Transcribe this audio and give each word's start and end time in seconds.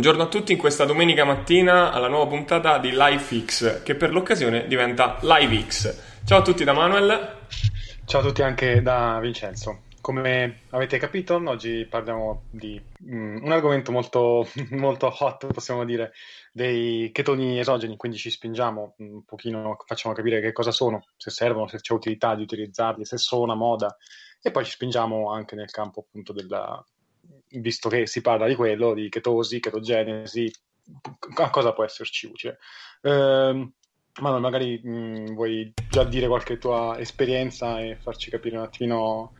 Buongiorno 0.00 0.28
a 0.28 0.32
tutti 0.32 0.52
in 0.52 0.58
questa 0.58 0.86
domenica 0.86 1.24
mattina 1.24 1.92
alla 1.92 2.08
nuova 2.08 2.26
puntata 2.26 2.78
di 2.78 2.90
LiveX 2.90 3.82
che 3.82 3.94
per 3.96 4.12
l'occasione 4.12 4.66
diventa 4.66 5.18
LiveX. 5.20 6.22
Ciao 6.24 6.38
a 6.38 6.42
tutti 6.42 6.64
da 6.64 6.72
Manuel. 6.72 7.36
Ciao 8.06 8.20
a 8.22 8.24
tutti 8.24 8.40
anche 8.40 8.80
da 8.80 9.18
Vincenzo. 9.20 9.82
Come 10.00 10.60
avete 10.70 10.96
capito, 10.96 11.34
oggi 11.44 11.84
parliamo 11.84 12.44
di 12.48 12.82
um, 13.08 13.40
un 13.44 13.52
argomento 13.52 13.92
molto, 13.92 14.48
molto 14.70 15.14
hot, 15.18 15.52
possiamo 15.52 15.84
dire, 15.84 16.12
dei 16.50 17.10
chetoni 17.12 17.58
esogeni, 17.58 17.98
quindi 17.98 18.16
ci 18.16 18.30
spingiamo 18.30 18.94
un 19.00 19.22
pochino, 19.26 19.76
facciamo 19.84 20.14
capire 20.14 20.40
che 20.40 20.52
cosa 20.52 20.70
sono, 20.70 21.04
se 21.18 21.28
servono, 21.28 21.68
se 21.68 21.78
c'è 21.78 21.92
utilità 21.92 22.34
di 22.34 22.42
utilizzarli, 22.44 23.04
se 23.04 23.18
sono 23.18 23.42
una 23.42 23.54
moda 23.54 23.94
e 24.40 24.50
poi 24.50 24.64
ci 24.64 24.70
spingiamo 24.70 25.30
anche 25.30 25.54
nel 25.56 25.70
campo 25.70 26.06
appunto 26.08 26.32
della, 26.32 26.82
visto 27.52 27.88
che 27.88 28.06
si 28.06 28.20
parla 28.20 28.46
di 28.46 28.54
quello, 28.54 28.94
di 28.94 29.08
chetosi, 29.08 29.60
chetogenesi, 29.60 30.52
a 31.36 31.50
cosa 31.50 31.72
può 31.72 31.84
esserci 31.84 32.26
utile. 32.26 32.58
Eh, 33.02 33.70
ma 34.20 34.38
magari 34.38 34.80
mh, 34.82 35.34
vuoi 35.34 35.72
già 35.88 36.04
dire 36.04 36.26
qualche 36.26 36.58
tua 36.58 36.98
esperienza 36.98 37.80
e 37.80 37.96
farci 37.96 38.30
capire 38.30 38.56
un 38.56 38.64
attimino. 38.64 39.32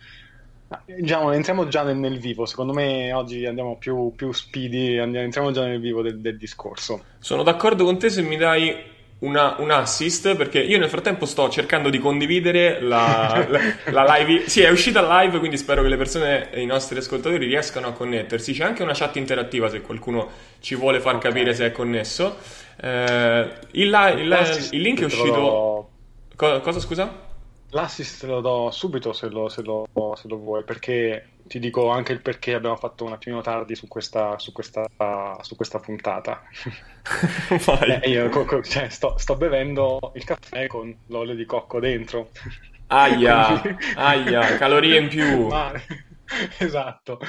Diciamo, 0.85 1.33
entriamo 1.33 1.67
già 1.67 1.83
nel, 1.83 1.97
nel, 1.97 2.19
vivo. 2.19 2.47
Secondo 2.47 2.73
me 2.73 3.13
oggi 3.13 3.45
andiamo 3.45 3.77
più, 3.77 4.13
più 4.15 4.33
speedy, 4.33 4.99
andiamo, 4.99 5.25
entriamo 5.25 5.51
già 5.51 5.65
nel 5.65 5.81
vivo 5.81 6.03
del, 6.03 6.21
del 6.21 6.39
discorso. 6.39 7.05
Sono 7.19 7.43
d'accordo 7.43 7.85
con 7.85 7.99
te 7.99 8.09
se 8.09 8.23
mi 8.23 8.37
dai 8.37 8.99
una, 9.21 9.57
un 9.59 9.71
assist 9.71 10.35
perché 10.35 10.61
io 10.61 10.79
nel 10.79 10.89
frattempo 10.89 11.27
sto 11.27 11.49
cercando 11.49 11.91
di 11.91 11.99
condividere 11.99 12.81
la, 12.81 13.47
la, 13.49 13.61
la, 13.91 14.17
live. 14.17 14.49
Sì, 14.49 14.63
è 14.63 14.71
uscita 14.71 15.23
live, 15.23 15.39
quindi 15.39 15.57
spero 15.57 15.83
che 15.83 15.89
le 15.89 15.97
persone, 15.97 16.51
i 16.55 16.67
nostri 16.67 16.99
ascoltatori, 16.99 17.47
riescano 17.47 17.89
a 17.89 17.93
connettersi. 17.93 18.53
C'è 18.53 18.65
anche 18.65 18.83
una 18.83 18.95
chat 18.95 19.17
interattiva 19.17 19.69
se 19.69 19.81
qualcuno 19.81 20.29
ci 20.61 20.75
vuole 20.75 21.01
far 21.01 21.17
okay. 21.17 21.31
capire 21.31 21.55
se 21.55 21.67
è 21.67 21.73
connesso. 21.73 22.39
Eh, 22.81 23.49
il, 23.73 24.15
il, 24.17 24.69
il, 24.71 24.81
link 24.81 25.01
è 25.01 25.05
uscito. 25.05 25.89
Cosa 26.37 26.81
scusa? 26.81 27.29
L'assist 27.73 28.25
lo 28.25 28.41
do 28.41 28.71
subito 28.73 29.13
se 29.13 29.29
lo, 29.29 29.49
se, 29.49 29.63
lo, 29.63 29.87
se 30.17 30.27
lo, 30.27 30.39
vuoi, 30.39 30.65
perché 30.65 31.35
ti 31.45 31.61
dico 31.61 31.89
anche 31.89 32.13
il 32.13 32.21
perché 32.21 32.55
abbiamo 32.55 32.77
fatto 32.77 33.05
un 33.05 33.13
attimino 33.13 33.43
tardi 33.43 33.77
su 33.77 33.87
questa, 33.87 34.39
su 34.39 34.53
questa, 34.53 34.89
su 35.43 35.55
questa 35.55 35.79
puntata. 35.79 36.43
eh, 38.03 38.11
io 38.11 38.29
co- 38.29 38.45
co- 38.45 38.63
cioè, 38.63 38.89
sto, 38.89 39.17
sto, 39.19 39.37
bevendo 39.37 40.13
il 40.15 40.25
caffè 40.25 40.67
con 40.67 40.97
l'olio 41.07 41.37
di 41.37 41.45
cocco 41.45 41.79
dentro. 41.79 42.31
Aia, 42.89 43.59
Quindi... 43.61 43.85
aia, 43.95 44.57
calorie 44.57 44.99
in 44.99 45.09
più. 45.09 45.49
esatto, 46.59 47.21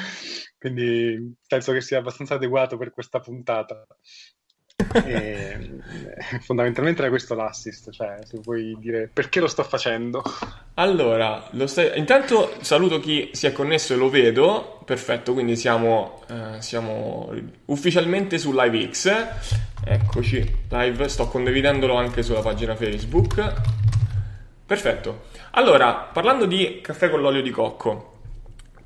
quindi 0.57 1.35
penso 1.47 1.71
che 1.71 1.81
sia 1.81 1.99
abbastanza 1.99 2.35
adeguato 2.35 2.77
per 2.77 2.91
questa 2.91 3.19
puntata. 3.19 3.85
E, 5.05 5.69
fondamentalmente 6.41 7.01
era 7.01 7.09
questo 7.09 7.35
l'assist, 7.35 7.91
cioè 7.91 8.19
se 8.23 8.39
vuoi 8.43 8.75
dire 8.79 9.09
perché 9.11 9.39
lo 9.39 9.47
sto 9.47 9.63
facendo. 9.63 10.23
Allora, 10.75 11.49
stai... 11.65 11.97
intanto 11.97 12.53
saluto 12.61 12.99
chi 12.99 13.29
si 13.33 13.47
è 13.47 13.51
connesso 13.51 13.93
e 13.93 13.97
lo 13.97 14.09
vedo, 14.09 14.81
perfetto, 14.85 15.33
quindi 15.33 15.55
siamo, 15.55 16.21
eh, 16.29 16.61
siamo 16.61 17.33
ufficialmente 17.65 18.37
su 18.37 18.51
LiveX, 18.53 19.27
eccoci, 19.83 20.57
live, 20.69 21.07
sto 21.07 21.27
condividendolo 21.27 21.95
anche 21.95 22.23
sulla 22.23 22.41
pagina 22.41 22.75
Facebook, 22.75 23.53
perfetto. 24.65 25.29
Allora, 25.51 26.09
parlando 26.11 26.45
di 26.45 26.79
caffè 26.81 27.09
con 27.09 27.21
l'olio 27.21 27.41
di 27.41 27.51
cocco, 27.51 28.19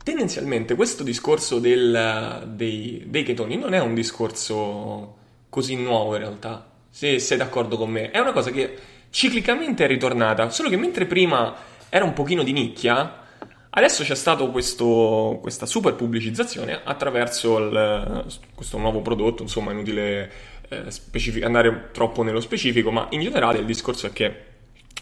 tendenzialmente 0.04 0.76
questo 0.76 1.04
discorso 1.04 1.60
del, 1.60 2.44
dei, 2.48 3.04
dei 3.08 3.24
chetoni 3.24 3.58
non 3.58 3.74
è 3.74 3.80
un 3.80 3.94
discorso 3.94 5.15
così 5.56 5.78
nuovo 5.78 6.16
in 6.16 6.20
realtà, 6.20 6.70
se 6.90 7.18
sei 7.18 7.38
d'accordo 7.38 7.78
con 7.78 7.90
me. 7.90 8.12
È 8.12 8.20
una 8.20 8.34
cosa 8.34 8.52
che 8.52 8.78
ciclicamente 9.10 9.86
è 9.86 9.88
ritornata, 9.88 10.50
solo 10.50 10.68
che 10.68 10.76
mentre 10.76 11.06
prima 11.06 11.56
era 11.88 12.04
un 12.04 12.12
pochino 12.12 12.44
di 12.44 12.52
nicchia, 12.52 13.22
adesso 13.70 14.04
c'è 14.04 14.16
stata 14.16 14.44
questa 14.48 15.66
super 15.66 15.96
pubblicizzazione 15.96 16.82
attraverso 16.84 17.58
il, 17.58 18.26
questo 18.54 18.78
nuovo 18.78 19.00
prodotto, 19.00 19.44
insomma 19.44 19.72
è 19.72 19.76
inutile 19.76 20.30
eh, 20.68 20.92
specific- 20.92 21.46
andare 21.46 21.92
troppo 21.94 22.22
nello 22.22 22.42
specifico, 22.42 22.92
ma 22.92 23.08
in 23.12 23.22
generale 23.22 23.60
il 23.60 23.66
discorso 23.66 24.08
è 24.08 24.12
che 24.12 24.44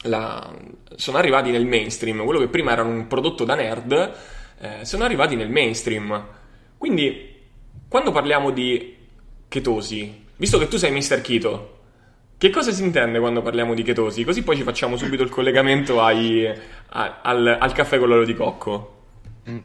la, 0.04 0.54
sono 0.96 1.18
arrivati 1.18 1.50
nel 1.50 1.66
mainstream, 1.66 2.24
quello 2.26 2.40
che 2.40 2.48
prima 2.48 2.74
era 2.74 2.84
un 2.84 3.08
prodotto 3.08 3.44
da 3.44 3.56
nerd, 3.56 4.16
eh, 4.60 4.86
sono 4.86 5.04
arrivati 5.04 5.36
nel 5.36 5.50
mainstream. 5.50 6.28
Quindi, 6.78 7.42
quando 7.88 8.12
parliamo 8.12 8.52
di 8.52 8.98
chetosi, 9.48 10.22
Visto 10.44 10.58
che 10.58 10.68
tu 10.68 10.76
sei 10.76 10.92
Mr. 10.92 11.22
Keto, 11.22 11.78
che 12.38 12.50
cosa 12.50 12.74
si 12.74 12.84
intende 12.84 13.18
quando 13.20 13.42
parliamo 13.42 13.74
di 13.74 13.82
chetosi? 13.82 14.26
Così 14.26 14.44
poi 14.44 14.58
ci 14.58 14.64
facciamo 14.64 14.98
subito 14.98 15.24
il 15.24 15.30
collegamento 15.30 16.02
ai, 16.02 16.46
a, 16.46 17.22
al, 17.22 17.48
al, 17.48 17.72
caffè 17.72 17.98
con 17.98 18.10
l'olio 18.10 18.26
di 18.26 18.34
cocco. 18.34 19.04
Mm. 19.50 19.58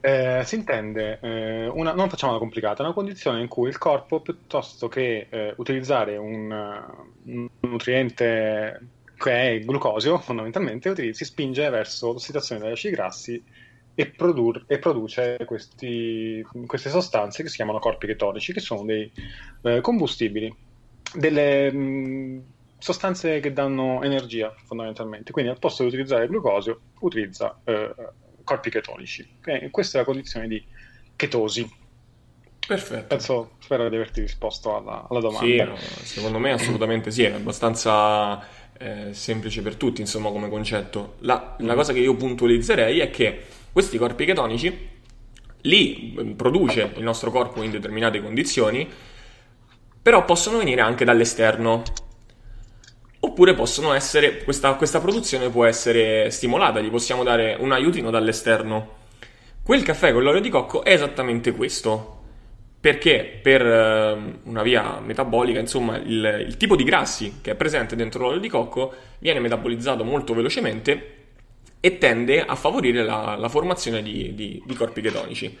Eh, 0.00 0.42
si 0.44 0.56
intende, 0.56 1.20
eh, 1.22 1.68
una, 1.68 1.92
non 1.92 2.08
facciamola 2.08 2.40
complicata, 2.40 2.82
una 2.82 2.94
condizione 2.94 3.40
in 3.40 3.46
cui 3.46 3.68
il 3.68 3.78
corpo, 3.78 4.20
piuttosto 4.20 4.88
che 4.88 5.28
eh, 5.30 5.54
utilizzare 5.58 6.16
un, 6.16 6.50
un, 7.22 7.48
nutriente 7.60 8.88
che 9.16 9.32
è 9.32 9.50
il 9.50 9.64
glucosio, 9.64 10.18
fondamentalmente, 10.18 11.14
si 11.14 11.24
spinge 11.24 11.70
verso 11.70 12.10
l'ossidazione 12.10 12.60
degli 12.60 12.72
acidi 12.72 12.94
grassi 12.96 13.44
e, 14.00 14.06
produr- 14.06 14.62
e 14.68 14.78
produce 14.78 15.38
questi, 15.44 16.46
queste 16.66 16.88
sostanze 16.88 17.42
che 17.42 17.48
si 17.48 17.56
chiamano 17.56 17.80
corpi 17.80 18.06
ketonici, 18.06 18.52
che 18.52 18.60
sono 18.60 18.84
dei 18.84 19.10
eh, 19.62 19.80
combustibili, 19.80 20.54
delle 21.14 21.72
mh, 21.72 21.78
mm, 21.78 22.38
sostanze 22.78 23.40
che 23.40 23.52
danno 23.52 24.00
energia 24.04 24.54
fondamentalmente. 24.66 25.32
Quindi 25.32 25.50
al 25.50 25.58
posto 25.58 25.82
di 25.82 25.88
utilizzare 25.88 26.22
il 26.22 26.30
glucosio 26.30 26.78
utilizza 27.00 27.58
eh, 27.64 27.92
corpi 28.44 28.70
ketonici. 28.70 29.28
Okay? 29.38 29.68
Questa 29.70 29.96
è 29.96 30.00
la 30.02 30.06
condizione 30.06 30.46
di 30.46 30.64
chetosi. 31.16 31.68
Perfetto. 32.68 33.06
Penso, 33.08 33.50
spero 33.58 33.88
di 33.88 33.96
averti 33.96 34.20
risposto 34.20 34.76
alla, 34.76 35.08
alla 35.10 35.20
domanda. 35.20 35.76
Sì, 35.76 36.04
secondo 36.04 36.38
me 36.38 36.52
assolutamente 36.52 37.10
sì, 37.10 37.24
è 37.24 37.32
abbastanza 37.32 38.46
eh, 38.78 39.12
semplice 39.12 39.60
per 39.60 39.74
tutti, 39.74 40.00
insomma, 40.00 40.30
come 40.30 40.48
concetto. 40.48 41.16
La, 41.20 41.56
la, 41.58 41.74
cosa 41.74 41.92
che 41.92 41.98
io 41.98 42.14
puntualizzerei 42.14 43.00
è 43.00 43.10
che 43.10 43.56
questi 43.78 43.96
corpi 43.96 44.24
ketonici 44.24 44.88
li 45.60 46.16
mm, 46.20 46.32
produce 46.32 46.94
il 46.96 47.04
nostro 47.04 47.30
corpo 47.30 47.62
in 47.62 47.70
determinate 47.70 48.20
condizioni, 48.20 48.88
però 50.02 50.24
possono 50.24 50.58
venire 50.58 50.80
anche 50.80 51.04
dall'esterno. 51.04 51.84
Oppure 53.20 53.54
possono 53.54 53.92
essere, 53.92 54.42
questa, 54.42 54.74
questa 54.74 54.98
produzione 54.98 55.48
può 55.48 55.64
essere 55.64 56.28
stimolata, 56.32 56.80
gli 56.80 56.90
possiamo 56.90 57.22
dare 57.22 57.56
un 57.60 57.70
aiutino 57.70 58.10
dall'esterno. 58.10 58.96
Quel 59.62 59.84
caffè 59.84 60.12
con 60.12 60.24
l'olio 60.24 60.40
di 60.40 60.48
cocco 60.48 60.82
è 60.82 60.92
esattamente 60.92 61.52
questo, 61.52 62.22
perché 62.80 63.38
per 63.40 63.64
uh, 63.64 64.48
una 64.50 64.62
via 64.64 64.98
metabolica, 64.98 65.60
insomma, 65.60 65.98
il, 65.98 66.46
il, 66.48 66.56
tipo 66.56 66.74
di 66.74 66.82
grassi 66.82 67.38
che 67.42 67.52
è 67.52 67.54
presente 67.54 67.94
dentro 67.94 68.24
l'olio 68.24 68.40
di 68.40 68.48
cocco 68.48 68.92
viene 69.20 69.38
metabolizzato 69.38 70.02
molto 70.02 70.34
velocemente 70.34 71.17
e 71.80 71.98
tende 71.98 72.44
a 72.44 72.54
favorire 72.54 73.04
la, 73.04 73.36
la 73.36 73.48
formazione 73.48 74.02
di, 74.02 74.34
di, 74.34 74.62
di, 74.64 74.74
corpi 74.74 75.00
ketonici. 75.00 75.56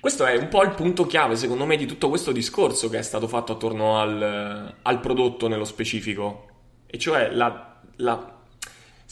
Questo 0.00 0.24
è 0.24 0.36
un 0.36 0.48
po' 0.48 0.62
il 0.62 0.74
punto 0.74 1.06
chiave, 1.06 1.36
secondo 1.36 1.64
me, 1.64 1.76
di 1.76 1.86
tutto 1.86 2.08
questo 2.08 2.32
discorso 2.32 2.88
che 2.88 2.98
è 2.98 3.02
stato 3.02 3.28
fatto 3.28 3.52
attorno 3.52 4.00
al, 4.00 4.74
al 4.82 5.00
prodotto 5.00 5.48
nello 5.48 5.64
specifico, 5.64 6.48
e 6.86 6.98
cioè 6.98 7.30
la, 7.30 7.80
la 7.96 8.41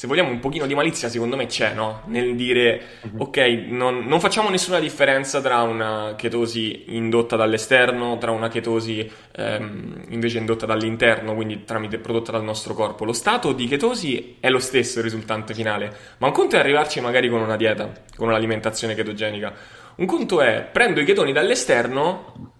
se 0.00 0.06
vogliamo 0.06 0.30
un 0.30 0.38
pochino 0.38 0.64
di 0.64 0.74
malizia 0.74 1.10
secondo 1.10 1.36
me 1.36 1.44
c'è, 1.44 1.74
no? 1.74 2.04
Nel 2.06 2.34
dire, 2.34 2.80
mhm. 3.02 3.20
ok, 3.20 3.36
non, 3.68 4.06
non, 4.06 4.18
facciamo 4.18 4.48
nessuna 4.48 4.78
differenza 4.78 5.42
tra 5.42 5.60
una 5.60 6.14
chetosi 6.16 6.96
indotta 6.96 7.36
dall'esterno, 7.36 8.16
tra 8.16 8.30
una 8.30 8.48
chetosi 8.48 9.06
ehm, 9.36 10.04
invece 10.08 10.38
indotta 10.38 10.64
dall'interno, 10.64 11.34
quindi 11.34 11.64
tramite 11.64 11.98
prodotta 11.98 12.32
dal 12.32 12.42
nostro 12.42 12.72
corpo. 12.72 13.04
Lo 13.04 13.12
stato 13.12 13.52
di 13.52 13.66
chetosi 13.66 14.36
è 14.40 14.48
lo 14.48 14.58
stesso 14.58 15.00
il 15.00 15.04
risultante 15.04 15.52
finale, 15.52 15.94
ma 16.16 16.28
un 16.28 16.32
conto 16.32 16.56
è 16.56 16.60
arrivarci 16.60 17.02
magari 17.02 17.28
con 17.28 17.42
una 17.42 17.56
dieta, 17.56 17.92
con 18.16 18.28
un'alimentazione 18.28 18.94
chetogenica. 18.94 19.52
Un 19.96 20.06
conto 20.06 20.40
è 20.40 20.66
prendo 20.72 21.00
i 21.00 21.04
chetoni 21.04 21.32
dall'esterno 21.32 22.54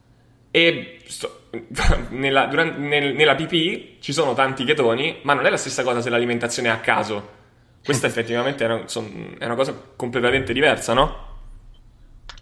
e 0.51 0.99
sto, 1.07 1.40
nella, 2.11 2.47
durante, 2.47 2.79
nel, 2.79 3.15
nella 3.15 3.35
PP 3.35 3.99
ci 4.01 4.13
sono 4.13 4.35
tanti 4.35 4.65
chetoni, 4.65 5.21
ma 5.23 5.35
non 5.35 5.47
è 5.47 5.51
la 5.51 5.57
stessa 5.57 5.83
cosa 5.83 6.01
se 6.01 6.11
l'alimentazione 6.11 6.69
è 6.69 6.73
a 6.73 6.81
caso. 6.81 7.39
Questa 7.85 8.07
effettivamente 8.09 8.65
è 8.65 8.73
una, 8.73 8.89
son, 8.89 9.37
è 9.39 9.45
una 9.45 9.57
cosa 9.57 9.75
completamente 9.97 10.53
diversa, 10.53 10.93
no? 10.93 11.29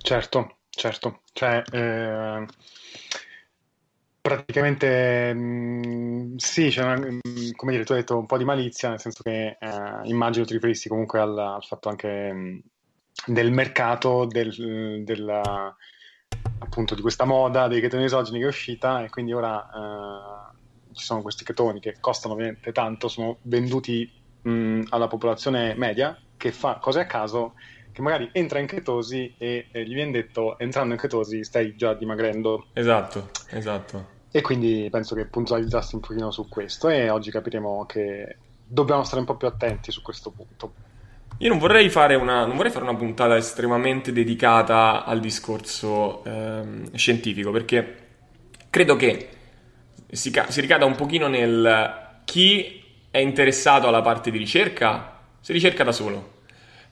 Certo, 0.02 0.58
certo. 0.70 1.22
Cioè, 1.32 1.62
eh, 1.70 2.46
praticamente 4.20 5.32
mh, 5.32 5.86
mm, 5.86 6.36
sì, 6.36 6.68
c'è 6.68 6.82
una, 6.82 6.98
mm, 6.98 7.50
come 7.56 7.72
dire, 7.72 7.84
tu 7.84 7.92
hai 7.92 8.00
detto 8.00 8.18
un 8.18 8.26
po' 8.26 8.36
di 8.36 8.44
malizia, 8.44 8.90
nel 8.90 9.00
senso 9.00 9.22
che 9.22 9.56
eh, 9.58 10.00
immagino 10.04 10.44
ti 10.44 10.52
riferissi 10.52 10.88
comunque 10.88 11.20
al, 11.20 11.38
al 11.38 11.64
fatto 11.64 11.88
anche 11.88 12.32
mh, 12.32 12.62
del 13.26 13.50
mercato 13.52 14.26
del, 14.26 15.02
della 15.04 15.74
appunto 16.78 16.94
di 16.94 17.00
questa 17.00 17.24
moda 17.24 17.66
dei 17.66 17.80
chetoni 17.80 18.04
esogeni 18.04 18.38
che 18.38 18.44
è 18.44 18.48
uscita 18.48 19.02
e 19.02 19.08
quindi 19.08 19.32
ora 19.32 19.68
eh, 19.68 20.94
ci 20.94 21.04
sono 21.04 21.22
questi 21.22 21.44
chetoni 21.44 21.80
che 21.80 21.96
costano 21.98 22.34
ovviamente 22.34 22.70
tanto, 22.70 23.08
sono 23.08 23.38
venduti 23.42 24.10
mh, 24.42 24.82
alla 24.90 25.08
popolazione 25.08 25.74
media 25.74 26.16
che 26.36 26.52
fa 26.52 26.76
cose 26.76 27.00
a 27.00 27.06
caso 27.06 27.54
che 27.90 28.00
magari 28.00 28.30
entra 28.32 28.60
in 28.60 28.66
chetosi 28.66 29.34
e, 29.38 29.66
e 29.72 29.84
gli 29.84 29.94
viene 29.94 30.12
detto 30.12 30.56
entrando 30.58 30.94
in 30.94 31.00
chetosi 31.00 31.42
stai 31.42 31.74
già 31.74 31.94
dimagrendo. 31.94 32.66
Esatto, 32.74 33.30
esatto. 33.50 34.16
E 34.30 34.40
quindi 34.40 34.88
penso 34.90 35.16
che 35.16 35.24
puntualizzassi 35.24 35.96
un 35.96 36.00
pochino 36.02 36.30
su 36.30 36.48
questo 36.48 36.88
e 36.88 37.10
oggi 37.10 37.32
capiremo 37.32 37.86
che 37.86 38.36
dobbiamo 38.64 39.02
stare 39.02 39.20
un 39.20 39.26
po' 39.26 39.36
più 39.36 39.48
attenti 39.48 39.90
su 39.90 40.00
questo 40.02 40.30
punto. 40.30 40.72
Io 41.40 41.48
non 41.48 41.58
vorrei 41.58 41.88
fare 41.88 42.16
una, 42.16 42.46
vorrei 42.46 42.72
fare 42.72 42.84
una 42.84 42.96
puntata 42.96 43.36
estremamente 43.36 44.12
dedicata 44.12 45.04
al 45.04 45.20
discorso 45.20 46.24
ehm, 46.24 46.92
scientifico 46.94 47.52
perché 47.52 47.96
credo 48.68 48.96
che 48.96 49.28
si, 50.10 50.32
si 50.48 50.60
ricada 50.60 50.84
un 50.84 50.96
pochino 50.96 51.28
nel 51.28 52.22
chi 52.24 52.82
è 53.12 53.18
interessato 53.18 53.86
alla 53.86 54.00
parte 54.00 54.32
di 54.32 54.38
ricerca, 54.38 55.20
si 55.40 55.52
ricerca 55.52 55.84
da 55.84 55.92
solo 55.92 56.40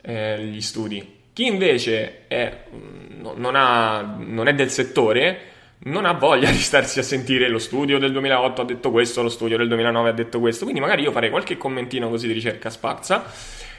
eh, 0.02 0.40
gli 0.44 0.60
studi. 0.60 1.14
Chi 1.32 1.46
invece 1.46 2.28
è, 2.28 2.66
non, 3.34 3.56
ha, 3.56 4.16
non 4.16 4.46
è 4.46 4.54
del 4.54 4.70
settore 4.70 5.54
non 5.78 6.04
ha 6.04 6.12
voglia 6.12 6.48
di 6.52 6.58
starsi 6.58 7.00
a 7.00 7.02
sentire 7.02 7.48
lo 7.48 7.58
studio 7.58 7.98
del 7.98 8.12
2008 8.12 8.62
ha 8.62 8.64
detto 8.64 8.92
questo, 8.92 9.22
lo 9.22 9.28
studio 9.28 9.56
del 9.56 9.66
2009 9.66 10.08
ha 10.08 10.12
detto 10.12 10.38
questo, 10.38 10.62
quindi 10.62 10.80
magari 10.80 11.02
io 11.02 11.10
farei 11.10 11.30
qualche 11.30 11.56
commentino 11.56 12.08
così 12.08 12.28
di 12.28 12.32
ricerca 12.32 12.70
spazza 12.70 13.24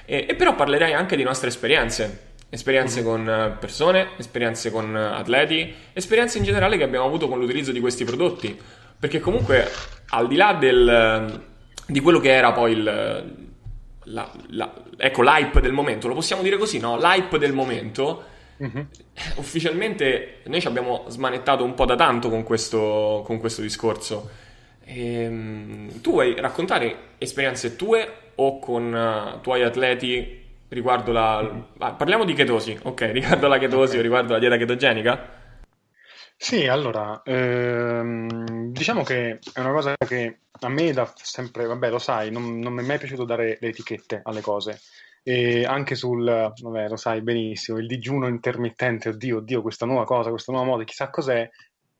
e, 0.09 0.25
e 0.29 0.35
però 0.35 0.55
parlerei 0.55 0.93
anche 0.93 1.17
di 1.17 1.23
nostre 1.23 1.49
esperienze, 1.49 2.35
esperienze 2.49 3.01
mm-hmm. 3.01 3.09
con 3.09 3.57
persone, 3.59 4.11
esperienze 4.15 4.71
con 4.71 4.95
atleti, 4.95 5.75
esperienze 5.91 6.37
in 6.37 6.45
generale 6.45 6.77
che 6.77 6.83
abbiamo 6.83 7.05
avuto 7.05 7.27
con 7.27 7.37
l'utilizzo 7.39 7.73
di 7.73 7.81
questi 7.81 8.05
prodotti, 8.05 8.57
perché 8.97 9.19
comunque 9.19 9.69
al 10.07 10.29
di 10.29 10.37
là 10.37 10.53
del, 10.53 11.43
di 11.85 11.99
quello 11.99 12.19
che 12.19 12.31
era 12.31 12.53
poi 12.53 12.71
il, 12.71 12.83
la, 12.83 14.31
la, 14.51 14.73
ecco, 14.95 15.21
l'hype 15.21 15.59
del 15.59 15.73
momento, 15.73 16.07
lo 16.07 16.13
possiamo 16.13 16.41
dire 16.41 16.57
così, 16.57 16.79
no? 16.79 16.97
L'hype 16.97 17.37
del 17.37 17.51
momento, 17.51 18.23
mm-hmm. 18.63 18.83
ufficialmente 19.35 20.39
noi 20.45 20.61
ci 20.61 20.67
abbiamo 20.67 21.03
smanettato 21.09 21.65
un 21.65 21.73
po' 21.73 21.83
da 21.83 21.95
tanto 21.95 22.29
con 22.29 22.43
questo, 22.43 23.23
con 23.25 23.39
questo 23.39 23.61
discorso. 23.61 24.29
Ehm, 24.85 25.99
tu 25.99 26.11
vuoi 26.11 26.33
raccontare 26.39 27.15
esperienze 27.17 27.75
tue 27.75 28.26
o 28.39 28.59
con 28.59 28.93
uh, 28.93 29.41
tuoi 29.41 29.63
atleti 29.63 30.45
riguardo 30.69 31.11
la... 31.11 31.65
Ah, 31.77 31.93
parliamo 31.93 32.25
di 32.25 32.33
chetosi, 32.33 32.77
ok, 32.81 33.09
riguardo 33.13 33.47
la 33.47 33.57
chetosi 33.57 33.91
okay. 33.91 33.99
o 33.99 34.01
riguardo 34.01 34.33
la 34.33 34.39
dieta 34.39 34.57
chetogenica? 34.57 35.45
Sì, 36.39 36.67
allora, 36.67 37.21
ehm, 37.23 38.71
diciamo 38.71 39.01
che 39.03 39.39
è 39.53 39.59
una 39.59 39.71
cosa 39.71 39.95
che 39.97 40.41
a 40.59 40.69
me 40.69 40.91
dà 40.91 41.11
sempre, 41.15 41.65
vabbè, 41.65 41.89
lo 41.89 41.97
sai, 41.97 42.29
non, 42.31 42.59
non 42.59 42.73
mi 42.73 42.83
è 42.83 42.85
mai 42.85 42.99
piaciuto 42.99 43.25
dare 43.25 43.57
le 43.59 43.67
etichette 43.69 44.21
alle 44.23 44.41
cose. 44.41 44.79
E 45.23 45.65
anche 45.65 45.95
sul, 45.95 46.23
vabbè, 46.23 46.89
lo 46.89 46.95
sai 46.95 47.21
benissimo, 47.21 47.79
il 47.79 47.87
digiuno 47.87 48.27
intermittente, 48.27 49.09
oddio, 49.09 49.37
oddio, 49.37 49.61
questa 49.61 49.85
nuova 49.85 50.05
cosa, 50.05 50.29
questa 50.29 50.51
nuova 50.51 50.67
moda, 50.67 50.83
chissà 50.83 51.09
cos'è. 51.09 51.49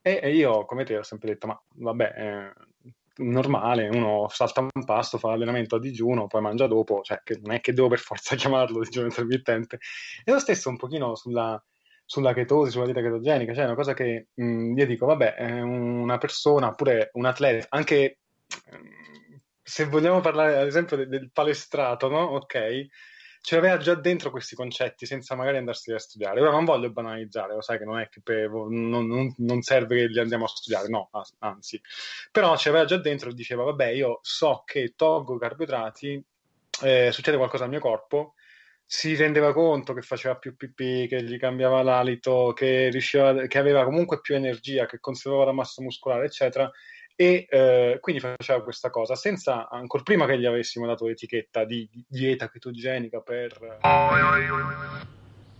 E, 0.01 0.19
e 0.21 0.35
io, 0.35 0.65
come 0.65 0.85
te, 0.85 0.97
ho 0.97 1.03
sempre 1.03 1.29
detto, 1.29 1.47
ma 1.47 1.59
vabbè, 1.73 2.07
è 2.13 2.51
normale, 3.17 3.89
uno 3.89 4.27
salta 4.29 4.61
un 4.61 4.85
pasto, 4.85 5.17
fa 5.17 5.29
l'allenamento 5.29 5.75
a 5.75 5.79
digiuno, 5.79 6.27
poi 6.27 6.41
mangia 6.41 6.67
dopo, 6.67 7.01
cioè 7.03 7.21
che 7.23 7.39
non 7.41 7.53
è 7.53 7.61
che 7.61 7.73
devo 7.73 7.87
per 7.87 7.99
forza 7.99 8.35
chiamarlo 8.37 8.79
digiuno 8.79 9.07
intermittente. 9.07 9.79
E 10.23 10.31
lo 10.31 10.39
stesso 10.39 10.69
un 10.69 10.77
pochino 10.77 11.15
sulla 11.15 11.61
sulla 12.09 12.33
chetosi, 12.33 12.71
sulla 12.71 12.85
dieta 12.85 13.01
chetogenica, 13.01 13.53
cioè 13.53 13.65
una 13.65 13.75
cosa 13.75 13.93
che 13.93 14.29
mh, 14.33 14.43
mm, 14.45 14.77
io 14.77 14.85
dico, 14.85 15.05
vabbè, 15.05 15.61
una 15.61 16.17
persona 16.17 16.69
oppure 16.69 17.09
un 17.13 17.25
atleta, 17.25 17.65
anche 17.69 18.19
mm, 18.73 19.35
se 19.61 19.85
vogliamo 19.85 20.21
parlare 20.21 20.57
ad 20.57 20.67
esempio 20.67 20.95
del, 20.95 21.09
del 21.09 21.31
palestrato, 21.33 22.07
no? 22.07 22.21
Ok, 22.21 22.85
ce 23.47 23.55
l'aveva 23.55 23.77
già 23.77 23.95
dentro 23.95 24.29
questi 24.29 24.55
concetti 24.55 25.05
senza 25.05 25.33
magari 25.33 25.55
andarsi 25.55 25.93
a 25.93 25.99
studiare. 25.99 26.41
Ora 26.41 26.51
non 26.51 26.65
voglio 26.65 26.91
banalizzare, 26.91 27.53
lo 27.53 27.61
sai 27.61 27.77
che 27.77 27.85
non 27.85 27.97
è 27.97 28.09
che 28.09 28.19
per, 28.21 28.49
non, 28.49 29.07
non, 29.07 29.33
non, 29.37 29.61
serve 29.61 29.95
che 29.95 30.07
li 30.07 30.19
andiamo 30.19 30.43
a 30.43 30.49
studiare, 30.49 30.89
no, 30.89 31.09
anzi. 31.39 31.81
Però 32.29 32.57
ce 32.57 32.67
l'aveva 32.67 32.85
già 32.85 32.97
dentro 32.97 33.29
e 33.29 33.33
diceva, 33.33 33.63
vabbè, 33.63 33.85
io 33.91 34.19
so 34.21 34.63
che 34.65 34.95
tolgo 34.97 35.37
carboidrati, 35.37 36.21
eh, 36.83 37.09
succede 37.13 37.37
qualcosa 37.37 37.63
al 37.63 37.69
mio 37.69 37.79
corpo, 37.79 38.33
si 38.85 39.15
rendeva 39.15 39.53
conto 39.53 39.93
che 39.93 40.01
faceva 40.01 40.35
più 40.35 40.57
pipì, 40.57 41.07
che 41.07 41.23
gli 41.23 41.39
cambiava 41.39 41.81
l'alito, 41.81 42.51
che, 42.53 42.89
riusciva, 42.89 43.47
che 43.47 43.57
aveva 43.57 43.85
comunque 43.85 44.19
più 44.19 44.35
energia, 44.35 44.85
che 44.85 44.99
conservava 44.99 45.45
la 45.45 45.53
massa 45.53 45.81
muscolare, 45.81 46.25
eccetera. 46.25 46.69
E 47.19 47.47
eh, 47.49 47.97
quindi 47.99 48.21
faceva 48.21 48.61
questa 48.61 48.91
cosa 48.91 49.15
senza, 49.15 49.67
ancora 49.69 50.03
prima 50.03 50.27
che 50.27 50.37
gli 50.37 50.45
avessimo 50.45 50.85
dato 50.85 51.07
l'etichetta 51.07 51.65
di 51.65 51.89
dieta 52.07 52.47
chetogenica 52.47 53.21
per. 53.21 53.79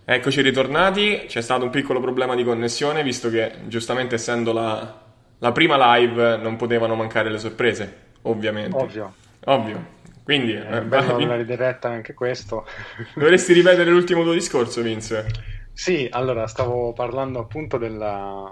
Eccoci 0.06 0.42
ritornati, 0.42 1.24
c'è 1.26 1.42
stato 1.42 1.64
un 1.64 1.72
piccolo 1.72 2.00
problema 2.00 2.36
di 2.36 2.44
connessione, 2.44 3.02
visto 3.02 3.32
che 3.32 3.54
giustamente 3.66 4.14
essendo 4.14 4.54
la, 4.54 5.02
la 5.40 5.52
prima 5.52 5.96
live 5.96 6.38
non 6.38 6.58
potevano 6.58 6.94
mancare 6.94 7.32
le 7.32 7.40
sorprese, 7.40 8.12
ovviamente. 8.22 8.78
Ovvio. 8.78 9.14
Ovvio. 9.46 9.96
Quindi 10.24 10.54
è 10.54 10.78
eh, 10.78 10.82
bello 10.84 11.18
una 11.18 11.38
ridiretta 11.38 11.90
anche 11.90 12.14
questo. 12.14 12.68
Dovresti 13.16 13.54
ripetere 13.54 13.90
l'ultimo 13.90 14.22
tuo 14.22 14.34
discorso, 14.34 14.84
Vince. 14.84 15.26
Sì, 15.74 16.08
allora 16.12 16.46
stavo 16.46 16.94
parlando 16.94 17.40
appunto 17.40 17.80
della, 17.80 18.48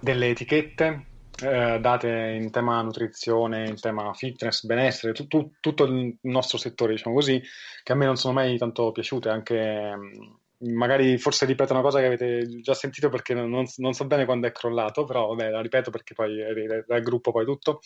delle 0.00 0.30
etichette 0.30 1.10
eh, 1.42 1.78
date 1.80 2.08
in 2.08 2.50
tema 2.50 2.80
nutrizione, 2.82 3.68
in 3.68 3.80
tema 3.80 4.12
fitness, 4.14 4.64
benessere, 4.64 5.12
tu, 5.12 5.26
tu, 5.26 5.52
tutto 5.60 5.84
il 5.84 6.16
nostro 6.22 6.58
settore, 6.58 6.92
diciamo 6.92 7.14
così, 7.14 7.42
che 7.82 7.92
a 7.92 7.94
me 7.94 8.06
non 8.06 8.16
sono 8.16 8.34
mai 8.34 8.56
tanto 8.58 8.92
piaciute, 8.92 9.28
anche 9.28 9.96
magari 10.64 11.18
forse 11.18 11.44
ripeto 11.44 11.72
una 11.72 11.82
cosa 11.82 11.98
che 11.98 12.06
avete 12.06 12.60
già 12.60 12.74
sentito 12.74 13.08
perché 13.08 13.34
non, 13.34 13.64
non, 13.76 13.92
so 13.92 14.06
bene 14.06 14.24
quando 14.24 14.46
è 14.46 14.52
crollato, 14.52 15.04
però 15.04 15.28
vabbè, 15.28 15.50
la 15.50 15.60
ripeto 15.60 15.90
perché 15.90 16.14
poi 16.14 16.38
raggruppo 16.86 17.32
poi 17.32 17.44
tutto. 17.44 17.80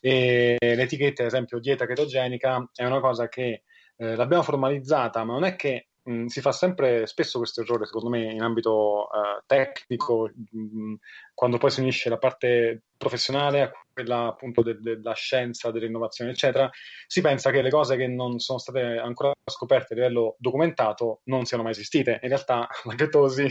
E 0.00 0.56
l'etichetta, 0.60 1.22
ad 1.22 1.28
esempio, 1.28 1.58
dieta 1.58 1.86
chetogenica 1.86 2.70
è 2.74 2.84
una 2.84 3.00
cosa 3.00 3.28
che 3.28 3.64
eh, 3.96 4.16
l'abbiamo 4.16 4.42
formalizzata, 4.42 5.24
ma 5.24 5.32
non 5.32 5.44
è 5.44 5.56
che 5.56 5.88
mh, 6.02 6.26
si 6.26 6.40
fa 6.40 6.52
sempre 6.52 7.06
spesso 7.06 7.38
questo 7.38 7.62
errore, 7.62 7.86
secondo 7.86 8.08
me, 8.08 8.32
in 8.32 8.42
ambito 8.42 9.08
uh, 9.10 9.42
tecnico, 9.46 10.30
mh, 10.50 10.94
quando 11.34 11.58
poi 11.58 11.70
si 11.70 11.80
unisce 11.80 12.08
la 12.08 12.18
parte 12.18 12.82
professionale 12.96 13.62
a 13.62 13.72
quella 13.92 14.26
appunto 14.26 14.62
de- 14.62 14.78
della 14.78 15.14
scienza, 15.14 15.70
dell'innovazione, 15.70 16.30
eccetera, 16.30 16.68
si 17.06 17.20
pensa 17.20 17.50
che 17.50 17.62
le 17.62 17.70
cose 17.70 17.96
che 17.96 18.06
non 18.06 18.38
sono 18.38 18.58
state 18.58 18.80
ancora 18.80 19.32
scoperte 19.44 19.94
a 19.94 19.96
livello 19.96 20.36
documentato 20.38 21.20
non 21.24 21.44
siano 21.44 21.62
mai 21.62 21.72
esistite. 21.72 22.20
In 22.22 22.28
realtà 22.28 22.68
la 22.84 22.94
chetosi, 22.94 23.46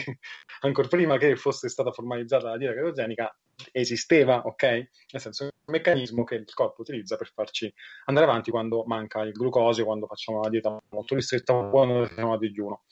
ancora 0.62 0.88
prima 0.88 1.18
che 1.18 1.36
fosse 1.36 1.68
stata 1.70 1.92
formalizzata 1.92 2.50
la 2.50 2.58
dieta 2.58 2.74
chetogenica, 2.74 3.36
esisteva, 3.72 4.42
ok? 4.46 4.64
Nel 4.64 4.90
senso, 5.22 5.46
è 5.46 5.48
un 5.48 5.74
meccanismo 5.74 6.24
che 6.24 6.36
il 6.36 6.54
corpo 6.54 6.82
utilizza 6.82 7.18
per 7.18 7.32
farci 7.34 7.72
andare 8.06 8.26
avanti 8.28 8.52
quando 8.52 8.84
manca 8.86 9.22
il 9.22 9.32
glucosio, 9.32 9.86
quando 9.86 10.08
facciamo 10.08 10.40
una 10.40 10.50
dieta 10.50 10.78
molto 10.90 11.16
ristretta, 11.16 11.54
quando 11.70 12.06
facciamo 12.06 12.34
a 12.34 12.38
digiuno. 12.38 12.84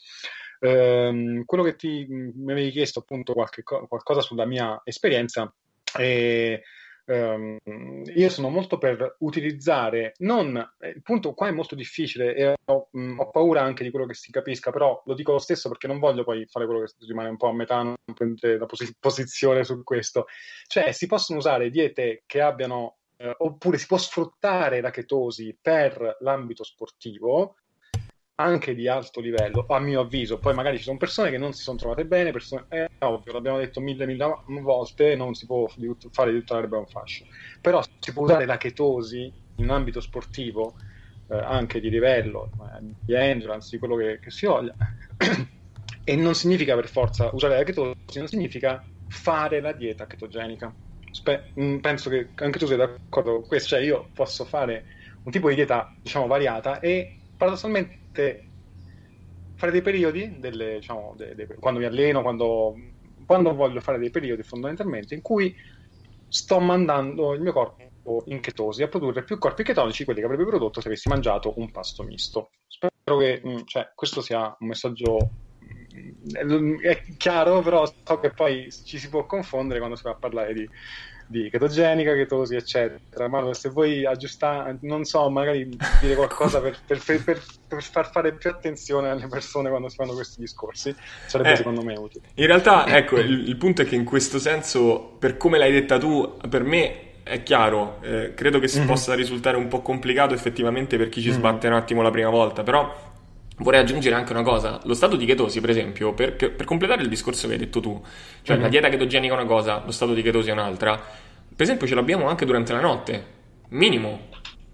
Ehm, 0.59 1.45
quello 1.45 1.63
che 1.63 1.75
ti, 1.75 2.05
mi 2.09 2.51
avevi 2.51 2.71
chiesto 2.71 2.99
appunto 2.99 3.33
qualche, 3.33 3.63
qualcosa 3.63 4.21
sulla 4.21 4.45
mia 4.45 4.81
esperienza 4.83 5.51
e, 5.97 6.63
um, 7.05 7.57
io 8.05 8.29
sono 8.29 8.49
molto 8.49 8.77
per 8.77 9.17
utilizzare, 9.19 10.13
non, 10.19 10.57
eh, 10.79 10.89
il 10.89 11.01
punto 11.01 11.33
qua 11.33 11.47
è 11.47 11.51
molto 11.51 11.75
difficile 11.75 12.35
e 12.35 12.55
ho, 12.65 12.89
mh, 12.91 13.01
mm, 13.01 13.19
ho, 13.19 13.29
paura 13.29 13.61
anche 13.61 13.83
di 13.83 13.91
quello 13.91 14.05
che 14.05 14.13
si 14.13 14.31
capisca, 14.31 14.71
però 14.71 15.01
lo 15.05 15.13
dico 15.13 15.31
lo 15.31 15.39
stesso 15.39 15.69
perché 15.69 15.87
non 15.87 15.99
voglio 15.99 16.23
poi 16.23 16.45
fare 16.47 16.65
quello 16.65 16.83
che 16.83 16.93
rimane 17.05 17.29
un 17.29 17.37
po' 17.37 17.47
a 17.47 17.53
metà, 17.53 17.81
non 17.81 17.95
prendere 18.13 18.57
la 18.57 18.65
posi- 18.65 18.95
posizione 18.99 19.63
su 19.63 19.83
questo. 19.83 20.25
Cioè 20.67 20.91
si 20.91 21.07
possono 21.07 21.39
usare 21.39 21.69
diete 21.69 22.23
che 22.25 22.41
abbiano, 22.41 22.97
eh, 23.17 23.33
oppure 23.37 23.77
si 23.77 23.85
può 23.87 23.97
sfruttare 23.97 24.81
la 24.81 24.91
chetosi 24.91 25.57
per 25.59 26.17
l'ambito 26.21 26.63
sportivo, 26.63 27.55
anche 28.39 28.75
di 28.75 28.87
alto 28.87 29.19
livello, 29.19 29.65
a 29.67 29.79
mio 29.79 30.01
avviso. 30.01 30.37
Poi 30.37 30.53
magari 30.53 30.77
ci 30.77 30.83
sono 30.83 30.97
persone 30.97 31.31
che 31.31 31.37
non 31.37 31.53
si 31.53 31.63
sono 31.63 31.77
trovate 31.77 32.05
bene, 32.05 32.31
persone, 32.31 32.65
è 32.67 32.85
ovvio, 32.99 33.33
l'abbiamo 33.33 33.57
detto 33.57 33.79
mille, 33.79 34.05
mille 34.05 34.43
volte, 34.61 35.15
non 35.15 35.33
si 35.33 35.45
può 35.45 35.67
fare 35.67 36.31
di 36.31 36.39
tutta 36.39 36.55
l'erba 36.55 36.77
un 36.77 36.85
fascio. 36.85 37.25
Però 37.61 37.81
si 37.99 38.13
può 38.13 38.23
usare 38.23 38.45
la 38.45 38.57
chetosi 38.57 39.31
in 39.55 39.69
ambito 39.69 39.99
sportivo, 40.01 40.75
eh, 41.29 41.35
anche 41.35 41.79
di 41.79 41.89
livello, 41.89 42.51
eh, 42.59 42.93
di 43.03 43.13
endurance, 43.15 43.69
di 43.71 43.79
quello 43.79 43.95
che, 43.95 44.19
che 44.19 44.29
si 44.29 44.45
voglia. 44.45 44.75
e 46.03 46.15
non 46.15 46.35
significa 46.35 46.75
per 46.75 46.87
forza 46.87 47.29
usare 47.33 47.57
la 47.57 47.63
chetosi, 47.63 48.19
non 48.19 48.27
significa 48.27 48.83
fare 49.07 49.61
la 49.61 49.71
dieta 49.71 50.05
chetogenica. 50.05 50.71
Spe- 51.09 51.53
mm, 51.59 51.77
penso 51.79 52.11
che 52.11 52.29
anche 52.35 52.59
tu 52.59 52.67
sei 52.67 52.77
d'accordo 52.77 53.33
con 53.33 53.47
questo, 53.47 53.69
cioè 53.69 53.79
io 53.79 54.11
posso 54.13 54.45
fare 54.45 54.85
un 55.23 55.31
tipo 55.31 55.49
di 55.49 55.55
dieta, 55.55 55.91
diciamo, 56.03 56.27
variata 56.27 56.79
e 56.79 57.13
paradossalmente 57.35 58.06
fare 59.55 59.71
dei 59.71 59.81
periodi, 59.81 60.39
delle, 60.39 60.75
diciamo, 60.75 61.13
de, 61.15 61.35
de, 61.35 61.47
quando 61.59 61.79
mi 61.79 61.85
alleno, 61.85 62.21
quando 62.21 62.75
quando 63.25 63.53
voglio 63.53 63.81
fare 63.81 63.99
dei 63.99 64.09
periodi 64.09 64.41
fondamentalmente 64.43 65.13
in 65.13 65.21
cui 65.21 65.53
sto 66.29 66.59
mandando 66.59 67.33
il 67.33 67.41
mio 67.41 67.51
corpo 67.51 68.23
in 68.25 68.39
chetosi 68.39 68.83
a 68.83 68.87
produrre 68.87 69.23
più 69.23 69.37
corpi 69.37 69.63
chetonici 69.63 69.99
di 69.99 70.05
quelli 70.05 70.19
che 70.21 70.25
avrebbe 70.25 70.45
prodotto 70.45 70.79
se 70.79 70.87
avessi 70.87 71.09
mangiato 71.09 71.53
un 71.57 71.69
pasto 71.71 72.03
misto. 72.03 72.51
Spero 72.67 73.17
che 73.17 73.41
mh, 73.43 73.65
cioè, 73.65 73.91
questo 73.93 74.21
sia 74.21 74.55
un 74.59 74.67
messaggio 74.67 75.17
è 76.81 77.03
chiaro, 77.17 77.61
però 77.61 77.85
so 77.85 78.19
che 78.19 78.31
poi 78.31 78.69
ci 78.71 78.97
si 78.97 79.09
può 79.09 79.25
confondere 79.25 79.79
quando 79.79 79.97
si 79.97 80.03
va 80.03 80.11
a 80.11 80.17
parlare 80.17 80.53
di, 80.53 80.69
di 81.27 81.49
chetogenica, 81.49 82.13
chetosi, 82.13 82.55
eccetera. 82.55 83.27
Ma 83.27 83.53
se 83.53 83.69
vuoi 83.69 84.05
aggiustare, 84.05 84.77
non 84.81 85.03
so, 85.03 85.29
magari 85.29 85.69
dire 86.01 86.15
qualcosa 86.15 86.59
per, 86.61 86.77
per, 86.85 87.01
per, 87.03 87.41
per, 87.67 87.83
far 87.83 88.09
fare 88.09 88.33
più 88.33 88.49
attenzione 88.49 89.09
alle 89.09 89.27
persone 89.27 89.69
quando 89.69 89.89
si 89.89 89.95
fanno 89.95 90.13
questi 90.13 90.39
discorsi, 90.39 90.95
sarebbe 91.27 91.51
eh, 91.51 91.55
secondo 91.57 91.83
me 91.83 91.95
utile. 91.97 92.25
In 92.35 92.47
realtà, 92.47 92.87
ecco, 92.87 93.17
il, 93.17 93.47
il, 93.47 93.57
punto 93.57 93.81
è 93.81 93.85
che 93.85 93.95
in 93.95 94.05
questo 94.05 94.39
senso, 94.39 95.15
per 95.19 95.37
come 95.37 95.57
l'hai 95.57 95.71
detta 95.71 95.97
tu, 95.97 96.37
per 96.49 96.63
me 96.63 97.05
è 97.23 97.43
chiaro, 97.43 97.97
eh, 98.01 98.33
credo 98.33 98.59
che 98.59 98.67
si 98.67 98.79
mm-hmm. 98.79 98.87
possa 98.87 99.13
risultare 99.13 99.57
un 99.57 99.67
po' 99.67 99.81
complicato 99.81 100.33
effettivamente 100.33 100.97
per 100.97 101.09
chi 101.09 101.21
ci 101.21 101.29
mm-hmm. 101.29 101.37
sbatte 101.37 101.67
un 101.67 101.73
attimo 101.73 102.01
la 102.01 102.11
prima 102.11 102.29
volta, 102.29 102.63
però 102.63 103.06
Vorrei 103.59 103.79
aggiungere 103.79 104.13
anche 104.15 104.31
una 104.31 104.43
cosa, 104.43 104.79
lo 104.83 104.93
stato 104.93 105.15
di 105.15 105.25
chetosi, 105.25 105.59
per 105.61 105.71
esempio, 105.71 106.13
per, 106.13 106.35
per 106.35 106.63
completare 106.63 107.01
il 107.01 107.09
discorso 107.09 107.47
che 107.47 107.53
hai 107.53 107.59
detto 107.59 107.79
tu, 107.79 107.99
cioè 108.43 108.55
mm-hmm. 108.55 108.63
la 108.63 108.69
dieta 108.69 108.89
chetogenica 108.89 109.33
è 109.33 109.37
una 109.37 109.47
cosa, 109.47 109.81
lo 109.83 109.91
stato 109.91 110.13
di 110.13 110.21
chetosi 110.21 110.49
è 110.49 110.51
un'altra, 110.51 110.95
per 110.95 111.65
esempio 111.65 111.87
ce 111.87 111.95
l'abbiamo 111.95 112.27
anche 112.27 112.45
durante 112.45 112.73
la 112.73 112.81
notte, 112.81 113.25
minimo. 113.69 114.27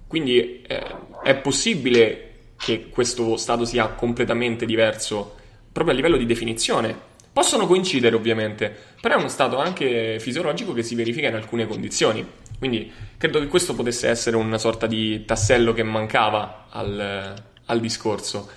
Quindi 0.05 0.61
eh, 0.61 0.83
è 1.23 1.35
possibile 1.35 2.33
che 2.57 2.89
questo 2.89 3.37
stato 3.37 3.65
sia 3.65 3.87
completamente 3.87 4.65
diverso 4.65 5.37
proprio 5.71 5.93
a 5.93 5.97
livello 5.97 6.17
di 6.17 6.25
definizione. 6.25 6.95
Possono 7.31 7.65
coincidere 7.65 8.15
ovviamente, 8.15 8.75
però 9.01 9.15
è 9.15 9.17
uno 9.17 9.27
stato 9.27 9.57
anche 9.57 10.17
fisiologico 10.19 10.71
che 10.73 10.83
si 10.83 10.93
verifica 10.93 11.29
in 11.29 11.35
alcune 11.35 11.65
condizioni. 11.65 12.25
Quindi 12.59 12.91
credo 13.17 13.39
che 13.39 13.47
questo 13.47 13.73
potesse 13.73 14.07
essere 14.07 14.35
una 14.35 14.57
sorta 14.57 14.85
di 14.85 15.25
tassello 15.25 15.73
che 15.73 15.83
mancava 15.83 16.67
al, 16.69 17.33
al 17.65 17.79
discorso. 17.79 18.49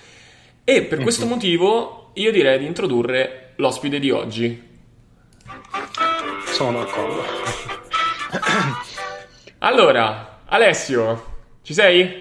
E 0.68 0.82
per 0.82 0.98
questo 1.00 1.26
mhm. 1.26 1.30
motivo 1.30 2.10
io 2.14 2.32
direi 2.32 2.58
di 2.58 2.66
introdurre 2.66 3.52
l'ospite 3.54 4.00
di 4.00 4.10
oggi. 4.10 4.80
Sono 6.44 6.80
d'accordo. 6.80 7.22
allora, 9.58 10.40
Alessio, 10.46 11.34
ci 11.62 11.72
sei? 11.72 12.20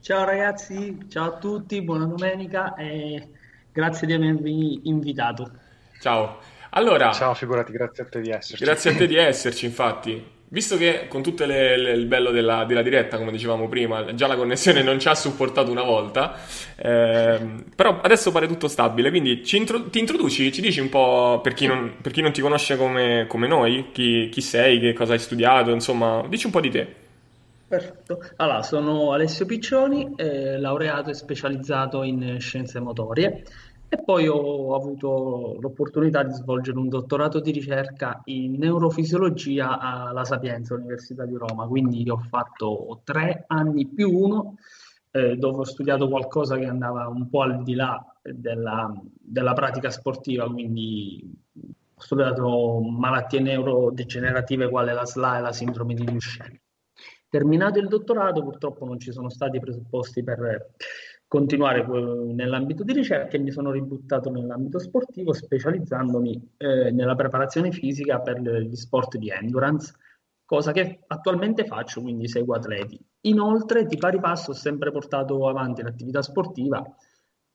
Ciao 0.00 0.24
ragazzi, 0.24 0.98
ciao 1.08 1.34
a 1.34 1.38
tutti, 1.38 1.80
buona 1.80 2.06
domenica 2.06 2.74
e 2.74 3.28
grazie 3.70 4.08
di 4.08 4.14
avermi 4.14 4.88
invitato. 4.88 5.48
Ciao. 6.00 6.38
Allora, 6.70 7.12
ciao, 7.12 7.34
figurati, 7.34 7.70
grazie 7.70 8.02
a 8.02 8.06
te 8.08 8.20
di 8.20 8.30
esserci. 8.30 8.64
Grazie 8.64 8.90
a 8.90 8.96
te 8.96 9.06
di 9.06 9.14
esserci, 9.16 9.64
infatti. 9.64 10.34
Visto 10.48 10.76
che 10.76 11.06
con 11.08 11.24
tutto 11.24 11.42
il 11.42 12.06
bello 12.06 12.30
della, 12.30 12.64
della, 12.64 12.82
diretta, 12.82 13.18
come 13.18 13.32
dicevamo 13.32 13.68
prima, 13.68 14.14
già 14.14 14.28
la 14.28 14.36
connessione 14.36 14.80
non 14.80 15.00
ci 15.00 15.08
ha 15.08 15.14
supportato 15.16 15.72
una 15.72 15.82
volta, 15.82 16.36
eh, 16.76 17.64
però 17.74 18.00
adesso 18.00 18.30
pare 18.30 18.46
tutto 18.46 18.68
stabile, 18.68 19.10
quindi 19.10 19.42
intro, 19.52 19.90
ti 19.90 19.98
introduci, 19.98 20.52
ci 20.52 20.60
dici 20.60 20.78
un 20.78 20.88
po' 20.88 21.40
per 21.42 21.52
chi 21.52 21.66
non, 21.66 21.96
per 22.00 22.12
chi 22.12 22.20
non 22.20 22.30
ti 22.30 22.40
conosce 22.40 22.76
come, 22.76 23.24
come 23.26 23.48
noi, 23.48 23.88
chi, 23.90 24.28
chi, 24.30 24.40
sei, 24.40 24.78
che 24.78 24.92
cosa 24.92 25.14
hai 25.14 25.18
studiato, 25.18 25.72
insomma, 25.72 26.24
dici 26.28 26.46
un 26.46 26.52
po' 26.52 26.60
di 26.60 26.70
te. 26.70 26.94
Perfetto, 27.66 28.20
allora 28.36 28.62
sono 28.62 29.12
Alessio 29.12 29.46
Piccioni, 29.46 30.12
eh, 30.14 30.60
laureato 30.60 31.10
e 31.10 31.14
specializzato 31.14 32.04
in 32.04 32.36
scienze 32.38 32.78
motorie. 32.78 33.42
E 33.88 34.02
poi 34.02 34.26
ho 34.26 34.74
avuto 34.74 35.58
l'opportunità 35.60 36.24
di 36.24 36.32
svolgere 36.32 36.78
un 36.78 36.88
dottorato 36.88 37.38
di 37.38 37.52
ricerca 37.52 38.20
in 38.24 38.54
neurofisiologia 38.58 39.78
alla 39.78 40.24
Sapienza, 40.24 40.74
Università 40.74 41.24
di 41.24 41.36
Roma, 41.36 41.66
quindi 41.66 42.08
ho 42.10 42.18
fatto 42.18 43.00
tre 43.04 43.44
anni 43.46 43.86
più 43.86 44.10
uno 44.10 44.56
eh, 45.12 45.36
dove 45.36 45.58
ho 45.58 45.64
studiato 45.64 46.08
qualcosa 46.08 46.58
che 46.58 46.66
andava 46.66 47.06
un 47.06 47.28
po' 47.28 47.42
al 47.42 47.62
di 47.62 47.74
là 47.74 48.04
della, 48.22 48.92
della 49.02 49.52
pratica 49.52 49.90
sportiva, 49.90 50.50
quindi 50.50 51.22
ho 51.52 52.00
studiato 52.00 52.80
malattie 52.80 53.40
neurodegenerative 53.40 54.68
quale 54.68 54.92
la 54.92 55.06
SLA 55.06 55.38
e 55.38 55.40
la 55.40 55.52
sindrome 55.52 55.94
di 55.94 56.04
Duchenne. 56.04 56.60
Terminato 57.28 57.78
il 57.78 57.88
dottorato, 57.88 58.42
purtroppo 58.42 58.84
non 58.84 58.98
ci 58.98 59.12
sono 59.12 59.30
stati 59.30 59.58
presupposti 59.58 60.22
per 60.22 60.74
continuare 61.28 61.84
nell'ambito 62.32 62.84
di 62.84 62.92
ricerca 62.92 63.36
e 63.36 63.40
mi 63.40 63.50
sono 63.50 63.72
ributtato 63.72 64.30
nell'ambito 64.30 64.78
sportivo 64.78 65.32
specializzandomi 65.32 66.54
eh, 66.56 66.90
nella 66.92 67.16
preparazione 67.16 67.72
fisica 67.72 68.20
per 68.20 68.40
gli 68.40 68.76
sport 68.76 69.16
di 69.16 69.30
endurance, 69.30 69.94
cosa 70.44 70.72
che 70.72 71.00
attualmente 71.06 71.64
faccio, 71.64 72.00
quindi 72.00 72.28
seguo 72.28 72.54
atleti. 72.54 72.98
Inoltre, 73.22 73.86
di 73.86 73.96
pari 73.96 74.20
passo, 74.20 74.52
ho 74.52 74.54
sempre 74.54 74.92
portato 74.92 75.48
avanti 75.48 75.82
l'attività 75.82 76.22
sportiva 76.22 76.82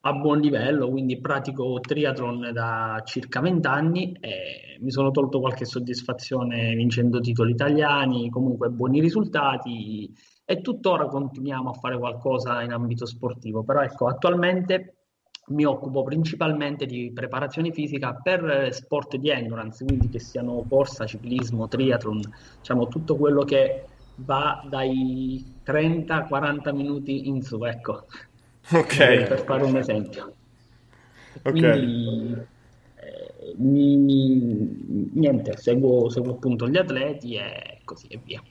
a 0.04 0.14
buon 0.14 0.40
livello, 0.40 0.90
quindi 0.90 1.20
pratico 1.20 1.80
triathlon 1.80 2.52
da 2.52 3.02
circa 3.06 3.40
20 3.40 3.68
anni 3.68 4.18
e 4.20 4.78
mi 4.80 4.92
sono 4.92 5.12
tolto 5.12 5.40
qualche 5.40 5.66
soddisfazione 5.66 6.74
vincendo 6.74 7.20
titoli 7.20 7.52
italiani, 7.52 8.30
comunque 8.30 8.70
buoni 8.70 9.00
risultati 9.00 10.12
e 10.46 10.62
tuttora 10.62 11.08
continuiamo 11.08 11.70
a 11.70 11.74
fare 11.74 11.98
qualcosa 11.98 12.62
in 12.62 12.72
ambito 12.72 13.06
sportivo, 13.06 13.64
però 13.64 13.82
ecco, 13.82 14.08
attualmente 14.08 14.96
mi 15.48 15.66
occupo 15.66 16.04
principalmente 16.04 16.86
di 16.86 17.12
preparazione 17.14 17.72
fisica 17.72 18.14
per 18.14 18.74
sport 18.74 19.18
di 19.18 19.30
endurance, 19.30 19.84
quindi 19.84 20.10
che 20.10 20.20
siano 20.20 20.66
corsa, 20.68 21.06
ciclismo, 21.06 21.68
triathlon, 21.68 22.22
diciamo 22.60 22.88
tutto 22.88 23.16
quello 23.16 23.44
che 23.44 23.86
va 24.16 24.64
dai 24.70 25.44
30-40 25.66 26.74
minuti 26.76 27.28
in 27.28 27.42
su, 27.42 27.64
ecco. 27.64 28.06
Ok. 28.74 28.96
Per 28.96 29.44
fare 29.44 29.64
un 29.64 29.76
esempio. 29.76 30.36
Okay. 31.42 31.52
Quindi 31.52 32.38
eh, 32.96 33.54
mi, 33.58 33.98
mi, 33.98 35.10
niente, 35.14 35.58
seguo, 35.58 36.10
seguo 36.10 36.34
appunto 36.34 36.70
gli 36.70 36.78
atleti 36.78 37.34
e 37.36 37.82
così 37.84 38.06
e 38.08 38.20
via. 38.24 38.42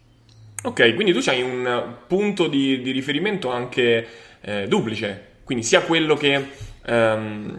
Ok, 0.62 0.94
quindi 0.94 1.14
tu 1.14 1.26
hai 1.30 1.40
un 1.40 1.96
punto 2.06 2.46
di, 2.46 2.82
di 2.82 2.90
riferimento 2.90 3.50
anche 3.50 4.06
eh, 4.42 4.68
duplice, 4.68 5.38
quindi 5.42 5.64
sia 5.64 5.80
quello 5.80 6.16
che, 6.16 6.48
ehm, 6.84 7.58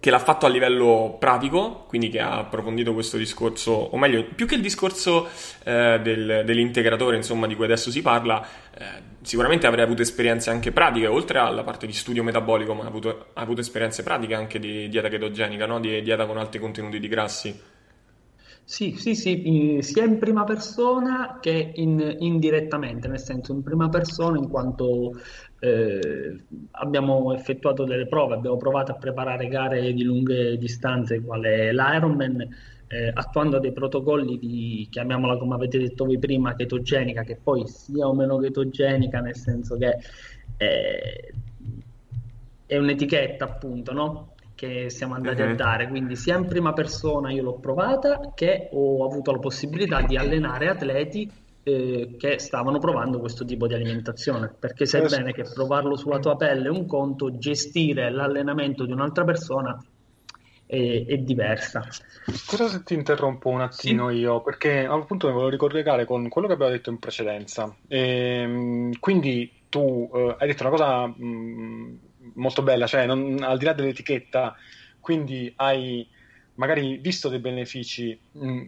che, 0.00 0.10
l'ha 0.10 0.18
fatto 0.18 0.44
a 0.44 0.48
livello 0.48 1.16
pratico, 1.20 1.84
quindi 1.86 2.08
che 2.08 2.18
ha 2.18 2.38
approfondito 2.38 2.92
questo 2.92 3.18
discorso, 3.18 3.70
o 3.70 3.96
meglio, 3.98 4.24
più 4.34 4.46
che 4.46 4.56
il 4.56 4.62
discorso 4.62 5.28
eh, 5.62 6.00
del, 6.02 6.42
dell'integratore, 6.44 7.14
insomma, 7.14 7.46
di 7.46 7.54
cui 7.54 7.66
adesso 7.66 7.92
si 7.92 8.02
parla, 8.02 8.44
eh, 8.76 8.84
sicuramente 9.22 9.68
avrei 9.68 9.84
avuto 9.84 10.02
esperienze 10.02 10.50
anche 10.50 10.72
pratiche, 10.72 11.06
oltre 11.06 11.38
alla 11.38 11.62
parte 11.62 11.86
di 11.86 11.92
studio 11.92 12.24
metabolico, 12.24 12.74
ma 12.74 12.82
ha 12.82 12.88
avuto, 12.88 13.26
avuto 13.34 13.60
esperienze 13.60 14.02
pratiche 14.02 14.34
anche 14.34 14.58
di 14.58 14.88
dieta 14.88 15.08
chetogenica, 15.08 15.66
no? 15.66 15.78
di 15.78 16.02
dieta 16.02 16.26
con 16.26 16.38
alti 16.38 16.58
contenuti 16.58 16.98
di 16.98 17.06
grassi. 17.06 17.73
Sì, 18.66 18.96
sì, 18.96 19.14
sì, 19.14 19.78
sia 19.82 20.04
in 20.04 20.18
prima 20.18 20.44
persona 20.44 21.38
che 21.38 21.72
in- 21.74 22.16
indirettamente, 22.20 23.08
nel 23.08 23.18
senso 23.20 23.52
in 23.52 23.62
prima 23.62 23.90
persona 23.90 24.38
in 24.38 24.48
quanto 24.48 25.12
eh, 25.58 26.46
abbiamo 26.72 27.34
effettuato 27.34 27.84
delle 27.84 28.06
prove, 28.08 28.34
abbiamo 28.34 28.56
provato 28.56 28.92
a 28.92 28.96
preparare 28.96 29.48
gare 29.48 29.92
di 29.92 30.02
lunghe 30.02 30.56
distanze 30.56 31.20
quale 31.22 31.72
l'Ironman, 31.74 32.40
eh, 32.86 33.10
attuando 33.12 33.58
dei 33.58 33.72
protocolli 33.72 34.38
di, 34.38 34.86
chiamiamola 34.90 35.36
come 35.36 35.54
avete 35.56 35.78
detto 35.78 36.06
voi 36.06 36.18
prima, 36.18 36.54
chetogenica, 36.54 37.22
che 37.22 37.36
poi 37.42 37.66
sia 37.68 38.06
o 38.08 38.14
meno 38.14 38.38
chetogenica, 38.38 39.20
nel 39.20 39.36
senso 39.36 39.76
che 39.76 39.98
eh, 40.56 41.34
è 42.66 42.76
un'etichetta 42.76 43.44
appunto, 43.44 43.92
no? 43.92 44.33
Che 44.54 44.88
siamo 44.90 45.14
andati 45.14 45.40
uh-huh. 45.40 45.48
a 45.48 45.50
mhm. 45.50 45.56
dare, 45.56 45.88
quindi 45.88 46.16
sia 46.16 46.36
in 46.36 46.46
prima 46.46 46.72
persona 46.72 47.30
io 47.30 47.42
l'ho 47.42 47.58
provata 47.58 48.32
che 48.34 48.68
ho 48.72 49.04
avuto 49.04 49.32
la 49.32 49.38
possibilità 49.38 50.02
di 50.02 50.16
allenare 50.16 50.68
atleti 50.68 51.30
eh, 51.64 52.16
che 52.18 52.38
stavano 52.38 52.78
provando 52.78 53.18
questo 53.18 53.44
tipo 53.44 53.66
di 53.66 53.74
alimentazione, 53.74 54.54
perché 54.58 54.86
sai 54.86 55.06
bene 55.08 55.32
che 55.32 55.44
provarlo 55.52 55.96
sulla 55.96 56.18
tua 56.18 56.36
pelle 56.36 56.68
è 56.68 56.70
un 56.70 56.86
conto, 56.86 57.38
gestire 57.38 58.10
l'allenamento 58.10 58.84
di 58.84 58.92
un'altra 58.92 59.24
persona 59.24 59.82
è, 60.66 61.04
è 61.06 61.16
diversa. 61.18 61.86
Scusa 62.26 62.68
se 62.68 62.82
ti 62.82 62.94
interrompo 62.94 63.48
un 63.48 63.62
attimo 63.62 64.10
sì. 64.10 64.16
io, 64.16 64.42
perché 64.42 64.84
appunto 64.84 65.26
mi 65.26 65.32
volevo 65.32 65.50
ricollegare 65.50 66.04
con 66.04 66.28
quello 66.28 66.46
che 66.46 66.54
abbiamo 66.54 66.72
detto 66.72 66.90
in 66.90 66.98
precedenza. 66.98 67.74
E, 67.88 67.98
ehm, 67.98 68.98
quindi 69.00 69.50
tu 69.68 70.10
eh, 70.14 70.36
hai 70.38 70.46
detto 70.46 70.62
una 70.62 70.70
cosa 70.70 71.06
mh, 71.06 71.24
mm, 71.24 71.94
molto 72.34 72.62
bella, 72.62 72.86
cioè 72.86 73.06
non, 73.06 73.42
al 73.42 73.58
di 73.58 73.64
là 73.64 73.72
dell'etichetta, 73.72 74.54
quindi 75.00 75.52
hai 75.56 76.08
magari 76.54 76.98
visto 76.98 77.28
dei 77.28 77.40
benefici. 77.40 78.18
Mh, 78.32 78.48
mm, 78.48 78.64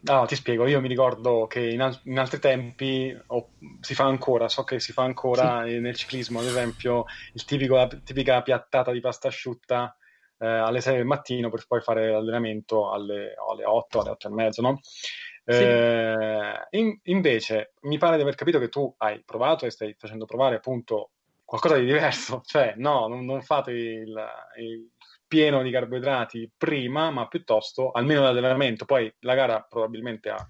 no, 0.00 0.26
ti 0.26 0.34
spiego, 0.34 0.66
io 0.66 0.80
mi 0.80 0.88
ricordo 0.88 1.46
che 1.46 1.68
in, 1.68 1.80
al- 1.80 2.00
in 2.04 2.18
altri 2.18 2.38
tempi 2.38 3.16
oh, 3.28 3.50
si 3.80 3.94
fa 3.94 4.04
ancora, 4.04 4.48
so 4.48 4.64
che 4.64 4.80
si 4.80 4.92
fa 4.92 5.02
ancora 5.02 5.64
sì. 5.66 5.78
nel 5.78 5.94
ciclismo, 5.94 6.40
ad 6.40 6.46
esempio, 6.46 7.04
il 7.32 7.44
tipico, 7.44 7.76
la 7.76 7.88
tipica 7.88 8.42
piattata 8.42 8.92
di 8.92 9.00
pasta 9.00 9.28
asciutta 9.28 9.96
eh, 10.38 10.46
alle 10.46 10.80
6 10.80 10.96
del 10.96 11.06
mattino 11.06 11.50
per 11.50 11.64
poi 11.66 11.80
fare 11.80 12.10
l'allenamento 12.10 12.90
alle, 12.90 13.34
alle 13.50 13.64
8, 13.64 14.00
alle 14.00 14.10
8 14.10 14.28
e 14.28 14.30
mezzo, 14.30 14.62
no? 14.62 14.80
Eh, 15.48 16.66
in, 16.70 16.98
invece, 17.04 17.74
mi 17.82 17.98
pare 17.98 18.16
di 18.16 18.22
aver 18.22 18.34
capito 18.34 18.58
che 18.58 18.68
tu 18.68 18.92
hai 18.98 19.22
provato 19.24 19.64
e 19.64 19.70
stai 19.70 19.94
facendo 19.96 20.24
provare 20.24 20.56
appunto 20.56 21.12
qualcosa 21.46 21.78
di 21.78 21.86
diverso, 21.86 22.42
cioè 22.44 22.74
no, 22.76 23.06
non, 23.06 23.24
non 23.24 23.40
fate 23.40 23.70
il, 23.70 24.26
il, 24.58 24.90
pieno 25.28 25.62
di 25.62 25.70
carboidrati 25.72 26.52
prima, 26.56 27.10
ma 27.10 27.26
piuttosto 27.26 27.90
almeno 27.90 28.22
l'allenamento, 28.22 28.84
poi 28.84 29.12
la 29.20 29.34
gara 29.34 29.60
probabilmente 29.62 30.30
ha 30.30 30.48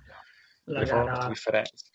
la 0.64 0.80
le 0.80 0.84
gara... 0.84 1.26
differenze. 1.28 1.86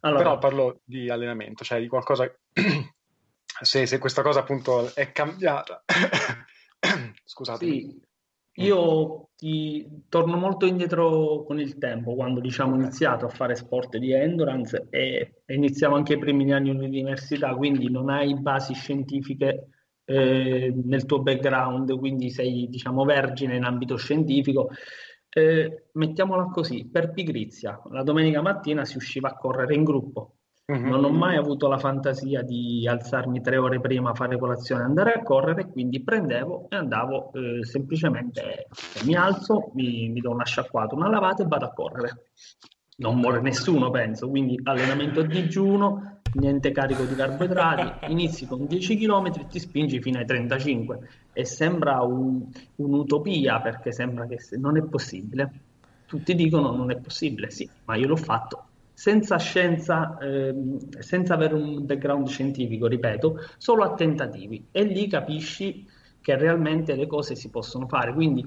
Allora... 0.00 0.22
Però 0.22 0.38
parlo 0.38 0.80
di 0.84 1.08
allenamento, 1.08 1.62
cioè 1.62 1.78
di 1.78 1.86
qualcosa 1.86 2.28
se, 3.62 3.86
se 3.86 3.98
questa 3.98 4.22
cosa 4.22 4.40
appunto 4.40 4.92
è 4.94 5.12
cambiata. 5.12 5.84
Scusate. 7.24 7.64
Sì, 7.64 8.00
io 8.56 9.30
ti 9.36 10.04
torno 10.08 10.36
molto 10.36 10.64
indietro 10.66 11.44
con 11.44 11.60
il 11.60 11.76
tempo, 11.78 12.14
quando 12.14 12.40
diciamo 12.40 12.74
ho 12.74 12.78
iniziato 12.78 13.26
a 13.26 13.30
fare 13.30 13.54
sport 13.54 13.98
di 13.98 14.12
endurance 14.12 14.86
e, 14.90 15.42
e 15.44 15.54
iniziamo 15.54 15.94
anche 15.94 16.14
i 16.14 16.18
primi 16.18 16.52
anni 16.52 16.70
all'università, 16.70 17.54
quindi 17.54 17.90
non 17.90 18.08
hai 18.08 18.34
basi 18.40 18.72
scientifiche 18.72 19.68
eh, 20.04 20.72
nel 20.84 21.04
tuo 21.04 21.20
background, 21.20 21.98
quindi 21.98 22.30
sei 22.30 22.68
diciamo 22.70 23.04
vergine 23.04 23.56
in 23.56 23.64
ambito 23.64 23.96
scientifico. 23.96 24.70
Eh, 25.28 25.88
mettiamola 25.92 26.46
così, 26.46 26.88
per 26.90 27.12
pigrizia, 27.12 27.78
la 27.90 28.02
domenica 28.02 28.40
mattina 28.40 28.86
si 28.86 28.96
usciva 28.96 29.28
a 29.28 29.36
correre 29.36 29.74
in 29.74 29.84
gruppo, 29.84 30.35
Mm-hmm. 30.72 30.88
Non 30.88 31.04
ho 31.04 31.10
mai 31.10 31.36
avuto 31.36 31.68
la 31.68 31.78
fantasia 31.78 32.42
di 32.42 32.88
alzarmi 32.88 33.40
tre 33.40 33.56
ore 33.56 33.78
prima, 33.78 34.14
fare 34.14 34.36
colazione 34.36 34.82
e 34.82 34.86
andare 34.86 35.12
a 35.12 35.22
correre, 35.22 35.68
quindi 35.68 36.02
prendevo 36.02 36.66
e 36.68 36.74
andavo 36.74 37.30
eh, 37.34 37.64
semplicemente, 37.64 38.66
mi 39.04 39.14
alzo, 39.14 39.70
mi, 39.74 40.08
mi 40.08 40.20
do 40.20 40.32
una 40.32 40.44
sciacquata, 40.44 40.96
una 40.96 41.08
lavata 41.08 41.44
e 41.44 41.46
vado 41.46 41.66
a 41.66 41.72
correre. 41.72 42.30
Non 42.96 43.16
muore 43.16 43.40
nessuno, 43.42 43.90
penso, 43.90 44.28
quindi 44.28 44.58
allenamento 44.64 45.20
a 45.20 45.24
digiuno, 45.24 46.22
niente 46.32 46.72
carico 46.72 47.04
di 47.04 47.14
carboidrati, 47.14 48.06
inizi 48.10 48.48
con 48.48 48.66
10 48.66 48.96
km 48.96 49.26
e 49.26 49.46
ti 49.48 49.60
spingi 49.60 50.02
fino 50.02 50.18
ai 50.18 50.26
35 50.26 50.98
e 51.32 51.44
sembra 51.44 52.02
un, 52.02 52.44
un'utopia 52.74 53.60
perché 53.60 53.92
sembra 53.92 54.26
che 54.26 54.38
non 54.58 54.76
è 54.76 54.82
possibile. 54.82 55.60
Tutti 56.06 56.34
dicono 56.34 56.74
non 56.74 56.90
è 56.90 56.96
possibile, 56.96 57.50
sì, 57.50 57.68
ma 57.84 57.94
io 57.94 58.08
l'ho 58.08 58.16
fatto 58.16 58.64
senza 58.96 59.36
scienza, 59.36 60.16
ehm, 60.18 60.88
senza 61.00 61.34
avere 61.34 61.52
un 61.52 61.84
background 61.84 62.28
scientifico, 62.28 62.86
ripeto, 62.86 63.40
solo 63.58 63.84
a 63.84 63.92
tentativi. 63.92 64.68
E 64.70 64.84
lì 64.84 65.06
capisci 65.06 65.86
che 66.22 66.34
realmente 66.34 66.94
le 66.94 67.06
cose 67.06 67.34
si 67.34 67.50
possono 67.50 67.86
fare. 67.88 68.14
Quindi 68.14 68.42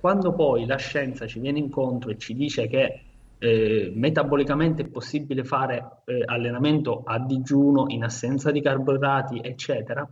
quando 0.00 0.34
poi 0.34 0.66
la 0.66 0.76
scienza 0.76 1.28
ci 1.28 1.38
viene 1.38 1.60
incontro 1.60 2.10
e 2.10 2.18
ci 2.18 2.34
dice 2.34 2.66
che 2.66 3.02
eh, 3.38 3.92
metabolicamente 3.94 4.82
è 4.82 4.88
possibile 4.88 5.44
fare 5.44 6.02
eh, 6.06 6.22
allenamento 6.26 7.04
a 7.04 7.20
digiuno, 7.20 7.84
in 7.86 8.02
assenza 8.02 8.50
di 8.50 8.60
carboidrati, 8.60 9.38
eccetera, 9.40 10.04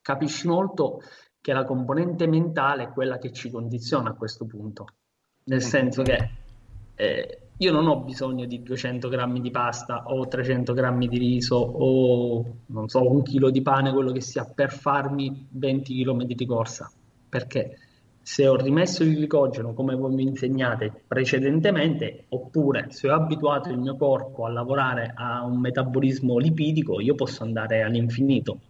capisci 0.00 0.48
molto 0.48 1.02
che 1.38 1.52
la 1.52 1.64
componente 1.64 2.26
mentale 2.26 2.84
è 2.84 2.88
quella 2.88 3.18
che 3.18 3.30
ci 3.30 3.50
condiziona 3.50 4.08
a 4.08 4.14
questo 4.14 4.46
punto. 4.46 4.86
Nel 5.44 5.60
senso 5.60 6.02
che 6.02 6.30
eh, 6.94 7.41
io 7.58 7.70
non 7.70 7.86
ho 7.86 8.00
bisogno 8.00 8.44
di 8.46 8.62
200 8.62 9.08
grammi 9.08 9.40
di 9.40 9.50
pasta 9.50 10.04
o 10.06 10.26
300 10.26 10.72
grammi 10.72 11.06
di 11.06 11.18
riso 11.18 11.56
o 11.56 12.44
non 12.66 12.88
so, 12.88 13.08
un 13.08 13.22
chilo 13.22 13.50
di 13.50 13.62
pane, 13.62 13.92
quello 13.92 14.10
che 14.10 14.20
sia, 14.20 14.44
per 14.44 14.72
farmi 14.72 15.46
20 15.50 16.02
km 16.02 16.24
di 16.24 16.46
corsa. 16.46 16.90
Perché 17.28 17.76
se 18.20 18.46
ho 18.46 18.56
rimesso 18.56 19.02
il 19.02 19.14
glicogeno 19.16 19.74
come 19.74 19.94
voi 19.94 20.12
mi 20.14 20.22
insegnate 20.22 21.04
precedentemente, 21.06 22.26
oppure 22.28 22.86
se 22.90 23.10
ho 23.10 23.14
abituato 23.14 23.68
il 23.68 23.78
mio 23.78 23.96
corpo 23.96 24.44
a 24.44 24.50
lavorare 24.50 25.12
a 25.14 25.44
un 25.44 25.58
metabolismo 25.58 26.38
lipidico, 26.38 27.00
io 27.00 27.14
posso 27.14 27.42
andare 27.42 27.82
all'infinito. 27.82 28.60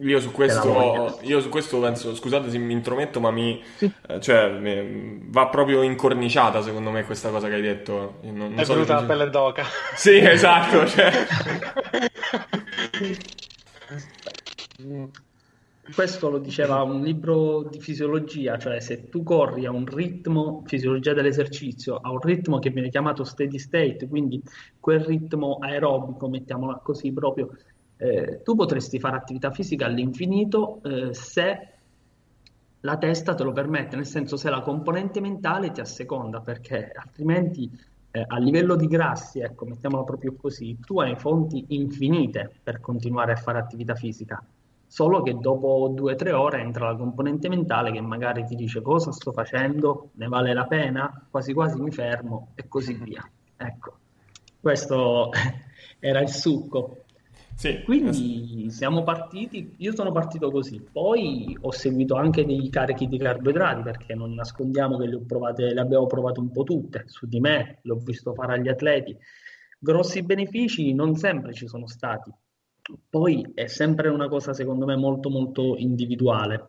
Io 0.00 0.20
su, 0.20 0.30
questo, 0.30 1.18
io 1.22 1.40
su 1.40 1.48
questo 1.48 1.80
penso, 1.80 2.14
scusate 2.14 2.50
se 2.50 2.58
mi 2.58 2.72
intrometto, 2.72 3.18
ma 3.18 3.30
mi, 3.30 3.62
sì. 3.76 3.90
eh, 4.08 4.20
cioè, 4.20 4.50
mi, 4.50 5.24
va 5.28 5.48
proprio 5.48 5.82
incorniciata 5.82 6.60
secondo 6.60 6.90
me 6.90 7.04
questa 7.04 7.30
cosa 7.30 7.48
che 7.48 7.54
hai 7.54 7.62
detto. 7.62 8.18
Non, 8.22 8.36
non 8.36 8.58
È 8.58 8.64
so 8.64 8.74
venuta 8.74 9.00
la 9.00 9.04
pelle 9.04 9.30
d'oca. 9.30 9.64
Sì, 9.94 10.18
esatto. 10.18 10.86
Cioè. 10.86 11.12
questo 15.94 16.30
lo 16.30 16.38
diceva 16.38 16.82
un 16.82 17.02
libro 17.02 17.62
di 17.62 17.80
fisiologia, 17.80 18.58
cioè 18.58 18.80
se 18.80 19.08
tu 19.08 19.22
corri 19.22 19.66
a 19.66 19.70
un 19.70 19.86
ritmo, 19.86 20.62
fisiologia 20.66 21.12
dell'esercizio, 21.12 21.96
a 21.96 22.10
un 22.10 22.20
ritmo 22.20 22.58
che 22.58 22.70
viene 22.70 22.88
chiamato 22.88 23.24
steady 23.24 23.58
state, 23.58 24.08
quindi 24.08 24.42
quel 24.80 25.00
ritmo 25.00 25.58
aerobico, 25.60 26.28
mettiamola 26.28 26.80
così 26.82 27.12
proprio, 27.12 27.50
eh, 27.96 28.42
tu 28.42 28.54
potresti 28.54 28.98
fare 28.98 29.16
attività 29.16 29.50
fisica 29.50 29.86
all'infinito 29.86 30.80
eh, 30.82 31.14
se 31.14 31.70
la 32.80 32.96
testa 32.98 33.34
te 33.34 33.42
lo 33.42 33.52
permette, 33.52 33.96
nel 33.96 34.06
senso 34.06 34.36
se 34.36 34.48
la 34.48 34.60
componente 34.60 35.20
mentale 35.20 35.72
ti 35.72 35.80
asseconda, 35.80 36.40
perché 36.40 36.92
altrimenti 36.94 37.68
eh, 38.12 38.24
a 38.26 38.38
livello 38.38 38.76
di 38.76 38.86
grassi, 38.86 39.40
ecco, 39.40 39.66
mettiamola 39.66 40.04
proprio 40.04 40.34
così, 40.36 40.78
tu 40.80 41.00
hai 41.00 41.16
fonti 41.16 41.64
infinite 41.68 42.50
per 42.62 42.80
continuare 42.80 43.32
a 43.32 43.36
fare 43.36 43.58
attività 43.58 43.94
fisica, 43.94 44.42
solo 44.86 45.20
che 45.22 45.36
dopo 45.36 45.90
due 45.92 46.12
o 46.12 46.16
tre 46.16 46.32
ore 46.32 46.60
entra 46.60 46.90
la 46.90 46.96
componente 46.96 47.48
mentale 47.48 47.90
che 47.90 48.00
magari 48.00 48.44
ti 48.44 48.54
dice 48.54 48.80
cosa 48.82 49.10
sto 49.10 49.32
facendo, 49.32 50.10
ne 50.14 50.28
vale 50.28 50.54
la 50.54 50.66
pena, 50.66 51.26
quasi 51.28 51.52
quasi 51.52 51.80
mi 51.80 51.90
fermo 51.90 52.52
e 52.54 52.68
così 52.68 52.94
via. 52.94 53.28
Ecco, 53.56 53.98
questo 54.60 55.30
era 55.98 56.20
il 56.20 56.28
succo. 56.28 56.98
Sì, 57.56 57.82
Quindi 57.84 58.68
siamo 58.70 59.02
partiti, 59.02 59.76
io 59.78 59.94
sono 59.94 60.12
partito 60.12 60.50
così, 60.50 60.78
poi 60.92 61.56
ho 61.58 61.70
seguito 61.72 62.14
anche 62.14 62.44
dei 62.44 62.68
carichi 62.68 63.08
di 63.08 63.16
carboidrati 63.16 63.80
perché 63.80 64.14
non 64.14 64.34
nascondiamo 64.34 64.98
che 64.98 65.06
le, 65.06 65.20
provate, 65.26 65.72
le 65.72 65.80
abbiamo 65.80 66.06
provate 66.06 66.38
un 66.38 66.52
po' 66.52 66.64
tutte, 66.64 67.04
su 67.06 67.26
di 67.26 67.40
me, 67.40 67.78
l'ho 67.84 67.96
visto 67.96 68.34
fare 68.34 68.52
agli 68.52 68.68
atleti. 68.68 69.16
Grossi 69.78 70.22
benefici 70.22 70.92
non 70.92 71.14
sempre 71.14 71.54
ci 71.54 71.66
sono 71.66 71.86
stati, 71.86 72.30
poi 73.08 73.52
è 73.54 73.66
sempre 73.68 74.10
una 74.10 74.28
cosa 74.28 74.52
secondo 74.52 74.84
me 74.84 74.94
molto 74.94 75.30
molto 75.30 75.76
individuale, 75.78 76.68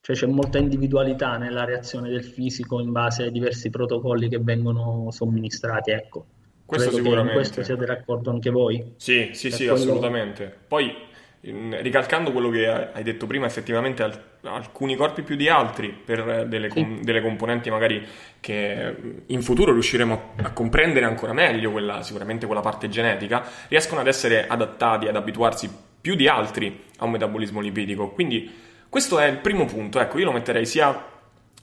cioè 0.00 0.16
c'è 0.16 0.26
molta 0.26 0.58
individualità 0.58 1.36
nella 1.36 1.64
reazione 1.64 2.08
del 2.08 2.24
fisico 2.24 2.80
in 2.80 2.90
base 2.90 3.22
ai 3.22 3.30
diversi 3.30 3.70
protocolli 3.70 4.28
che 4.28 4.40
vengono 4.40 5.12
somministrati, 5.12 5.92
ecco. 5.92 6.26
Questo 6.72 6.88
Credo 6.88 7.04
sicuramente. 7.04 7.34
questo 7.34 7.62
siete 7.62 7.84
d'accordo 7.84 8.30
anche 8.30 8.48
voi? 8.48 8.94
Sì, 8.96 9.28
sì, 9.34 9.50
sì, 9.50 9.66
quello... 9.66 9.74
assolutamente. 9.74 10.56
Poi, 10.66 10.96
ricalcando 11.40 12.32
quello 12.32 12.48
che 12.48 12.66
hai 12.66 13.02
detto 13.02 13.26
prima, 13.26 13.44
effettivamente 13.44 14.02
alcuni 14.44 14.96
corpi 14.96 15.20
più 15.20 15.36
di 15.36 15.50
altri, 15.50 15.90
per 15.90 16.46
delle, 16.48 16.70
sì. 16.70 16.74
com- 16.76 17.02
delle 17.02 17.20
componenti 17.20 17.68
magari 17.68 18.02
che 18.40 18.96
in 19.26 19.42
futuro 19.42 19.72
riusciremo 19.72 20.32
a 20.36 20.52
comprendere 20.52 21.04
ancora 21.04 21.34
meglio, 21.34 21.70
quella, 21.72 22.02
sicuramente 22.02 22.46
quella 22.46 22.62
parte 22.62 22.88
genetica, 22.88 23.44
riescono 23.68 24.00
ad 24.00 24.06
essere 24.06 24.46
adattati, 24.46 25.08
ad 25.08 25.16
abituarsi 25.16 25.70
più 26.00 26.14
di 26.14 26.26
altri 26.26 26.84
a 26.96 27.04
un 27.04 27.10
metabolismo 27.10 27.60
lipidico. 27.60 28.12
Quindi 28.12 28.50
questo 28.88 29.18
è 29.18 29.26
il 29.26 29.40
primo 29.40 29.66
punto. 29.66 30.00
Ecco, 30.00 30.18
io 30.18 30.24
lo 30.24 30.32
metterei 30.32 30.64
sia 30.64 31.04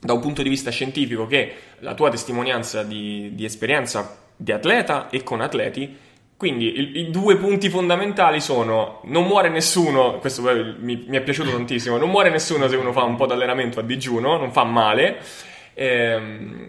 da 0.00 0.12
un 0.12 0.20
punto 0.20 0.42
di 0.44 0.48
vista 0.48 0.70
scientifico 0.70 1.26
che 1.26 1.52
la 1.80 1.94
tua 1.94 2.10
testimonianza 2.10 2.84
di, 2.84 3.34
di 3.34 3.44
esperienza 3.44 4.28
di 4.40 4.52
atleta 4.52 5.10
e 5.10 5.22
con 5.22 5.42
atleti. 5.42 5.96
Quindi 6.36 6.78
il, 6.78 6.96
i 6.96 7.10
due 7.10 7.36
punti 7.36 7.68
fondamentali 7.68 8.40
sono 8.40 9.02
non 9.04 9.26
muore 9.26 9.50
nessuno, 9.50 10.18
questo 10.18 10.40
mi, 10.42 11.04
mi, 11.06 11.16
è 11.16 11.20
piaciuto 11.20 11.50
tantissimo, 11.50 11.98
non 11.98 12.08
muore 12.08 12.30
nessuno 12.30 12.66
se 12.66 12.76
uno 12.76 12.92
fa 12.92 13.02
un 13.02 13.16
po' 13.16 13.26
di 13.26 13.32
allenamento 13.32 13.80
a 13.80 13.82
digiuno, 13.82 14.38
non 14.38 14.50
fa 14.50 14.64
male. 14.64 15.18
Ehm, 15.74 16.68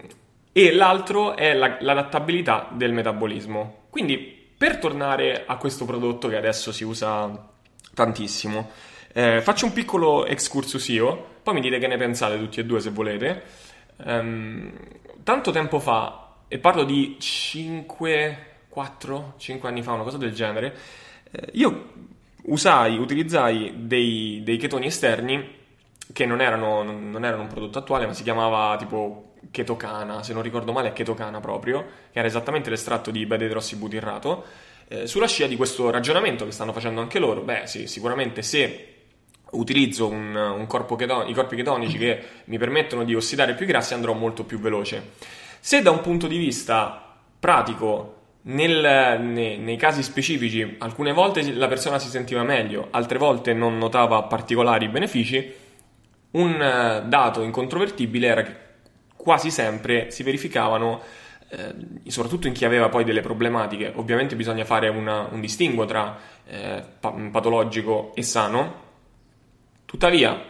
e 0.52 0.74
l'altro 0.74 1.34
è 1.34 1.54
la, 1.54 1.78
l'adattabilità 1.80 2.68
del 2.72 2.92
metabolismo. 2.92 3.86
Quindi 3.88 4.18
per 4.18 4.76
tornare 4.76 5.44
a 5.46 5.56
questo 5.56 5.86
prodotto 5.86 6.28
che 6.28 6.36
adesso 6.36 6.70
si 6.70 6.84
usa 6.84 7.48
tantissimo, 7.94 8.70
eh, 9.14 9.40
faccio 9.40 9.64
un 9.64 9.72
piccolo 9.72 10.26
excursus 10.26 10.86
io, 10.88 11.28
poi 11.42 11.54
mi 11.54 11.60
dite 11.62 11.78
che 11.78 11.86
ne 11.86 11.96
pensate 11.96 12.38
tutti 12.38 12.60
e 12.60 12.66
due 12.66 12.80
se 12.80 12.90
volete. 12.90 13.42
Um, 14.04 14.70
tanto 15.22 15.50
tempo 15.50 15.78
fa 15.78 16.21
e 16.52 16.58
parlo 16.58 16.84
di 16.84 17.16
5, 17.18 18.46
4, 18.68 19.34
5 19.38 19.68
anni 19.70 19.82
fa, 19.82 19.92
una 19.92 20.02
cosa 20.02 20.18
del 20.18 20.34
genere, 20.34 20.76
eh, 21.30 21.48
io 21.52 21.92
usai, 22.42 22.98
utilizzai 22.98 23.72
dei, 23.86 24.42
dei, 24.44 24.58
ketoni 24.58 24.84
esterni 24.84 25.60
che 26.12 26.26
non 26.26 26.42
erano, 26.42 26.82
non 26.82 27.24
erano 27.24 27.44
un 27.44 27.48
prodotto 27.48 27.78
attuale, 27.78 28.04
ma 28.04 28.12
si 28.12 28.22
chiamava 28.22 28.76
tipo 28.76 29.32
ketocana, 29.50 30.22
se 30.22 30.34
non 30.34 30.42
ricordo 30.42 30.72
male 30.72 30.88
è 30.88 30.92
ketocana 30.92 31.40
proprio, 31.40 31.86
che 32.12 32.18
era 32.18 32.28
esattamente 32.28 32.68
l'estratto 32.68 33.10
di 33.10 33.24
beta-idrossibutirrato, 33.24 34.44
eh, 34.88 35.06
sulla 35.06 35.28
scia 35.28 35.46
di 35.46 35.56
questo 35.56 35.88
ragionamento 35.88 36.44
che 36.44 36.52
stanno 36.52 36.74
facendo 36.74 37.00
anche 37.00 37.18
loro. 37.18 37.40
Beh, 37.40 37.62
sì, 37.64 37.86
sicuramente 37.86 38.42
se 38.42 38.88
utilizzo 39.52 40.06
un, 40.06 40.34
un 40.34 40.66
cheton- 40.66 41.30
i 41.30 41.32
corpi 41.32 41.56
chetonici 41.56 41.96
che 41.96 42.22
mi 42.44 42.58
permettono 42.58 43.04
di 43.04 43.14
ossidare 43.14 43.54
più 43.54 43.64
grassi, 43.64 43.94
andrò 43.94 44.12
molto 44.12 44.44
più 44.44 44.58
veloce. 44.58 45.40
Se 45.64 45.80
da 45.80 45.92
un 45.92 46.00
punto 46.00 46.26
di 46.26 46.38
vista 46.38 47.14
pratico 47.38 48.16
nel, 48.42 49.20
nei, 49.20 49.58
nei, 49.58 49.76
casi 49.76 50.02
specifici, 50.02 50.74
alcune 50.80 51.12
volte 51.12 51.52
la 51.52 51.68
persona 51.68 52.00
si 52.00 52.08
sentiva 52.08 52.42
meglio, 52.42 52.88
altre 52.90 53.16
volte 53.16 53.54
non 53.54 53.78
notava 53.78 54.24
particolari 54.24 54.88
benefici. 54.88 55.54
Un 56.32 56.60
eh, 56.60 57.04
dato 57.06 57.42
incontrovertibile 57.42 58.26
era 58.26 58.42
che 58.42 58.56
quasi 59.14 59.52
sempre 59.52 60.10
si 60.10 60.24
verificavano, 60.24 61.00
eh, 61.50 62.10
soprattutto 62.10 62.48
in 62.48 62.54
chi 62.54 62.64
aveva 62.64 62.88
poi 62.88 63.04
delle 63.04 63.20
problematiche. 63.20 63.92
Ovviamente 63.94 64.34
bisogna 64.34 64.64
fare 64.64 64.88
una, 64.88 65.28
un 65.30 65.40
distinguo 65.40 65.84
tra 65.84 66.18
eh, 66.44 66.82
patologico 66.98 68.10
e 68.16 68.22
sano. 68.24 68.80
Tuttavia, 69.84 70.44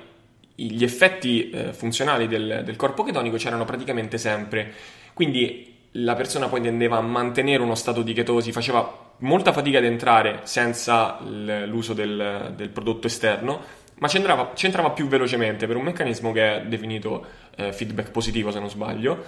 gli 0.55 0.83
effetti 0.83 1.51
eh, 1.51 1.75
funzionali 1.75 2.29
del, 2.29 2.63
del 2.65 2.77
corpo 2.77 3.03
chetonico 3.03 3.37
c'erano 3.37 3.67
praticamente 3.67 4.17
sempre. 4.17 5.01
Quindi 5.13 5.73
la 5.93 6.15
persona 6.15 6.49
poi 6.49 6.61
tendeva 6.61 6.97
a 6.97 7.03
mantenere 7.03 7.63
uno 7.63 7.75
stato 7.75 8.03
di 8.03 8.13
chetosi, 8.13 8.53
faceva 8.53 9.11
molta 9.19 9.53
fatica 9.53 9.79
ad 9.79 9.85
entrare 9.85 10.41
senza 10.45 11.19
l'uso 11.21 11.93
del, 11.93 12.53
del 12.57 12.69
prodotto 12.71 13.07
esterno, 13.07 13.81
ma 13.99 14.09
ci 14.09 14.17
entrava, 14.17 14.53
ci 14.55 14.67
entrava, 14.67 14.91
più 14.91 15.07
velocemente 15.07 15.67
per 15.67 15.77
un 15.77 15.85
meccanismo 15.85 16.33
che 16.33 16.57
è 16.57 16.65
definito 16.65 17.25
eh, 17.57 17.73
feedback 17.73 18.11
positivo, 18.11 18.51
se 18.51 18.59
non 18.59 18.69
sbaglio. 18.69 19.25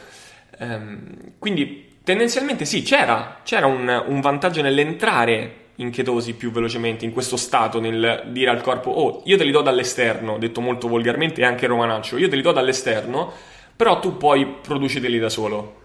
Ehm, 0.59 1.35
quindi 1.39 1.99
tendenzialmente 2.03 2.65
sì, 2.65 2.83
c'era, 2.83 3.41
c'era 3.45 3.67
un, 3.67 4.05
un, 4.07 4.21
vantaggio 4.21 4.63
nell'entrare 4.63 5.63
in 5.77 5.91
chetosi 5.91 6.35
più 6.35 6.51
velocemente, 6.51 7.05
in 7.05 7.13
questo 7.13 7.37
stato, 7.37 7.81
nel 7.81 8.25
dire 8.29 8.51
al 8.51 8.63
corpo, 8.63 8.91
oh, 8.91 9.23
io 9.27 9.37
te 9.37 9.45
li 9.45 9.51
do 9.51 9.63
dall'esterno, 9.63 10.39
detto 10.39 10.61
molto 10.61 10.89
volgarmente 10.89 11.41
e 11.41 11.45
anche 11.45 11.67
romanaccio, 11.67 12.17
io 12.17 12.29
te 12.29 12.37
li 12.37 12.43
do 12.43 12.53
dall'esterno, 12.53 13.33
però 13.77 13.99
tu 13.99 14.17
poi 14.17 14.47
produciteli 14.47 15.19
da 15.19 15.29
solo. 15.29 15.83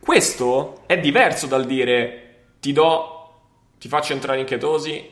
Questo 0.00 0.84
è 0.86 0.98
diverso 0.98 1.46
dal 1.46 1.66
dire 1.66 2.22
ti 2.60 2.72
do, 2.72 3.40
ti 3.78 3.88
faccio 3.88 4.12
entrare 4.12 4.40
in 4.40 4.46
chetosi, 4.46 5.10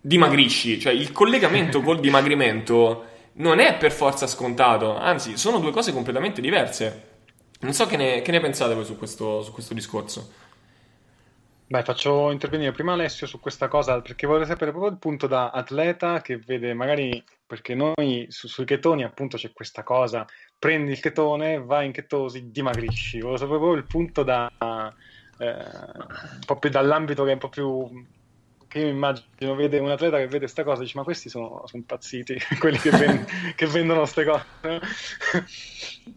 dimagrisci, 0.00 0.78
cioè 0.78 0.92
il 0.92 1.12
collegamento 1.12 1.80
col 1.80 1.98
dimagrimento 2.00 3.04
non 3.34 3.58
è 3.58 3.76
per 3.76 3.92
forza 3.92 4.26
scontato, 4.26 4.96
anzi 4.96 5.36
sono 5.36 5.58
due 5.58 5.72
cose 5.72 5.92
completamente 5.92 6.40
diverse. 6.40 7.14
Non 7.60 7.72
so 7.72 7.86
che 7.86 7.96
ne, 7.96 8.22
che 8.22 8.30
ne 8.30 8.40
pensate 8.40 8.74
voi 8.74 8.84
su 8.84 8.96
questo, 8.96 9.42
su 9.42 9.52
questo 9.52 9.74
discorso. 9.74 10.30
Beh, 11.68 11.82
faccio 11.82 12.30
intervenire 12.30 12.70
prima 12.70 12.92
Alessio 12.92 13.26
su 13.26 13.40
questa 13.40 13.66
cosa 13.66 14.00
perché 14.00 14.28
vorrei 14.28 14.46
sapere 14.46 14.70
proprio 14.70 14.92
il 14.92 14.98
punto 14.98 15.26
da 15.26 15.50
atleta 15.50 16.20
che 16.20 16.36
vede 16.36 16.74
magari 16.74 17.22
perché 17.44 17.74
noi 17.74 18.26
su, 18.28 18.46
sui 18.46 18.64
chetoni 18.64 19.02
appunto 19.02 19.36
c'è 19.36 19.52
questa 19.52 19.82
cosa 19.82 20.24
prendi 20.58 20.92
il 20.92 21.00
chetone, 21.00 21.60
vai 21.60 21.86
in 21.86 21.92
chetosi, 21.92 22.50
dimagrisci. 22.50 23.20
Volevo 23.20 23.38
sapere 23.38 23.58
proprio 23.58 23.78
il 23.78 23.86
punto 23.86 24.22
da, 24.22 24.50
eh, 25.38 25.48
un 25.48 26.44
po' 26.46 26.58
più 26.58 26.70
dall'ambito 26.70 27.24
che 27.24 27.30
è 27.30 27.34
un 27.34 27.38
po' 27.38 27.48
più 27.48 28.04
che 28.68 28.80
io 28.80 28.88
immagino 28.88 29.54
vede 29.54 29.78
un 29.78 29.90
atleta 29.90 30.16
che 30.16 30.26
vede 30.26 30.38
questa 30.40 30.64
cosa 30.64 30.80
e 30.80 30.84
dice 30.84 30.98
ma 30.98 31.04
questi 31.04 31.28
sono, 31.28 31.62
sono 31.66 31.82
impazziti 31.82 32.36
quelli 32.58 32.78
che, 32.78 32.90
vend- 32.90 33.54
che 33.54 33.66
vendono 33.66 34.00
queste 34.00 34.24
cose 34.24 34.44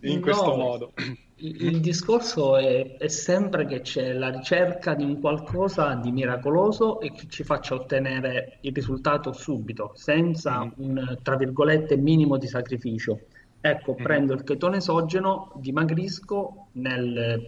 in 0.02 0.19
questo 0.19 0.47
no, 0.47 0.56
modo 0.56 0.93
il, 1.36 1.63
il 1.63 1.80
discorso 1.80 2.58
è, 2.58 2.97
è, 2.97 3.08
sempre 3.08 3.65
che 3.65 3.82
c'è 3.82 4.13
la 4.13 4.30
ricerca 4.30 4.93
di 4.93 5.04
un 5.04 5.19
qualcosa 5.19 5.93
di 5.93 6.12
miracoloso 6.12 6.99
e 6.99 7.12
che 7.12 7.28
ci 7.30 7.43
faccia 7.43 7.75
ottenere 7.75 8.58
il 8.62 8.73
risultato 8.73 9.32
subito 9.32 9.91
senza 9.95 10.65
mm. 10.65 10.69
un 10.78 11.17
tra 11.21 11.36
virgolette 11.36 11.95
minimo 11.97 12.38
di 12.38 12.47
sacrificio 12.47 13.19
Ecco, 13.62 13.93
mm-hmm. 13.93 14.04
prendo 14.04 14.34
il 14.34 14.43
chetone 14.43 14.78
esogeno, 14.78 15.52
dimagrisco 15.56 16.67
nel, 16.74 17.48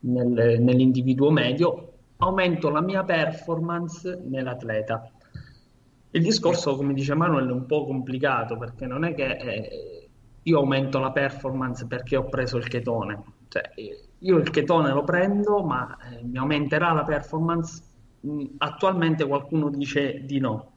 nel, 0.00 0.60
nell'individuo 0.60 1.30
medio, 1.30 1.92
aumento 2.16 2.68
la 2.70 2.80
mia 2.80 3.04
performance 3.04 4.22
nell'atleta. 4.24 5.08
Il 6.10 6.22
discorso, 6.22 6.76
come 6.76 6.94
dice 6.94 7.14
Manuel, 7.14 7.48
è 7.48 7.52
un 7.52 7.66
po' 7.66 7.84
complicato 7.84 8.56
perché 8.56 8.86
non 8.86 9.04
è 9.04 9.14
che 9.14 9.36
eh, 9.36 10.08
io 10.42 10.58
aumento 10.58 10.98
la 10.98 11.12
performance 11.12 11.86
perché 11.86 12.16
ho 12.16 12.24
preso 12.24 12.56
il 12.56 12.66
chetone. 12.66 13.22
Cioè, 13.48 13.70
io 14.18 14.36
il 14.38 14.50
chetone 14.50 14.92
lo 14.92 15.04
prendo, 15.04 15.62
ma 15.62 15.96
eh, 16.10 16.24
mi 16.24 16.38
aumenterà 16.38 16.92
la 16.92 17.04
performance? 17.04 17.82
Mm, 18.26 18.44
attualmente 18.58 19.26
qualcuno 19.26 19.68
dice 19.68 20.24
di 20.24 20.40
no 20.40 20.75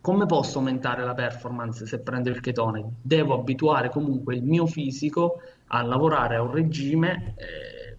come 0.00 0.24
posso 0.24 0.58
aumentare 0.58 1.04
la 1.04 1.14
performance 1.14 1.84
se 1.86 2.00
prendo 2.00 2.30
il 2.30 2.40
chetone? 2.40 2.94
Devo 3.02 3.34
abituare 3.34 3.90
comunque 3.90 4.34
il 4.34 4.42
mio 4.42 4.66
fisico 4.66 5.40
a 5.68 5.82
lavorare 5.82 6.36
a 6.36 6.42
un 6.42 6.50
regime 6.50 7.34
eh, 7.36 7.98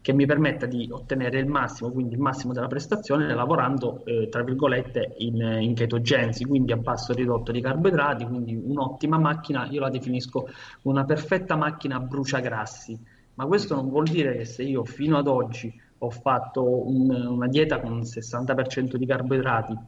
che 0.00 0.12
mi 0.12 0.26
permetta 0.26 0.66
di 0.66 0.88
ottenere 0.90 1.38
il 1.38 1.46
massimo, 1.46 1.90
quindi 1.90 2.14
il 2.14 2.20
massimo 2.20 2.52
della 2.52 2.66
prestazione, 2.66 3.32
lavorando 3.34 4.04
eh, 4.04 4.28
tra 4.30 4.42
virgolette 4.42 5.14
in, 5.18 5.36
in 5.36 5.74
chetogenesi, 5.74 6.44
quindi 6.44 6.72
a 6.72 6.76
basso 6.76 7.12
ridotto 7.12 7.52
di 7.52 7.60
carboidrati, 7.60 8.24
quindi 8.24 8.54
un'ottima 8.54 9.18
macchina, 9.18 9.66
io 9.70 9.80
la 9.80 9.90
definisco 9.90 10.48
una 10.82 11.04
perfetta 11.04 11.56
macchina 11.56 12.00
bruciagrassi. 12.00 12.98
Ma 13.34 13.46
questo 13.46 13.74
non 13.74 13.88
vuol 13.88 14.04
dire 14.04 14.36
che 14.36 14.44
se 14.44 14.62
io 14.62 14.84
fino 14.84 15.18
ad 15.18 15.26
oggi 15.26 15.72
ho 15.98 16.10
fatto 16.10 16.86
un, 16.86 17.10
una 17.10 17.48
dieta 17.48 17.80
con 17.80 18.00
60% 18.00 18.96
di 18.96 19.06
carboidrati 19.06 19.78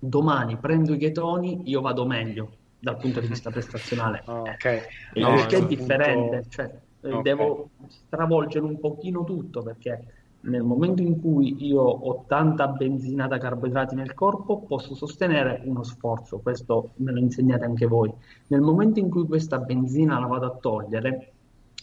domani 0.00 0.56
prendo 0.56 0.94
i 0.94 0.98
chetoni, 0.98 1.62
io 1.66 1.80
vado 1.80 2.06
meglio 2.06 2.50
dal 2.78 2.96
punto 2.96 3.20
di 3.20 3.26
vista 3.26 3.50
prestazionale. 3.50 4.22
Oh, 4.26 4.40
okay. 4.48 4.80
no, 5.14 5.34
perché 5.34 5.58
è 5.58 5.66
differente, 5.66 6.40
punto... 6.40 6.48
cioè, 6.48 6.78
eh, 7.02 7.08
okay. 7.08 7.22
devo 7.22 7.68
stravolgere 7.86 8.64
un 8.64 8.80
pochino 8.80 9.24
tutto 9.24 9.62
perché 9.62 10.04
nel 10.42 10.62
momento 10.62 11.02
in 11.02 11.20
cui 11.20 11.66
io 11.66 11.82
ho 11.82 12.24
tanta 12.26 12.66
benzina 12.68 13.26
da 13.26 13.36
carboidrati 13.36 13.94
nel 13.94 14.14
corpo 14.14 14.62
posso 14.62 14.94
sostenere 14.94 15.60
uno 15.64 15.82
sforzo, 15.82 16.38
questo 16.38 16.92
me 16.96 17.12
lo 17.12 17.18
insegnate 17.18 17.64
anche 17.64 17.86
voi. 17.86 18.10
Nel 18.46 18.62
momento 18.62 18.98
in 18.98 19.10
cui 19.10 19.26
questa 19.26 19.58
benzina 19.58 20.18
la 20.18 20.26
vado 20.26 20.46
a 20.46 20.56
togliere, 20.58 21.32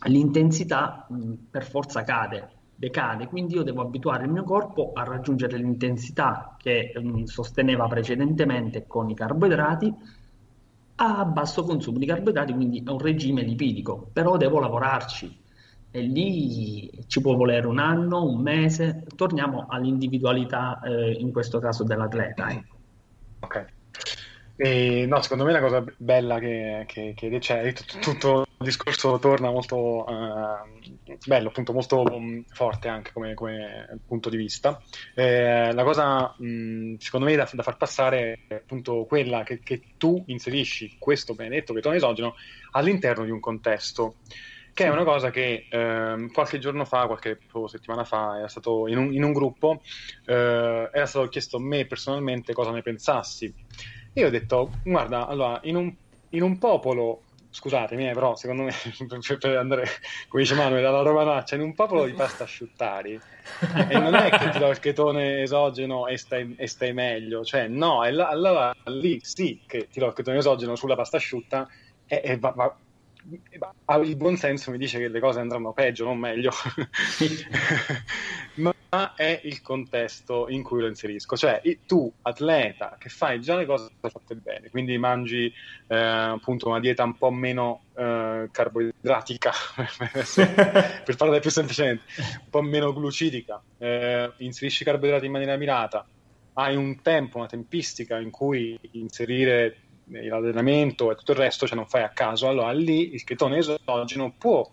l'intensità 0.08 1.06
mh, 1.08 1.34
per 1.52 1.66
forza 1.66 2.04
cade 2.04 2.56
decade, 2.78 3.28
quindi 3.28 3.56
io 3.56 3.64
devo 3.64 3.82
abituare 3.82 4.26
il 4.26 4.32
mio 4.32 4.44
corpo 4.44 4.92
a 4.94 5.04
raggiungere 5.04 5.58
l'intensità 5.58 6.56
che 6.58 6.94
mh, 6.96 7.08
mm, 7.08 7.24
sosteneva 7.24 7.88
precedentemente 7.88 8.86
con 8.86 9.10
i 9.10 9.16
carboidrati 9.16 9.94
a 11.00 11.26
basso 11.26 11.64
consumo 11.64 11.98
di 11.98 12.06
carboidrati, 12.06 12.54
quindi 12.54 12.84
è 12.84 12.90
un 12.90 13.00
regime 13.00 13.42
lipidico, 13.42 14.10
però 14.14 14.38
devo 14.38 14.60
lavorarci 14.60 15.44
e 15.90 16.02
lì 16.02 16.90
ci 17.08 17.22
può 17.22 17.36
volere 17.36 17.66
un 17.68 17.80
anno, 17.80 18.24
un 18.24 18.42
mese, 18.42 19.04
torniamo 19.16 19.66
all'individualità 19.68 20.80
eh, 20.82 21.14
in 21.14 21.32
questo 21.32 21.60
caso 21.60 21.84
dell'atleta. 21.84 22.50
Ecco. 22.50 22.78
Ok. 23.40 23.77
E, 24.60 25.06
no, 25.06 25.22
secondo 25.22 25.44
me 25.44 25.52
la 25.52 25.60
cosa 25.60 25.84
bella 25.98 26.40
che, 26.40 26.84
che, 26.88 27.14
che 27.16 27.40
cioè, 27.40 27.72
tutto, 27.74 28.00
tutto, 28.00 28.48
il 28.58 28.66
discorso 28.66 29.20
torna 29.20 29.52
molto 29.52 29.78
uh, 29.78 30.98
bello, 31.28 31.50
appunto 31.50 31.74
molto 31.74 32.02
um, 32.02 32.44
forte 32.50 32.88
anche 32.88 33.12
come, 33.14 33.36
come, 33.36 34.00
punto 34.08 34.30
di 34.32 34.38
vista. 34.38 34.82
Eh, 35.14 35.72
la 35.72 35.84
cosa 35.84 36.34
mh, 36.36 36.96
secondo 36.98 37.28
me 37.28 37.36
da, 37.36 37.48
da, 37.52 37.62
far 37.62 37.78
passare 37.78 38.46
è 38.48 38.56
appunto 38.56 39.06
quella 39.06 39.44
che, 39.44 39.60
che 39.60 39.80
tu 39.96 40.24
inserisci 40.26 40.96
questo 40.98 41.36
benedetto 41.36 41.74
ketone 41.74 41.98
esogeno 41.98 42.34
all'interno 42.72 43.26
di 43.26 43.32
un 43.32 43.40
contesto 43.40 44.16
che 44.74 44.86
è 44.86 44.90
una 44.90 45.04
cosa 45.04 45.32
che 45.32 45.66
eh, 45.70 46.30
qualche 46.32 46.60
giorno 46.60 46.86
fa, 46.86 47.08
qualche 47.08 47.40
settimana 47.66 48.04
fa, 48.04 48.38
era 48.38 48.48
stato 48.48 48.88
in 48.88 49.00
un, 49.00 49.12
in 49.12 49.24
un 49.24 49.34
gruppo, 49.34 49.82
eh, 50.26 50.90
era 50.94 51.06
stato 51.08 51.28
chiesto 51.30 51.58
a 51.58 51.60
me 51.60 51.86
personalmente 51.88 52.54
cosa 52.54 52.70
ne 52.70 52.84
pensassi 52.84 53.52
io 54.20 54.28
ho 54.28 54.32
detto, 54.32 54.72
guarda, 54.84 55.28
allora, 55.28 55.60
in 55.64 55.76
un, 55.76 55.94
in 56.30 56.42
un 56.42 56.58
popolo 56.58 57.24
scusatemi, 57.50 58.10
eh, 58.10 58.14
però 58.14 58.36
secondo 58.36 58.64
me, 58.64 58.72
per 59.40 59.58
andare, 59.58 59.86
come 60.28 60.44
dice 60.44 60.56
Manuel, 60.56 60.86
alla 60.86 61.02
romanaccia, 61.02 61.56
in 61.56 61.62
un 61.62 61.74
popolo 61.74 62.06
di 62.06 62.14
pasta 62.14 62.44
asciuttari, 62.44 63.20
e 63.90 63.98
non 63.98 64.16
è 64.16 64.30
che 64.30 64.50
ti 64.50 64.60
do 64.60 64.70
il 64.70 64.80
chetone 64.80 65.42
esogeno 65.42 66.08
e 66.08 66.18
stai, 66.18 66.56
e 66.58 66.68
stai 66.68 66.94
meglio, 66.94 67.44
cioè 67.44 67.68
no, 67.68 68.02
allora 68.02 68.72
lì 68.86 69.20
sì 69.22 69.62
che 69.66 69.88
ti 69.88 70.00
do 70.00 70.08
il 70.08 70.14
ketone 70.14 70.38
esogeno 70.38 70.76
sulla 70.76 70.96
pasta 70.96 71.18
asciutta 71.18 71.68
e, 72.06 72.22
e 72.24 72.38
va, 72.38 72.52
va, 72.56 72.80
il 74.04 74.16
buon 74.16 74.38
senso 74.38 74.72
mi 74.72 74.78
dice 74.78 75.00
che 75.00 75.10
le 75.10 75.20
cose 75.20 75.40
andranno 75.40 75.74
peggio, 75.74 76.06
non 76.06 76.18
meglio, 76.18 76.52
ma 78.56 79.14
è 79.16 79.42
il 79.44 79.62
contesto 79.62 80.48
in 80.50 80.64
cui 80.64 80.82
lo 80.82 80.88
inserisco. 80.88 81.36
Cioè, 81.36 81.62
tu, 81.86 82.12
atleta, 82.22 82.96
che 82.98 83.10
fai 83.10 83.42
già 83.42 83.56
le 83.56 83.66
cose 83.66 83.90
fatte 84.00 84.36
bene, 84.36 84.70
quindi 84.70 84.98
mangi 84.98 85.52
eh, 85.88 85.98
appunto 85.98 86.70
una 86.70 86.80
dieta 86.80 87.04
un 87.04 87.18
po' 87.18 87.32
meno 87.32 87.84
eh, 87.96 88.48
carboidratica, 88.52 89.52
per 91.04 91.16
parlare 91.18 91.42
più 91.42 91.52
semplicemente, 91.52 92.04
un 92.18 92.50
po' 92.50 92.62
meno 92.62 92.94
glucidica, 92.94 93.62
eh, 93.78 94.32
inserisci 94.38 94.86
carboidrati 94.86 95.26
in 95.26 95.32
maniera 95.32 95.58
mirata, 95.58 96.08
hai 96.54 96.76
un 96.76 97.02
tempo, 97.02 97.38
una 97.38 97.48
tempistica 97.48 98.20
in 98.20 98.32
cui 98.32 98.80
inserire 98.94 99.87
l'allenamento 100.10 101.12
e 101.12 101.16
tutto 101.16 101.32
il 101.32 101.38
resto, 101.38 101.68
cioè 101.68 101.76
non 101.76 101.88
fai 101.88 102.04
a 102.04 102.10
caso, 102.10 102.48
allora 102.48 102.72
lì 102.72 103.14
il 103.14 103.24
chetone 103.24 103.58
esogeno 103.58 104.34
può, 104.38 104.70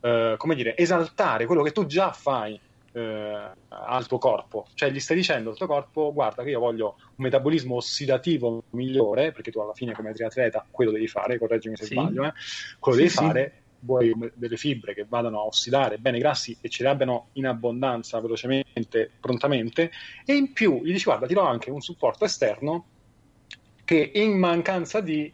eh, 0.00 0.34
come 0.36 0.54
dire, 0.54 0.76
esaltare 0.76 1.46
quello 1.46 1.62
che 1.62 1.72
tu 1.72 1.86
già 1.86 2.12
fai 2.12 2.58
eh, 2.92 3.50
al 3.68 4.06
tuo 4.06 4.18
corpo, 4.18 4.66
cioè 4.74 4.90
gli 4.90 5.00
stai 5.00 5.16
dicendo 5.16 5.50
al 5.50 5.56
tuo 5.56 5.66
corpo 5.66 6.12
guarda 6.12 6.42
che 6.42 6.50
io 6.50 6.60
voglio 6.60 6.96
un 6.98 7.24
metabolismo 7.24 7.76
ossidativo 7.76 8.64
migliore, 8.70 9.32
perché 9.32 9.50
tu 9.50 9.60
alla 9.60 9.74
fine 9.74 9.92
come 9.92 10.12
triatleta 10.12 10.64
quello 10.70 10.92
devi 10.92 11.08
fare, 11.08 11.38
correggimi 11.38 11.76
se 11.76 11.84
sì. 11.84 11.92
sbaglio, 11.92 12.24
eh? 12.24 12.32
quello 12.78 12.98
sì, 12.98 13.04
devi 13.04 13.14
sì. 13.14 13.24
fare, 13.24 13.62
vuoi 13.80 14.32
delle 14.34 14.56
fibre 14.56 14.94
che 14.94 15.04
vadano 15.06 15.40
a 15.40 15.44
ossidare 15.44 15.98
bene 15.98 16.16
i 16.16 16.20
grassi 16.20 16.56
e 16.60 16.68
ce 16.68 16.82
li 16.82 16.88
abbiano 16.88 17.28
in 17.32 17.46
abbondanza, 17.46 18.20
velocemente, 18.20 19.10
prontamente, 19.20 19.90
e 20.24 20.34
in 20.34 20.52
più 20.52 20.80
gli 20.82 20.92
dici 20.92 21.04
guarda 21.04 21.26
ti 21.26 21.34
do 21.34 21.42
anche 21.42 21.70
un 21.70 21.80
supporto 21.80 22.24
esterno 22.24 22.86
che 23.86 24.10
in 24.14 24.36
mancanza 24.36 25.00
di 25.00 25.32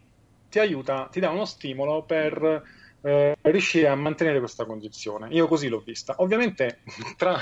ti 0.49 0.59
aiuta, 0.59 1.09
ti 1.11 1.19
dà 1.19 1.31
uno 1.31 1.47
stimolo 1.47 2.03
per 2.03 2.63
eh, 3.01 3.37
riuscire 3.41 3.89
a 3.89 3.95
mantenere 3.95 4.39
questa 4.39 4.67
condizione. 4.67 5.29
Io 5.31 5.49
così 5.49 5.69
l'ho 5.69 5.81
vista. 5.81 6.17
Ovviamente 6.19 6.81
tra 7.17 7.39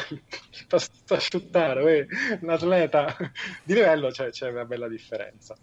asciuttare 1.08 1.98
e 1.98 2.06
l'atleta 2.42 3.16
di 3.64 3.74
livello 3.74 4.10
c'è, 4.10 4.30
c'è, 4.30 4.50
una 4.50 4.64
bella 4.64 4.86
differenza. 4.86 5.56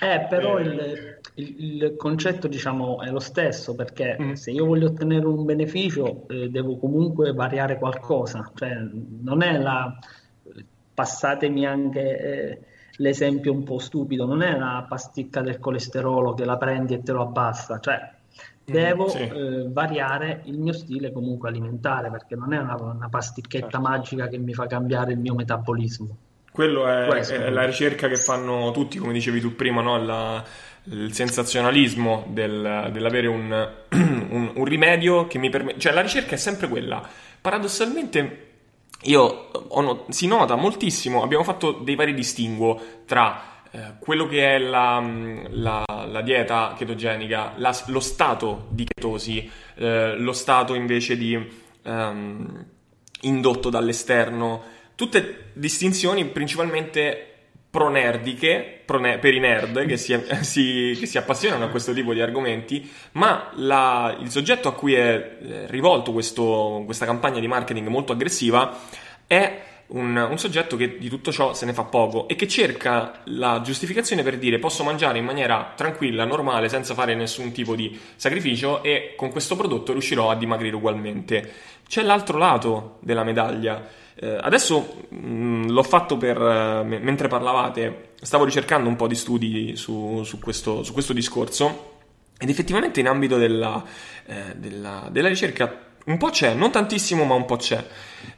Eh, 0.00 0.26
però 0.30 0.58
eh, 0.58 0.62
il, 0.62 1.20
il, 1.34 1.82
il, 1.82 1.96
concetto 1.96 2.46
diciamo 2.46 3.02
è 3.02 3.10
lo 3.10 3.18
stesso 3.18 3.74
perché 3.74 4.16
mm. 4.20 4.32
se 4.34 4.52
io 4.52 4.64
voglio 4.64 4.86
ottenere 4.86 5.26
un 5.26 5.44
beneficio 5.44 6.28
eh, 6.28 6.48
devo 6.48 6.78
comunque 6.78 7.32
variare 7.32 7.78
qualcosa, 7.78 8.48
cioè 8.54 8.76
non 9.20 9.42
è 9.42 9.58
la 9.58 9.98
passatemi 10.94 11.66
anche 11.66 12.18
eh, 12.20 12.58
l'esempio 13.02 13.52
un 13.52 13.64
po' 13.64 13.78
stupido, 13.78 14.24
non 14.24 14.42
è 14.42 14.56
la 14.56 14.86
pasticca 14.88 15.42
del 15.42 15.58
colesterolo 15.58 16.32
che 16.32 16.44
la 16.44 16.56
prendi 16.56 16.94
e 16.94 17.02
te 17.02 17.12
lo 17.12 17.22
abbassa, 17.22 17.80
cioè 17.80 18.10
devo 18.64 19.08
sì. 19.08 19.18
eh, 19.18 19.66
variare 19.68 20.42
il 20.44 20.58
mio 20.58 20.72
stile 20.72 21.12
comunque 21.12 21.48
alimentare 21.48 22.10
perché 22.10 22.36
non 22.36 22.52
è 22.52 22.58
una, 22.58 22.76
una 22.76 23.08
pasticchetta 23.08 23.70
certo. 23.70 23.80
magica 23.80 24.28
che 24.28 24.38
mi 24.38 24.54
fa 24.54 24.66
cambiare 24.66 25.12
il 25.12 25.18
mio 25.18 25.34
metabolismo. 25.34 26.16
Quello 26.52 26.86
è, 26.86 27.06
è, 27.08 27.50
la 27.50 27.64
ricerca 27.64 28.08
che 28.08 28.16
fanno 28.16 28.70
tutti, 28.72 28.98
come 28.98 29.14
dicevi 29.14 29.40
tu 29.40 29.56
prima, 29.56 29.80
no? 29.80 30.02
la, 30.02 30.44
il 30.84 31.12
sensazionalismo 31.12 32.26
del, 32.28 32.90
dell'avere 32.92 33.26
un, 33.26 33.70
un, 33.90 34.52
un, 34.54 34.64
rimedio 34.64 35.26
che 35.26 35.38
mi 35.38 35.48
permette... 35.48 35.80
Cioè 35.80 35.92
la 35.92 36.02
ricerca 36.02 36.34
è 36.34 36.38
sempre 36.38 36.68
quella. 36.68 37.02
Paradossalmente 37.40 38.51
io 39.02 39.48
ho, 39.68 40.04
si 40.08 40.26
nota 40.26 40.54
moltissimo, 40.54 41.22
abbiamo 41.22 41.44
fatto 41.44 41.72
dei 41.72 41.94
vari 41.94 42.14
distinguo 42.14 42.80
tra 43.06 43.62
eh, 43.70 43.94
quello 43.98 44.26
che 44.26 44.54
è 44.54 44.58
la, 44.58 45.02
la, 45.50 45.84
la 46.06 46.20
dieta 46.20 46.74
chetogenica, 46.76 47.54
la, 47.56 47.76
lo 47.86 48.00
stato 48.00 48.66
di 48.68 48.84
chetosi, 48.84 49.50
eh, 49.76 50.16
lo 50.16 50.32
stato 50.32 50.74
invece 50.74 51.16
di 51.16 51.34
um, 51.84 52.64
indotto 53.22 53.70
dall'esterno, 53.70 54.62
tutte 54.94 55.50
distinzioni 55.54 56.24
principalmente 56.26 57.31
pronerdiche, 57.72 58.82
prone- 58.84 59.16
per 59.16 59.32
i 59.32 59.38
nerd 59.38 59.86
che 59.86 59.96
si, 59.96 60.14
si, 60.42 60.94
che 61.00 61.06
si, 61.06 61.16
appassionano 61.16 61.64
a 61.64 61.68
questo 61.68 61.94
tipo 61.94 62.12
di 62.12 62.20
argomenti, 62.20 62.86
ma 63.12 63.50
la, 63.54 64.14
il 64.20 64.28
soggetto 64.28 64.68
a 64.68 64.74
cui 64.74 64.92
è 64.92 65.38
eh, 65.40 65.66
rivolto 65.68 66.12
questo, 66.12 66.82
questa 66.84 67.06
campagna 67.06 67.40
di 67.40 67.48
marketing 67.48 67.88
molto 67.88 68.12
aggressiva 68.12 68.78
è 69.26 69.62
un, 69.86 70.14
un, 70.14 70.38
soggetto 70.38 70.76
che 70.76 70.98
di 70.98 71.08
tutto 71.08 71.32
ciò 71.32 71.54
se 71.54 71.64
ne 71.64 71.72
fa 71.72 71.84
poco 71.84 72.28
e 72.28 72.34
che 72.34 72.46
cerca 72.46 73.20
la 73.24 73.62
giustificazione 73.62 74.22
per 74.22 74.36
dire 74.36 74.58
posso 74.58 74.84
mangiare 74.84 75.16
in 75.16 75.24
maniera 75.24 75.72
tranquilla, 75.74 76.26
normale, 76.26 76.68
senza 76.68 76.92
fare 76.92 77.14
nessun 77.14 77.52
tipo 77.52 77.74
di 77.74 77.98
sacrificio 78.16 78.82
e 78.82 79.14
con 79.16 79.30
questo 79.30 79.56
prodotto 79.56 79.92
riuscirò 79.92 80.28
a 80.28 80.36
dimagrire 80.36 80.76
ugualmente. 80.76 81.50
C'è 81.88 82.02
l'altro 82.02 82.36
lato 82.36 82.98
della 83.00 83.24
medaglia. 83.24 84.00
Eh, 84.16 84.38
adesso 84.40 85.06
mh, 85.08 85.16
mm, 85.16 85.68
l'ho 85.68 85.82
fatto 85.82 86.16
per, 86.16 86.38
uh, 86.38 86.84
m- 86.84 87.00
mentre 87.02 87.28
parlavate, 87.28 88.10
stavo 88.20 88.44
ricercando 88.44 88.88
un 88.88 88.96
po' 88.96 89.06
di 89.06 89.14
studi 89.14 89.76
su, 89.76 90.22
su, 90.24 90.38
questo, 90.38 90.82
su 90.82 90.92
questo, 90.92 91.12
discorso 91.12 91.90
ed 92.38 92.48
effettivamente 92.48 93.00
in 93.00 93.08
ambito 93.08 93.38
della, 93.38 93.82
eh, 94.26 94.54
della, 94.56 95.08
della 95.10 95.28
ricerca 95.28 95.90
un 96.04 96.18
po' 96.18 96.30
c'è, 96.30 96.54
non 96.54 96.72
tantissimo, 96.72 97.24
ma 97.24 97.34
un 97.34 97.44
po' 97.44 97.56
c'è. 97.56 97.84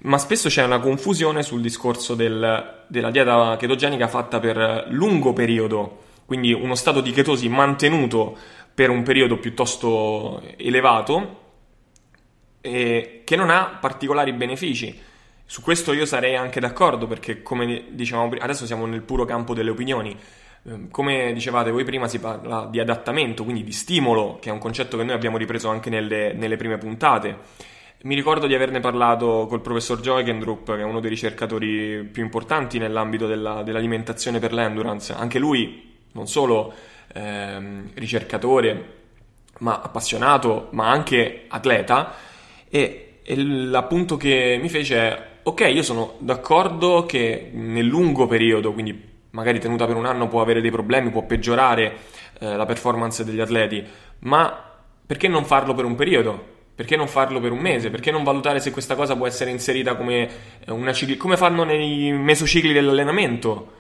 Ma 0.01 0.19
spesso 0.19 0.49
c'è 0.49 0.65
una 0.65 0.81
confusione 0.81 1.43
sul 1.43 1.63
discorso 1.63 2.15
del, 2.15 2.85
della 2.87 3.11
dieta 3.11 3.57
chetogenica 3.57 4.07
fatta 4.07 4.39
per 4.39 4.87
lungo 4.91 5.33
periodo, 5.33 6.03
quindi 6.27 6.53
uno 6.53 6.75
stato 6.75 7.01
di 7.01 7.11
chetosi 7.13 7.49
mantenuto 7.49 8.37
per 8.75 8.91
un 8.91 9.03
periodo 9.03 9.39
piuttosto 9.39 10.43
elevato, 10.59 11.41
e 12.61 13.23
che 13.25 13.37
non 13.37 13.51
ha 13.51 13.79
particolari 13.81 14.33
benefici. 14.33 15.13
Su 15.47 15.61
questo 15.63 15.93
io 15.93 16.07
sarei 16.07 16.37
anche 16.37 16.59
d'accordo 16.59 17.07
perché, 17.07 17.43
come 17.43 17.85
dicevamo 17.91 18.29
prima, 18.31 18.45
adesso 18.45 18.67
siamo 18.67 18.87
nel 18.87 19.03
puro 19.03 19.25
campo 19.25 19.55
delle 19.55 19.71
opinioni. 19.71 20.17
Ehm, 20.67 20.91
come 20.91 21.33
dicevate 21.33 21.71
voi 21.71 21.85
prima, 21.85 22.09
si 22.09 22.19
parla 22.19 22.67
di 22.71 22.81
adattamento, 22.81 23.45
quindi 23.45 23.63
di 23.63 23.73
stimolo, 23.73 24.39
che 24.41 24.49
è 24.49 24.53
un 24.53 24.59
concetto 24.59 24.97
che 24.97 25.05
noi 25.05 25.15
abbiamo 25.15 25.37
ripreso 25.37 25.69
anche 25.69 25.91
nelle, 25.91 26.33
nelle 26.33 26.57
prime 26.57 26.79
puntate. 26.79 27.39
Mi 28.05 28.15
ricordo 28.15 28.47
di 28.47 28.55
averne 28.55 28.81
parlato 28.81 29.47
col 29.49 29.61
professor 29.61 30.01
Joigendrup, 30.01 30.75
che 30.75 30.81
è 30.81 30.85
uno 30.85 31.01
dei 31.01 31.11
ricercatori 31.11 32.05
più 32.05 32.23
importanti 32.23 32.79
nell'ambito 32.79 33.27
della, 33.27 33.63
dell'alimentazione 33.63 34.39
per 34.39 34.53
l'endurance. 34.53 35.13
Anche 35.13 35.39
lui, 35.39 35.95
non 36.13 36.27
solo 36.27 36.73
ehm, 37.15 37.91
ricercatore, 37.95 38.93
ma 39.59 39.81
appassionato, 39.81 40.69
ma 40.73 40.91
anche 40.91 41.45
atleta. 41.49 42.15
E, 42.69 43.21
e 43.23 43.43
l'appunto 43.43 44.17
che 44.19 44.59
mi 44.61 44.69
fece 44.69 44.97
è: 44.99 45.33
ok, 45.47 45.61
io 45.73 45.83
sono 45.83 46.15
d'accordo 46.19 47.05
che 47.05 47.51
nel 47.53 47.85
lungo 47.85 48.27
periodo, 48.27 48.73
quindi 48.73 49.13
magari 49.31 49.61
tenuta 49.61 49.87
per 49.87 49.97
un 49.97 50.07
anno 50.07 50.29
può 50.29 50.41
avere 50.41 50.61
dei 50.63 50.71
problemi, 50.71 51.11
può 51.11 51.23
peggiorare 51.25 51.97
eh, 52.39 52.57
la 52.57 52.65
performance 52.65 53.25
degli 53.25 53.41
atleti, 53.41 53.85
ma 54.21 54.73
perché 55.07 55.29
non 55.29 55.45
farlo 55.45 55.75
per 55.75 55.85
un 55.85 55.95
periodo? 55.97 56.53
Perché 56.75 56.97
non 56.97 57.07
farlo 57.07 57.41
per 57.41 57.53
un 57.53 57.59
mese? 57.59 57.91
Perché 57.91 58.11
non 58.11 58.25
valutare 58.25 58.59
se 58.59 58.71
questa 58.71 58.95
cosa 58.97 59.17
può 59.17 59.27
essere 59.27 59.51
inserita 59.51 59.97
come 59.97 60.29
eh, 60.65 60.73
una 60.73 60.93
cicli- 60.93 61.19
come 61.19 61.37
fanno 61.37 61.63
nei 61.63 62.11
mesocicli 62.13 62.73
dell'allenamento? 62.73 63.73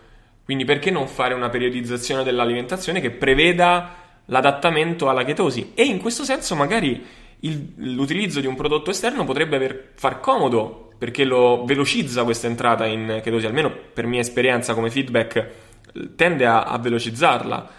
Quindi 0.44 0.66
perché 0.66 0.90
non 0.90 1.09
fare 1.09 1.33
una 1.33 1.48
periodizzazione 1.48 2.22
dell'alimentazione 2.22 3.00
che 3.00 3.11
preveda 3.11 3.94
l'adattamento 4.27 5.09
alla 5.09 5.24
chetosi? 5.24 5.72
E 5.74 5.85
in 5.85 5.98
questo 5.98 6.24
senso 6.24 6.55
magari 6.55 7.03
il, 7.40 7.72
l'utilizzo 7.77 8.40
di 8.40 8.46
un 8.46 8.55
prodotto 8.55 8.90
esterno 8.90 9.24
potrebbe 9.24 9.57
aver, 9.57 9.92
far 9.94 10.20
comodo 10.20 10.84
perché 11.05 11.25
lo 11.25 11.67
velocizza 11.67 12.25
questa 12.25 12.47
entrata 12.47 12.87
in 12.87 13.21
chetosi, 13.23 13.45
almeno 13.45 13.71
per 13.71 14.07
mia 14.07 14.21
esperienza 14.21 14.73
come 14.73 14.88
feedback, 14.88 15.47
tende 16.17 16.47
a, 16.47 16.62
a 16.62 16.79
velocizzarla. 16.79 17.71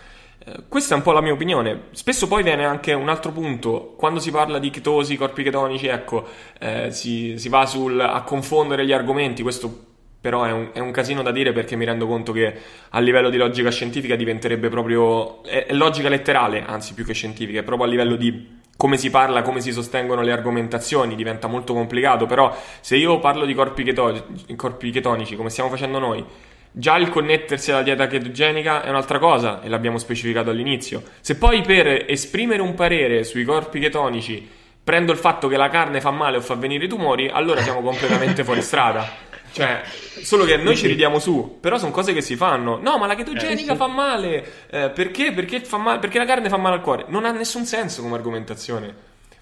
Eh, 0.45 0.63
questa 0.67 0.93
è 0.93 0.97
un 0.97 1.01
po' 1.01 1.11
la 1.11 1.21
mia 1.21 1.33
opinione. 1.33 1.85
Spesso 1.93 2.27
poi 2.27 2.43
viene 2.43 2.65
anche 2.65 2.93
un 2.93 3.09
altro 3.09 3.31
punto, 3.31 3.95
quando 3.97 4.19
si 4.19 4.29
parla 4.29 4.59
di 4.59 4.69
chetosi, 4.69 5.17
corpi 5.17 5.41
chetonici, 5.41 5.87
ecco, 5.87 6.27
eh, 6.59 6.91
si, 6.91 7.33
si, 7.39 7.49
va 7.49 7.65
sul, 7.65 7.99
a 7.99 8.21
confondere 8.21 8.85
gli 8.85 8.93
argomenti, 8.93 9.41
questo 9.41 9.85
però 10.21 10.43
è 10.43 10.51
un, 10.51 10.69
è 10.71 10.79
un, 10.79 10.91
casino 10.91 11.23
da 11.23 11.31
dire 11.31 11.51
perché 11.51 11.75
mi 11.75 11.85
rendo 11.85 12.05
conto 12.05 12.31
che 12.31 12.53
a 12.89 12.99
livello 12.99 13.31
di 13.31 13.37
logica 13.37 13.71
scientifica 13.71 14.15
diventerebbe 14.15 14.69
proprio... 14.69 15.41
è, 15.41 15.65
è 15.65 15.73
logica 15.73 16.09
letterale, 16.09 16.63
anzi 16.63 16.93
più 16.93 17.03
che 17.03 17.13
scientifica, 17.13 17.61
è 17.61 17.63
proprio 17.63 17.87
a 17.87 17.89
livello 17.89 18.17
di 18.17 18.61
come 18.77 18.97
si 18.97 19.09
parla, 19.09 19.41
come 19.41 19.61
si 19.61 19.71
sostengono 19.71 20.21
le 20.21 20.31
argomentazioni, 20.31 21.15
diventa 21.15 21.47
molto 21.47 21.73
complicato, 21.73 22.25
però 22.25 22.55
se 22.81 22.97
io 22.97 23.19
parlo 23.19 23.45
di 23.45 23.53
corpi, 23.53 23.83
cheto- 23.83 24.25
corpi 24.55 24.91
chetonici, 24.91 25.35
come 25.35 25.49
stiamo 25.49 25.69
facendo 25.69 25.97
noi, 25.99 26.23
già 26.71 26.97
il 26.97 27.09
connettersi 27.09 27.71
alla 27.71 27.83
dieta 27.83 28.07
chetogenica 28.07 28.83
è 28.83 28.89
un'altra 28.89 29.17
cosa, 29.17 29.61
e 29.61 29.69
l'abbiamo 29.69 29.97
specificato 29.97 30.49
all'inizio. 30.49 31.03
Se 31.21 31.37
poi 31.37 31.61
per 31.61 32.05
esprimere 32.07 32.61
un 32.61 32.73
parere 32.73 33.23
sui 33.23 33.45
corpi 33.45 33.79
chetonici 33.79 34.49
prendo 34.83 35.11
il 35.11 35.17
fatto 35.17 35.47
che 35.47 35.57
la 35.57 35.69
carne 35.69 35.99
fa 35.99 36.11
male 36.11 36.37
o 36.37 36.41
fa 36.41 36.53
venire 36.55 36.85
i 36.85 36.87
tumori, 36.87 37.27
allora 37.27 37.61
siamo 37.61 37.81
completamente 37.81 38.43
fuori 38.43 38.61
strada. 38.61 39.09
Cioè, 39.55 39.83
solo 40.21 40.43
che 40.43 40.57
noi 40.57 40.75
ci 40.75 40.85
ridiamo 40.85 41.17
su, 41.17 41.59
però 41.61 41.77
sono 41.77 41.91
cose 41.91 42.11
che 42.11 42.19
si 42.19 42.35
fanno. 42.35 42.77
No, 42.77 42.97
ma 42.97 43.07
la 43.07 43.15
chetogenica 43.15 43.71
eh, 43.71 43.75
sì. 43.75 43.77
fa 43.77 43.87
male. 43.87 44.45
Eh, 44.69 44.89
perché? 44.89 45.31
Perché, 45.31 45.61
fa 45.61 45.77
male? 45.77 45.99
Perché 45.99 46.17
la 46.17 46.25
carne 46.25 46.49
fa 46.49 46.57
male 46.57 46.75
al 46.75 46.81
cuore. 46.81 47.05
Non 47.07 47.23
ha 47.23 47.31
nessun 47.31 47.63
senso 47.63 48.01
come 48.01 48.15
argomentazione. 48.15 48.93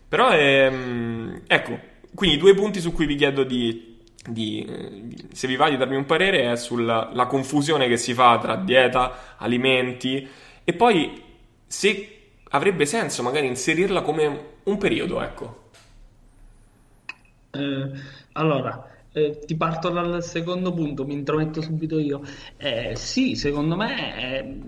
Però 0.08 0.28
è... 0.28 0.68
Ehm, 0.68 1.42
ecco, 1.48 1.80
quindi 2.14 2.38
due 2.38 2.54
punti 2.54 2.80
su 2.80 2.94
cui 2.94 3.08
vi 3.08 3.16
chiedo 3.16 3.44
di, 3.44 4.04
di, 4.30 5.18
se 5.32 5.48
vi 5.48 5.56
va 5.56 5.68
di 5.72 5.78
darmi 5.78 5.96
un 5.96 6.06
parere 6.06 6.52
è 6.52 6.58
sulla 6.58 7.26
confusione 7.28 7.88
che 7.88 7.98
si 7.98 8.14
fa 8.14 8.38
tra 8.38 8.56
dieta, 8.56 9.36
alimenti 9.38 10.30
e 10.64 10.74
poi 10.74 11.24
se 11.66 12.20
avrebbe 12.50 12.86
senso 12.86 13.24
magari 13.24 13.48
inserirla 13.48 14.04
come 14.04 14.52
un 14.62 14.78
periodo, 14.78 15.24
ecco. 15.24 15.62
Eh, 17.50 17.90
allora, 18.34 18.93
eh, 19.14 19.40
ti 19.46 19.56
parto 19.56 19.90
dal 19.90 20.24
secondo 20.24 20.74
punto, 20.74 21.06
mi 21.06 21.14
intrometto 21.14 21.62
subito 21.62 22.00
io. 22.00 22.22
Eh, 22.58 22.96
sì, 22.96 23.36
secondo 23.36 23.76
me, 23.76 24.18
eh, 24.20 24.60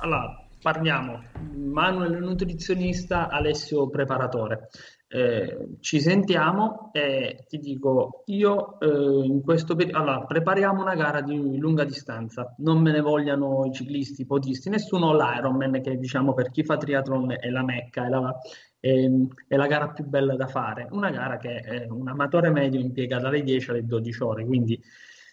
allora, 0.00 0.44
parliamo, 0.60 1.22
Manuel 1.54 2.20
nutrizionista, 2.20 3.28
Alessio 3.28 3.88
preparatore. 3.88 4.68
Eh, 5.14 5.76
ci 5.80 6.00
sentiamo 6.00 6.88
e 6.90 7.44
ti 7.46 7.58
dico, 7.58 8.22
io 8.28 8.80
eh, 8.80 9.26
in 9.26 9.42
questo 9.42 9.74
periodo, 9.74 9.98
allora, 9.98 10.24
prepariamo 10.24 10.80
una 10.80 10.94
gara 10.94 11.20
di 11.20 11.58
lunga 11.58 11.84
distanza, 11.84 12.54
non 12.60 12.80
me 12.80 12.92
ne 12.92 13.02
vogliano 13.02 13.66
i 13.66 13.72
ciclisti, 13.72 14.22
i 14.22 14.26
podisti, 14.26 14.70
nessuno 14.70 15.14
l'Ironman 15.14 15.82
che 15.82 15.98
diciamo 15.98 16.32
per 16.32 16.50
chi 16.50 16.64
fa 16.64 16.78
triathlon 16.78 17.36
è 17.38 17.50
la 17.50 17.62
mecca, 17.62 18.06
è 18.06 18.08
la, 18.08 18.38
è, 18.80 19.10
è 19.48 19.56
la 19.56 19.66
gara 19.66 19.90
più 19.90 20.06
bella 20.06 20.34
da 20.34 20.46
fare, 20.46 20.88
una 20.92 21.10
gara 21.10 21.36
che 21.36 21.56
eh, 21.58 21.86
un 21.90 22.08
amatore 22.08 22.48
medio 22.48 22.80
impiega 22.80 23.18
dalle 23.18 23.42
10 23.42 23.68
alle 23.68 23.84
12 23.84 24.22
ore, 24.22 24.46
quindi 24.46 24.80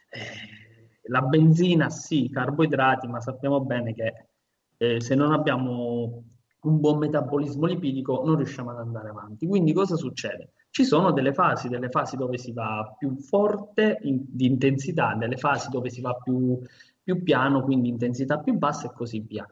eh, 0.09 0.99
la 1.03 1.21
benzina 1.21 1.89
sì, 1.89 2.29
carboidrati, 2.29 3.07
ma 3.07 3.21
sappiamo 3.21 3.61
bene 3.61 3.93
che 3.93 4.25
eh, 4.75 4.99
se 4.99 5.15
non 5.15 5.31
abbiamo 5.31 6.23
un 6.61 6.79
buon 6.79 6.97
metabolismo 6.97 7.65
lipidico 7.65 8.21
non 8.25 8.35
riusciamo 8.35 8.71
ad 8.71 8.79
andare 8.79 9.09
avanti. 9.09 9.47
Quindi 9.47 9.71
cosa 9.73 9.95
succede? 9.95 10.53
Ci 10.69 10.83
sono 10.83 11.11
delle 11.11 11.33
fasi, 11.33 11.69
delle 11.69 11.89
fasi 11.89 12.17
dove 12.17 12.37
si 12.37 12.51
va 12.51 12.95
più 12.97 13.15
forte 13.15 13.99
in, 14.01 14.23
di 14.27 14.45
intensità, 14.45 15.15
delle 15.15 15.37
fasi 15.37 15.69
dove 15.69 15.89
si 15.89 16.01
va 16.01 16.13
più, 16.15 16.59
più 17.01 17.23
piano, 17.23 17.63
quindi 17.63 17.89
intensità 17.89 18.39
più 18.39 18.53
bassa 18.57 18.87
e 18.87 18.93
così 18.93 19.19
via. 19.19 19.47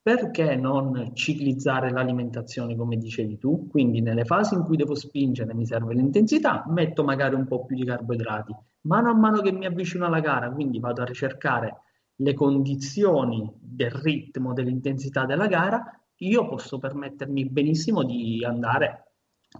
Perché 0.00 0.54
non 0.54 1.12
ciclizzare 1.14 1.90
l'alimentazione 1.90 2.76
come 2.76 2.98
dicevi 2.98 3.38
tu? 3.38 3.68
Quindi 3.68 4.02
nelle 4.02 4.24
fasi 4.24 4.54
in 4.54 4.62
cui 4.62 4.76
devo 4.76 4.94
spingere 4.94 5.54
mi 5.54 5.64
serve 5.64 5.94
l'intensità, 5.94 6.62
metto 6.68 7.02
magari 7.04 7.34
un 7.34 7.46
po' 7.46 7.64
più 7.64 7.74
di 7.74 7.84
carboidrati. 7.84 8.54
Mano 8.82 9.10
a 9.10 9.14
mano 9.14 9.40
che 9.40 9.50
mi 9.50 9.64
avvicino 9.64 10.04
alla 10.04 10.20
gara, 10.20 10.50
quindi 10.50 10.78
vado 10.78 11.00
a 11.00 11.06
ricercare 11.06 11.80
le 12.16 12.34
condizioni 12.34 13.50
del 13.58 13.90
ritmo, 13.90 14.52
dell'intensità 14.52 15.24
della 15.24 15.46
gara, 15.46 15.82
io 16.18 16.48
posso 16.48 16.78
permettermi 16.78 17.46
benissimo 17.46 18.02
di 18.04 18.44
andare, 18.44 19.12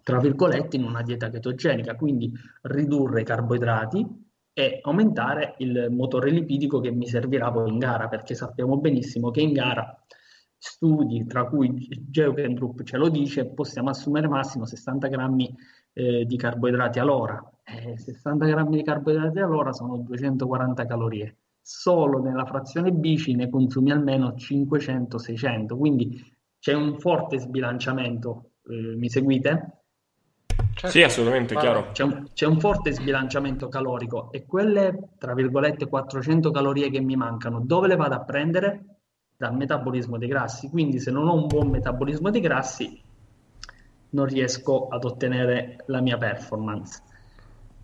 tra 0.02 0.18
virgolette, 0.18 0.76
in 0.76 0.84
una 0.84 1.02
dieta 1.02 1.28
chetogenica, 1.28 1.96
quindi 1.96 2.32
ridurre 2.62 3.22
i 3.22 3.24
carboidrati 3.24 4.22
e 4.52 4.78
aumentare 4.82 5.54
il 5.58 5.88
motore 5.90 6.30
lipidico 6.30 6.78
che 6.80 6.90
mi 6.90 7.08
servirà 7.08 7.50
poi 7.50 7.70
in 7.70 7.78
gara, 7.78 8.08
perché 8.08 8.34
sappiamo 8.34 8.78
benissimo 8.78 9.30
che 9.30 9.40
in 9.40 9.52
gara 9.52 9.98
studi, 10.56 11.26
tra 11.26 11.46
cui 11.46 11.86
Geukendrup 12.08 12.84
ce 12.84 12.96
lo 12.96 13.08
dice, 13.08 13.46
possiamo 13.46 13.90
assumere 13.90 14.28
massimo 14.28 14.64
60 14.64 15.08
grammi 15.08 15.54
eh, 15.92 16.24
di 16.24 16.36
carboidrati 16.36 16.98
all'ora. 16.98 17.42
Eh, 17.64 17.98
60 17.98 18.46
grammi 18.46 18.76
di 18.76 18.82
carboidrati 18.82 19.40
all'ora 19.40 19.72
sono 19.72 19.98
240 19.98 20.86
calorie. 20.86 21.36
Solo 21.60 22.22
nella 22.22 22.46
frazione 22.46 22.92
bici 22.92 23.34
ne 23.34 23.50
consumi 23.50 23.90
almeno 23.90 24.34
500-600, 24.36 25.76
quindi 25.76 26.33
c'è 26.64 26.72
un 26.72 26.98
forte 26.98 27.38
sbilanciamento, 27.38 28.52
eh, 28.70 28.96
mi 28.96 29.10
seguite? 29.10 29.82
Certo. 30.46 30.88
Sì, 30.88 31.02
assolutamente, 31.02 31.52
Guarda, 31.52 31.70
chiaro. 31.72 31.92
C'è 31.92 32.02
un, 32.04 32.28
c'è 32.32 32.46
un, 32.46 32.58
forte 32.58 32.90
sbilanciamento 32.92 33.68
calorico 33.68 34.32
e 34.32 34.46
quelle, 34.46 35.10
tra 35.18 35.34
virgolette, 35.34 35.86
400 35.86 36.50
calorie 36.50 36.88
che 36.88 37.00
mi 37.00 37.16
mancano, 37.16 37.60
dove 37.60 37.86
le 37.86 37.96
vado 37.96 38.14
a 38.14 38.20
prendere? 38.20 38.84
Dal 39.36 39.54
metabolismo 39.54 40.16
dei 40.16 40.26
grassi. 40.26 40.70
Quindi 40.70 41.00
se 41.00 41.10
non 41.10 41.28
ho 41.28 41.34
un 41.34 41.48
buon 41.48 41.68
metabolismo 41.68 42.30
dei 42.30 42.40
grassi, 42.40 42.98
non 44.08 44.24
riesco 44.24 44.88
ad 44.88 45.04
ottenere 45.04 45.84
la 45.88 46.00
mia 46.00 46.16
performance. 46.16 47.02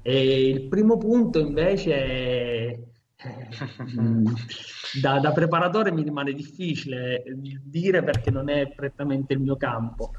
E 0.01 0.49
il 0.49 0.69
primo 0.69 0.97
punto 0.97 1.39
invece 1.39 1.95
è. 1.95 2.79
da, 5.01 5.21
da, 5.21 5.33
preparatore 5.33 5.93
mi 5.93 6.03
rimane 6.03 6.33
difficile 6.33 7.23
dire 7.63 8.03
perché 8.03 8.31
non 8.31 8.49
è 8.49 8.73
prettamente 8.75 9.35
il 9.35 9.41
mio 9.41 9.57
campo. 9.57 10.13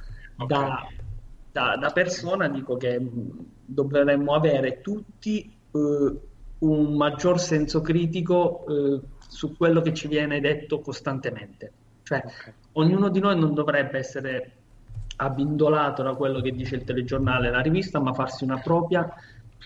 Da, 0.46 0.88
da, 1.52 1.78
da 1.78 1.90
persona 1.92 2.48
dico 2.48 2.78
che 2.78 3.00
mm, 3.00 3.30
dovremmo 3.66 4.34
avere 4.34 4.82
tutti 4.82 5.54
uh, 5.72 6.22
un 6.60 6.96
maggior 6.96 7.40
senso 7.40 7.82
critico 7.82 8.64
uh, 8.68 9.02
su 9.28 9.56
quello 9.56 9.82
che 9.82 9.94
ci 9.94 10.08
viene 10.08 10.40
detto 10.40 10.80
costantemente. 10.80 11.72
Cioè, 12.04 12.24
okay. 12.26 12.54
ognuno 12.74 13.10
di 13.10 13.20
noi 13.20 13.38
non 13.38 13.54
dovrebbe 13.54 13.98
essere 13.98 14.56
abbindolato 15.18 16.02
da 16.04 16.16
quello 16.16 16.42
che 16.42 16.52
dice 16.52 16.76
il 16.76 16.84
telegiornale, 16.84 17.52
la 17.52 17.62
rivista, 17.62 18.00
ma 18.00 18.14
farsi 18.14 18.44
una 18.44 18.60
propria 18.60 19.08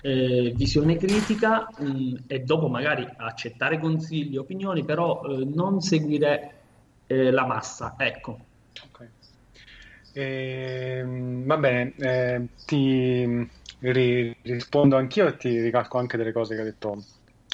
eh, 0.02 0.54
visione 0.56 0.98
critica 0.98 1.68
mh, 1.78 1.86
mm, 1.86 2.16
e 2.28 2.40
dopo 2.40 2.68
magari 2.68 3.08
accettare 3.18 3.80
consigli, 3.80 4.38
opinioni, 4.38 4.84
però 4.84 5.24
eh, 5.24 5.46
non 5.46 5.82
seguire 5.82 6.64
eh, 7.08 7.32
la 7.32 7.46
massa. 7.46 7.96
Ecco. 7.98 8.48
Okay. 8.88 9.10
Eh, 10.12 11.04
va 11.46 11.58
bene, 11.58 11.94
eh, 11.98 12.48
ti 12.66 13.50
ri- 13.80 14.38
rispondo 14.44 14.96
anch'io 14.96 15.28
e 15.28 15.38
ti 15.38 15.60
ricalco 15.60 15.98
anche 15.98 16.18
delle 16.18 16.32
cose 16.32 16.56
che 16.56 16.62
ha 16.62 16.64
detto 16.64 17.04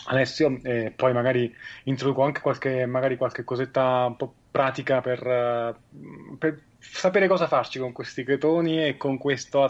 Alessio 0.08 0.60
e 0.64 0.92
poi 0.96 1.14
magari 1.14 1.54
introduco 1.86 2.24
anche 2.24 2.42
qualche, 2.42 2.86
magari 2.86 3.18
qualche 3.18 3.44
cosetta 3.44 4.06
un 4.06 4.16
po' 4.16 4.36
pratica 4.52 5.02
per, 5.02 5.26
eh, 5.26 5.76
per 6.38 6.71
sapere 6.82 7.28
cosa 7.28 7.48
farci 7.48 7.80
con 7.80 7.92
questi 7.92 8.24
chetoni 8.24 8.84
e 8.84 8.98
con 8.98 9.18
questo, 9.18 9.70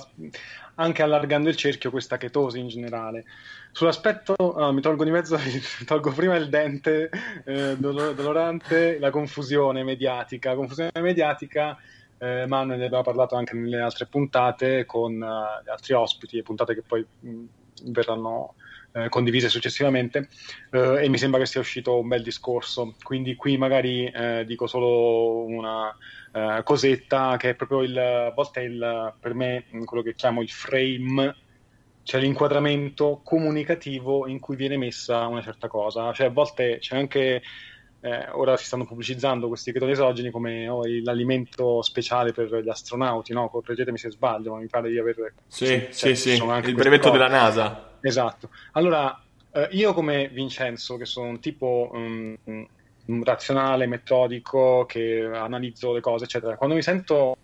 anche 0.75 1.03
allargando 1.03 1.49
il 1.49 1.55
cerchio, 1.55 1.91
questa 1.91 2.17
chetosi 2.17 2.59
in 2.59 2.69
generale. 2.69 3.25
Sull'aspetto, 3.71 4.33
oh, 4.37 4.71
mi 4.71 4.81
tolgo 4.81 5.03
di 5.03 5.11
mezzo, 5.11 5.37
tolgo 5.85 6.11
prima 6.11 6.35
il 6.35 6.49
dente 6.49 7.09
eh, 7.45 7.77
dolorante, 7.77 8.97
la 8.97 9.09
confusione 9.11 9.83
mediatica. 9.83 10.55
Confusione 10.55 10.91
mediatica, 10.95 11.77
eh, 12.17 12.45
Manuel 12.47 12.79
ne 12.79 12.85
abbiamo 12.85 13.03
parlato 13.03 13.35
anche 13.35 13.55
nelle 13.55 13.79
altre 13.79 14.07
puntate 14.07 14.85
con 14.85 15.21
uh, 15.21 15.69
altri 15.69 15.93
ospiti, 15.93 16.41
puntate 16.43 16.73
che 16.73 16.81
poi 16.81 17.05
mh, 17.19 17.43
verranno 17.85 18.55
eh, 18.93 19.09
condivise 19.09 19.49
successivamente 19.49 20.27
eh, 20.71 21.03
e 21.03 21.09
mi 21.09 21.17
sembra 21.17 21.39
che 21.39 21.45
sia 21.45 21.61
uscito 21.61 21.97
un 21.99 22.07
bel 22.07 22.23
discorso. 22.23 22.95
Quindi 23.01 23.35
qui 23.35 23.57
magari 23.57 24.05
eh, 24.05 24.43
dico 24.45 24.67
solo 24.67 25.45
una 25.45 25.95
uh, 26.33 26.63
cosetta 26.63 27.37
che 27.37 27.51
è 27.51 27.55
proprio 27.55 27.81
il, 27.81 27.97
a 27.97 28.31
volte 28.31 28.61
è 28.61 28.63
il, 28.63 29.13
per 29.19 29.33
me 29.33 29.65
quello 29.85 30.03
che 30.03 30.15
chiamo 30.15 30.41
il 30.41 30.49
frame, 30.49 31.35
cioè 32.03 32.21
l'inquadramento 32.21 33.21
comunicativo 33.23 34.27
in 34.27 34.39
cui 34.39 34.55
viene 34.55 34.77
messa 34.77 35.27
una 35.27 35.41
certa 35.41 35.67
cosa. 35.67 36.11
Cioè 36.13 36.27
a 36.27 36.31
volte 36.31 36.77
c'è 36.79 36.97
anche... 36.97 37.41
Eh, 38.03 38.29
ora 38.31 38.57
si 38.57 38.65
stanno 38.65 38.87
pubblicizzando 38.87 39.47
questi 39.47 39.71
ketoni 39.71 39.91
esogeni 39.91 40.31
come 40.31 40.67
oh, 40.67 40.81
l'alimento 41.03 41.83
speciale 41.83 42.31
per 42.33 42.51
gli 42.55 42.67
astronauti, 42.67 43.31
no? 43.31 43.47
Correggetemi 43.47 43.99
se 43.99 44.09
sbaglio, 44.09 44.53
ma 44.53 44.59
mi 44.59 44.65
pare 44.65 44.89
di 44.89 44.97
aver... 44.97 45.35
Sì, 45.45 45.67
cioè, 45.67 45.87
sì, 45.91 46.15
sì, 46.15 46.31
il 46.31 46.73
brevetto 46.73 47.09
cose. 47.09 47.11
della 47.11 47.29
NASA. 47.29 47.90
Esatto. 48.01 48.49
Allora, 48.73 49.21
eh, 49.53 49.69
io 49.71 49.93
come 49.93 50.29
Vincenzo, 50.29 50.97
che 50.97 51.05
sono 51.05 51.29
un 51.29 51.39
tipo 51.39 51.89
um, 51.93 52.35
razionale, 53.23 53.87
metodico, 53.87 54.85
che 54.87 55.23
analizzo 55.23 55.93
le 55.93 56.01
cose, 56.01 56.25
eccetera. 56.25 56.55
Quando 56.55 56.75
mi 56.75 56.81
sento 56.81 57.37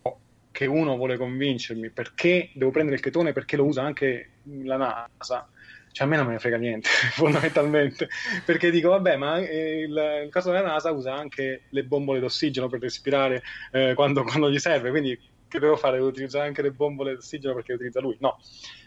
che 0.52 0.66
uno 0.66 0.96
vuole 0.96 1.18
convincermi 1.18 1.92
perché 1.92 2.50
devo 2.54 2.72
prendere 2.72 2.96
il 2.98 3.04
chetone, 3.04 3.34
perché 3.34 3.58
lo 3.58 3.66
usa 3.66 3.84
anche 3.84 4.30
la 4.64 4.78
NASA, 4.78 5.48
cioè 5.92 6.08
a 6.08 6.10
me 6.10 6.16
non 6.16 6.26
me 6.26 6.34
ne 6.34 6.40
frega 6.40 6.58
niente, 6.58 6.90
fondamentalmente, 7.14 8.08
perché 8.46 8.72
dico, 8.72 8.90
vabbè, 8.90 9.18
ma 9.18 9.38
eh, 9.38 9.82
il, 9.82 10.22
il 10.26 10.30
caso 10.32 10.52
della 10.52 10.66
NASA 10.66 10.92
usa 10.92 11.14
anche 11.14 11.64
le 11.70 11.84
bombole 11.84 12.20
d'ossigeno 12.20 12.70
per 12.70 12.80
respirare 12.80 13.44
eh, 13.72 13.94
quando, 13.94 14.24
quando, 14.24 14.50
gli 14.50 14.58
serve, 14.58 14.90
quindi 14.90 15.20
che 15.48 15.60
devo 15.60 15.76
fare? 15.76 15.98
Devo 15.98 16.08
utilizzare 16.08 16.48
anche 16.48 16.62
le 16.62 16.72
bombole 16.72 17.16
d'ossigeno 17.16 17.54
perché 17.54 17.72
le 17.72 17.76
utilizza 17.76 18.00
lui? 18.00 18.18
No. 18.20 18.40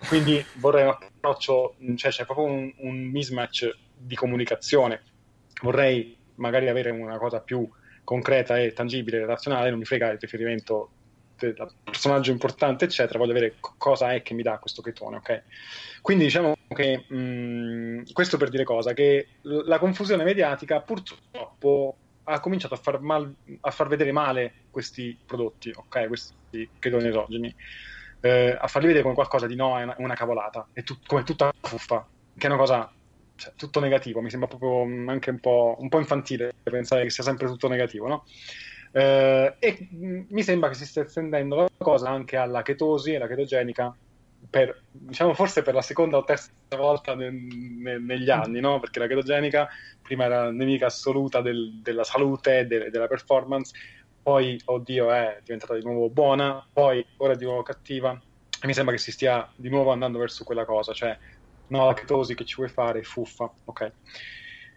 Quindi 0.08 0.44
vorrei 0.56 0.84
un 0.84 0.90
approccio, 0.90 1.74
cioè 1.96 2.10
c'è 2.10 2.24
proprio 2.24 2.46
un, 2.46 2.72
un 2.78 2.96
mismatch 2.96 3.76
di 3.96 4.14
comunicazione. 4.14 5.02
Vorrei 5.62 6.16
magari 6.36 6.68
avere 6.68 6.90
una 6.90 7.18
cosa 7.18 7.40
più 7.40 7.68
concreta 8.04 8.58
e 8.58 8.72
tangibile, 8.72 9.24
razionale, 9.24 9.70
non 9.70 9.78
mi 9.78 9.84
frega 9.84 10.10
il 10.10 10.18
riferimento 10.18 10.90
del 11.38 11.72
personaggio 11.82 12.30
importante, 12.30 12.84
eccetera, 12.84 13.18
voglio 13.18 13.32
vedere 13.32 13.54
cosa 13.78 14.12
è 14.12 14.22
che 14.22 14.34
mi 14.34 14.42
dà 14.42 14.58
questo 14.58 14.82
chetone, 14.82 15.16
ok? 15.16 15.42
Quindi 16.02 16.24
diciamo 16.24 16.54
che 16.74 17.04
mh, 17.08 17.16
mm, 17.16 18.02
questo 18.12 18.36
per 18.36 18.50
dire 18.50 18.64
cosa? 18.64 18.92
Che 18.92 19.28
la 19.42 19.78
confusione 19.78 20.24
mediatica 20.24 20.80
purtroppo 20.80 21.96
ha 22.24 22.40
cominciato 22.40 22.74
a 22.74 22.76
far, 22.76 23.00
mal, 23.00 23.34
a 23.60 23.70
far 23.70 23.88
vedere 23.88 24.12
male 24.12 24.66
questi 24.70 25.18
prodotti, 25.24 25.70
ok? 25.74 26.06
Questi 26.06 26.70
chetoni 26.78 27.08
esogeni, 27.08 27.54
eh, 28.20 28.56
a 28.58 28.66
farli 28.66 28.86
vedere 28.86 29.04
come 29.04 29.14
qualcosa 29.14 29.46
di 29.46 29.56
no, 29.56 29.78
è 29.78 29.82
una, 29.82 29.94
una 29.98 30.14
cavolata, 30.14 30.68
è 30.72 30.82
tut, 30.82 31.06
come 31.06 31.22
tutta 31.22 31.50
fuffa, 31.60 32.08
che 32.36 32.46
è 32.46 32.50
una 32.50 32.58
cosa 32.58 32.92
cioè, 33.34 33.54
tutto 33.56 33.80
negativo, 33.80 34.20
mi 34.20 34.30
sembra 34.30 34.48
proprio 34.48 34.84
mm, 34.84 35.08
anche 35.08 35.30
un 35.30 35.40
po', 35.40 35.76
un 35.78 35.88
po', 35.88 35.98
infantile 35.98 36.52
pensare 36.62 37.04
che 37.04 37.10
sia 37.10 37.24
sempre 37.24 37.46
tutto 37.46 37.68
negativo, 37.68 38.06
no? 38.06 38.24
Eh, 38.92 39.56
e 39.58 39.88
mm, 39.94 40.22
mi 40.28 40.42
sembra 40.42 40.68
che 40.68 40.74
si 40.74 40.86
stia 40.86 41.02
estendendo 41.02 41.56
la 41.56 41.68
cosa 41.78 42.10
anche 42.10 42.36
alla 42.36 42.62
chetosi 42.62 43.12
e 43.12 43.16
alla 43.16 43.28
chetogenica 43.28 43.96
per, 44.48 44.82
diciamo 44.90 45.34
forse 45.34 45.62
per 45.62 45.74
la 45.74 45.82
seconda 45.82 46.16
o 46.16 46.24
terza 46.24 46.50
volta 46.76 47.14
ne, 47.14 47.30
ne, 47.30 47.98
negli 47.98 48.30
anni, 48.30 48.60
no? 48.60 48.80
Perché 48.80 48.98
la 48.98 49.06
chetogenica 49.06 49.68
prima 50.00 50.24
era 50.24 50.50
nemica 50.50 50.86
assoluta 50.86 51.40
del, 51.40 51.80
della 51.82 52.04
salute 52.04 52.60
e 52.60 52.66
de, 52.66 52.90
della 52.90 53.06
performance, 53.06 53.72
poi, 54.22 54.60
oddio, 54.64 55.10
è 55.10 55.40
diventata 55.42 55.74
di 55.74 55.84
nuovo 55.84 56.10
buona, 56.10 56.66
poi 56.72 57.04
ora 57.18 57.32
è 57.32 57.36
di 57.36 57.44
nuovo 57.44 57.62
cattiva. 57.62 58.18
E 58.62 58.66
mi 58.66 58.74
sembra 58.74 58.94
che 58.94 59.00
si 59.00 59.12
stia 59.12 59.50
di 59.56 59.70
nuovo 59.70 59.92
andando 59.92 60.18
verso 60.18 60.44
quella 60.44 60.64
cosa, 60.64 60.92
cioè, 60.92 61.16
no, 61.68 61.86
la 61.86 61.94
chetosi 61.94 62.34
che 62.34 62.44
ci 62.44 62.56
vuoi 62.56 62.68
fare, 62.68 63.02
fuffa, 63.02 63.50
ok? 63.64 63.92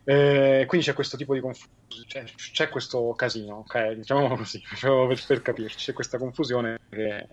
Eh, 0.05 0.63
quindi 0.67 0.85
c'è 0.85 0.93
questo 0.93 1.17
tipo 1.17 1.33
di 1.33 1.41
confusione, 1.41 2.07
cioè, 2.07 2.23
c'è 2.23 2.69
questo 2.69 3.13
casino, 3.13 3.57
ok? 3.57 3.91
Diciamo 3.91 4.35
così, 4.35 4.61
per, 4.79 5.23
per 5.27 5.41
capirci, 5.41 5.77
c'è 5.77 5.93
questa 5.93 6.17
confusione 6.17 6.79
che, 6.89 7.27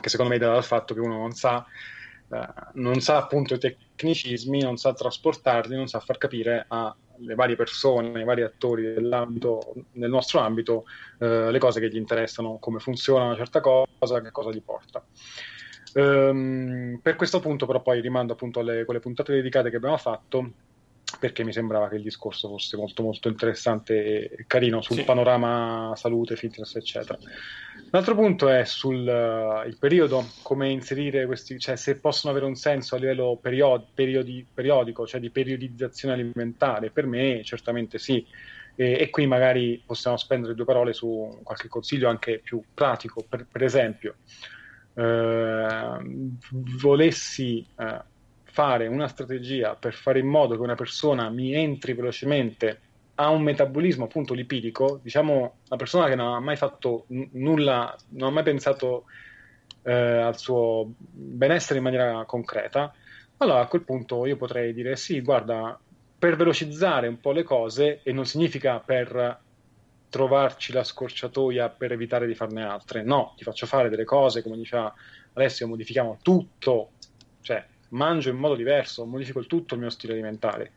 che 0.00 0.08
secondo 0.08 0.32
me 0.32 0.38
dà 0.38 0.52
dal 0.52 0.64
fatto 0.64 0.94
che 0.94 1.00
uno 1.00 1.16
non 1.16 1.32
sa 1.32 1.66
eh, 2.28 2.48
non 2.74 3.00
sa 3.00 3.18
appunto 3.18 3.54
i 3.54 3.58
tecnicismi, 3.58 4.60
non 4.60 4.76
sa 4.76 4.92
trasportarli, 4.92 5.76
non 5.76 5.86
sa 5.86 6.00
far 6.00 6.18
capire 6.18 6.66
alle 6.68 7.34
varie 7.34 7.56
persone, 7.56 8.18
ai 8.18 8.24
vari 8.24 8.42
attori 8.42 8.82
dell'ambito, 8.82 9.74
nel 9.92 10.10
nostro 10.10 10.40
ambito, 10.40 10.84
uh, 11.18 11.48
le 11.50 11.58
cose 11.58 11.80
che 11.80 11.88
gli 11.88 11.96
interessano, 11.96 12.58
come 12.58 12.78
funziona 12.78 13.24
una 13.24 13.36
certa 13.36 13.60
cosa, 13.60 14.20
che 14.20 14.30
cosa 14.32 14.50
gli 14.50 14.62
porta. 14.62 15.04
Um, 15.94 16.98
per 17.00 17.16
questo 17.16 17.40
punto, 17.40 17.64
però, 17.64 17.80
poi 17.80 18.00
rimando 18.00 18.34
appunto 18.34 18.60
alle 18.60 18.84
quelle 18.84 19.00
puntate 19.00 19.32
dedicate 19.32 19.70
che 19.70 19.76
abbiamo 19.76 19.96
fatto 19.96 20.50
perché 21.18 21.44
mi 21.44 21.52
sembrava 21.52 21.88
che 21.88 21.96
il 21.96 22.02
discorso 22.02 22.48
fosse 22.48 22.76
molto 22.76 23.02
molto 23.02 23.28
interessante 23.28 24.28
e 24.28 24.44
carino 24.46 24.82
sul 24.82 24.96
sì. 24.96 25.04
panorama 25.04 25.92
salute, 25.94 26.36
fitness, 26.36 26.74
eccetera. 26.74 27.18
L'altro 27.90 28.14
punto 28.14 28.48
è 28.48 28.64
sul 28.64 29.06
uh, 29.06 29.76
periodo, 29.78 30.26
come 30.42 30.68
inserire 30.68 31.24
questi, 31.26 31.58
cioè 31.58 31.76
se 31.76 32.00
possono 32.00 32.32
avere 32.32 32.46
un 32.46 32.56
senso 32.56 32.96
a 32.96 32.98
livello 32.98 33.38
period- 33.40 33.86
periodi- 33.94 34.46
periodico, 34.52 35.06
cioè 35.06 35.20
di 35.20 35.30
periodizzazione 35.30 36.14
alimentare. 36.14 36.90
Per 36.90 37.06
me 37.06 37.42
certamente 37.44 37.98
sì. 37.98 38.26
E, 38.74 38.98
e, 39.00 39.08
qui 39.08 39.26
magari 39.26 39.82
possiamo 39.86 40.18
spendere 40.18 40.54
due 40.54 40.66
parole 40.66 40.92
su 40.92 41.40
qualche 41.42 41.68
consiglio 41.68 42.08
anche 42.10 42.40
più 42.40 42.62
pratico. 42.74 43.24
Per, 43.26 43.46
per 43.50 43.62
esempio, 43.62 44.16
eh, 44.94 45.96
volessi 46.80 47.66
eh, 47.78 48.02
fare 48.56 48.86
una 48.86 49.06
strategia 49.06 49.74
per 49.74 49.92
fare 49.92 50.18
in 50.18 50.28
modo 50.28 50.54
che 50.54 50.62
una 50.62 50.74
persona 50.74 51.28
mi 51.28 51.52
entri 51.52 51.92
velocemente 51.92 52.80
a 53.16 53.28
un 53.28 53.42
metabolismo 53.42 54.04
appunto 54.04 54.32
lipidico, 54.32 54.98
diciamo 55.02 55.58
una 55.68 55.76
persona 55.76 56.08
che 56.08 56.14
non 56.14 56.32
ha 56.32 56.40
mai 56.40 56.56
fatto 56.56 57.04
n- 57.08 57.28
nulla, 57.32 57.94
non 58.12 58.28
ha 58.28 58.32
mai 58.32 58.44
pensato 58.44 59.04
eh, 59.82 59.92
al 59.92 60.38
suo 60.38 60.90
benessere 60.96 61.76
in 61.76 61.84
maniera 61.84 62.24
concreta, 62.24 62.94
allora 63.36 63.60
a 63.60 63.66
quel 63.66 63.84
punto 63.84 64.24
io 64.24 64.36
potrei 64.36 64.72
dire 64.72 64.96
sì, 64.96 65.20
guarda, 65.20 65.78
per 66.18 66.36
velocizzare 66.36 67.08
un 67.08 67.20
po' 67.20 67.32
le 67.32 67.42
cose, 67.42 68.00
e 68.02 68.10
non 68.12 68.24
significa 68.24 68.80
per 68.80 69.38
trovarci 70.08 70.72
la 70.72 70.82
scorciatoia 70.82 71.68
per 71.68 71.92
evitare 71.92 72.26
di 72.26 72.34
farne 72.34 72.64
altre, 72.64 73.02
no, 73.02 73.34
ti 73.36 73.44
faccio 73.44 73.66
fare 73.66 73.90
delle 73.90 74.04
cose, 74.04 74.42
come 74.42 74.56
diceva 74.56 74.90
Alessio, 75.34 75.68
modifichiamo 75.68 76.20
tutto, 76.22 76.92
cioè 77.42 77.62
mangio 77.90 78.30
in 78.30 78.36
modo 78.36 78.54
diverso, 78.54 79.04
modifico 79.04 79.44
tutto 79.46 79.74
il 79.74 79.80
mio 79.80 79.90
stile 79.90 80.12
alimentare 80.12 80.72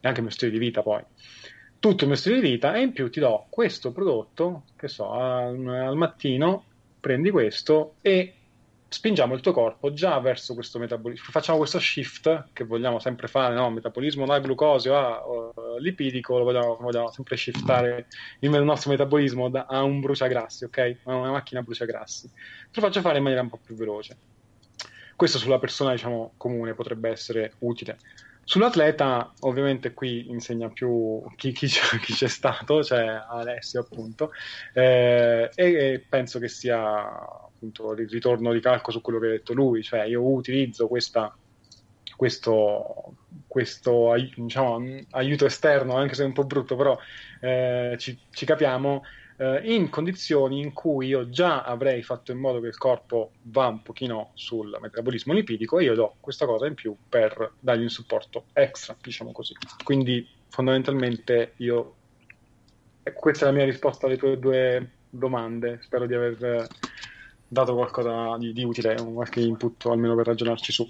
e 0.00 0.08
anche 0.08 0.20
il 0.20 0.26
mio 0.26 0.34
stile 0.34 0.50
di 0.50 0.58
vita 0.58 0.82
poi. 0.82 1.02
Tutto 1.78 2.02
il 2.02 2.08
mio 2.08 2.18
stile 2.18 2.40
di 2.40 2.48
vita 2.48 2.74
e 2.74 2.80
in 2.80 2.92
più 2.92 3.10
ti 3.10 3.20
do 3.20 3.46
questo 3.48 3.92
prodotto, 3.92 4.64
che 4.76 4.88
so, 4.88 5.12
al, 5.12 5.66
al 5.66 5.96
mattino 5.96 6.64
prendi 7.00 7.30
questo 7.30 7.94
e 8.02 8.34
spingiamo 8.92 9.34
il 9.34 9.40
tuo 9.40 9.52
corpo 9.52 9.92
già 9.92 10.18
verso 10.18 10.54
questo 10.54 10.80
metabolismo, 10.80 11.26
facciamo 11.30 11.58
questo 11.58 11.78
shift 11.78 12.48
che 12.52 12.64
vogliamo 12.64 12.98
sempre 12.98 13.28
fare, 13.28 13.54
no? 13.54 13.70
metabolismo 13.70 14.26
da 14.26 14.40
glucosio 14.40 14.96
a 14.96 15.24
uh, 15.24 15.78
lipidico, 15.78 16.36
lo 16.36 16.44
vogliamo, 16.44 16.76
vogliamo, 16.80 17.10
sempre 17.12 17.36
shiftare 17.36 18.06
il 18.40 18.50
nostro 18.50 18.90
metabolismo 18.90 19.48
da, 19.48 19.66
a 19.66 19.82
un 19.82 20.00
bruciagrassi, 20.00 20.64
ok? 20.64 20.96
A 21.04 21.14
una 21.14 21.30
macchina 21.30 21.62
bruciagrassi. 21.62 22.28
Te 22.28 22.80
lo 22.80 22.86
faccio 22.86 23.00
fare 23.00 23.18
in 23.18 23.22
maniera 23.22 23.44
un 23.44 23.50
po' 23.50 23.60
più 23.64 23.76
veloce. 23.76 24.16
Questo 25.20 25.36
sulla 25.36 25.58
persona, 25.58 25.90
diciamo, 25.92 26.32
comune 26.38 26.72
potrebbe 26.72 27.10
essere 27.10 27.52
utile. 27.58 27.98
Sull'atleta, 28.42 29.34
ovviamente, 29.40 29.92
qui 29.92 30.30
insegna 30.30 30.70
più 30.70 31.22
chi, 31.36 31.52
chi, 31.52 31.66
chi 32.00 32.14
c'è 32.14 32.26
stato, 32.26 32.82
cioè 32.82 33.22
Alessio, 33.28 33.80
appunto, 33.82 34.32
eh, 34.72 35.50
e, 35.54 36.02
penso 36.08 36.38
che 36.38 36.48
sia 36.48 36.80
appunto 36.80 37.92
il 37.92 38.08
ritorno 38.08 38.50
di 38.54 38.60
calco 38.60 38.92
su 38.92 39.02
quello 39.02 39.18
che 39.18 39.26
ha 39.26 39.30
detto 39.32 39.52
lui, 39.52 39.82
cioè 39.82 40.04
io 40.04 40.26
utilizzo 40.26 40.88
questa, 40.88 41.36
questo, 42.16 43.16
questo 43.46 44.14
diciamo, 44.36 44.82
aiuto 45.10 45.44
esterno, 45.44 45.96
anche 45.96 46.14
se 46.14 46.22
è 46.22 46.26
un 46.26 46.32
po' 46.32 46.44
brutto, 46.44 46.76
però 46.76 46.98
eh, 47.42 47.94
ci, 47.98 48.18
ci 48.30 48.46
capiamo, 48.46 49.02
eh, 49.40 49.74
in 49.74 49.88
condizioni 49.88 50.60
in 50.60 50.74
cui 50.74 51.06
io 51.06 51.30
già 51.30 51.62
avrei 51.62 52.02
fatto 52.02 52.30
in 52.30 52.38
modo 52.38 52.60
che 52.60 52.66
il 52.66 52.76
corpo 52.76 53.30
va 53.44 53.68
un 53.68 53.82
pochino 53.82 54.32
sul 54.34 54.76
metabolismo 54.82 55.32
lipidico 55.32 55.78
e 55.78 55.84
io 55.84 55.94
do 55.94 56.16
questa 56.20 56.44
cosa 56.44 56.66
in 56.66 56.74
più 56.74 56.94
per 57.08 57.54
dargli 57.58 57.82
un 57.82 57.88
supporto 57.88 58.44
extra, 58.52 58.94
diciamo 59.00 59.32
così. 59.32 59.54
Quindi 59.82 60.28
fondamentalmente 60.48 61.54
io 61.56 61.94
questa 63.14 63.46
è 63.46 63.48
la 63.48 63.54
mia 63.54 63.64
risposta 63.64 64.06
alle 64.06 64.18
tue 64.18 64.38
due 64.38 64.90
domande, 65.08 65.78
spero 65.80 66.06
di 66.06 66.14
aver 66.14 66.68
dato 67.48 67.74
qualcosa 67.74 68.36
di, 68.36 68.52
di 68.52 68.62
utile, 68.62 68.94
qualche 68.94 69.40
input 69.40 69.86
almeno 69.86 70.14
per 70.16 70.26
ragionarci 70.26 70.70
su. 70.70 70.86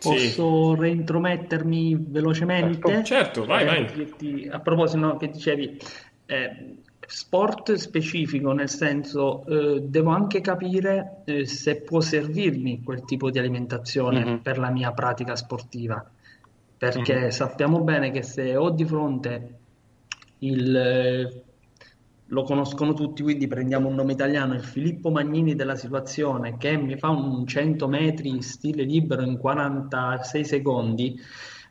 Posso 0.00 0.74
sì. 0.74 0.80
reintromettermi 0.80 1.94
velocemente? 2.08 2.88
Certo, 2.88 3.04
certo 3.04 3.44
vai, 3.44 3.62
eh, 3.64 4.06
vai. 4.18 4.48
A 4.48 4.60
proposito 4.60 4.98
no, 4.98 5.16
che 5.18 5.28
dicevi, 5.28 5.78
eh, 6.24 6.76
sport 7.06 7.74
specifico, 7.74 8.52
nel 8.52 8.68
senso 8.68 9.44
eh, 9.46 9.80
devo 9.82 10.10
anche 10.10 10.40
capire 10.40 11.22
eh, 11.24 11.46
se 11.46 11.82
può 11.82 12.00
servirmi 12.00 12.82
quel 12.82 13.04
tipo 13.04 13.30
di 13.30 13.38
alimentazione 13.38 14.24
mm-hmm. 14.24 14.36
per 14.38 14.58
la 14.58 14.70
mia 14.70 14.92
pratica 14.92 15.36
sportiva, 15.36 16.04
perché 16.76 17.14
mm-hmm. 17.14 17.28
sappiamo 17.28 17.80
bene 17.80 18.10
che 18.10 18.22
se 18.22 18.56
ho 18.56 18.70
di 18.70 18.84
fronte 18.84 19.58
il... 20.38 20.76
Eh, 20.76 21.42
lo 22.32 22.44
conoscono 22.44 22.94
tutti, 22.94 23.22
quindi 23.22 23.46
prendiamo 23.46 23.88
un 23.88 23.94
nome 23.94 24.12
italiano, 24.12 24.54
il 24.54 24.62
Filippo 24.62 25.10
Magnini 25.10 25.54
della 25.54 25.76
situazione, 25.76 26.56
che 26.56 26.78
mi 26.78 26.96
fa 26.96 27.10
un 27.10 27.46
100 27.46 27.86
metri 27.88 28.40
stile 28.40 28.84
libero 28.84 29.20
in 29.20 29.36
46 29.36 30.42
secondi, 30.42 31.14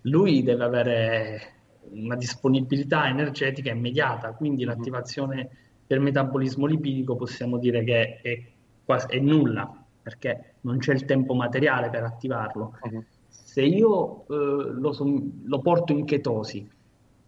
lui 0.01 0.43
deve 0.43 0.63
avere 0.63 1.60
una 1.89 2.15
disponibilità 2.15 3.07
energetica 3.07 3.71
immediata, 3.71 4.31
quindi 4.33 4.65
mm-hmm. 4.65 4.75
l'attivazione 4.75 5.49
del 5.87 5.99
metabolismo 5.99 6.65
lipidico 6.65 7.15
possiamo 7.15 7.57
dire 7.57 7.83
che 7.83 8.21
è, 8.21 8.43
quasi, 8.85 9.07
è 9.09 9.19
nulla, 9.19 9.83
perché 10.01 10.55
non 10.61 10.77
c'è 10.77 10.93
il 10.93 11.05
tempo 11.05 11.33
materiale 11.33 11.89
per 11.89 12.03
attivarlo. 12.03 12.77
Uh-huh. 12.81 13.03
Se 13.27 13.61
io 13.61 14.25
eh, 14.27 14.71
lo, 14.71 14.95
lo, 15.43 15.59
porto 15.59 15.91
in 15.91 16.05
chetosi 16.05 16.69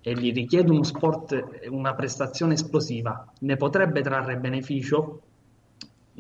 e 0.01 0.13
gli 0.13 0.33
richiedo 0.33 0.71
uno 0.71 0.83
sport, 0.83 1.59
una 1.69 1.93
prestazione 1.93 2.53
esplosiva, 2.53 3.31
ne 3.39 3.57
potrebbe 3.57 4.01
trarre 4.01 4.37
beneficio? 4.37 5.21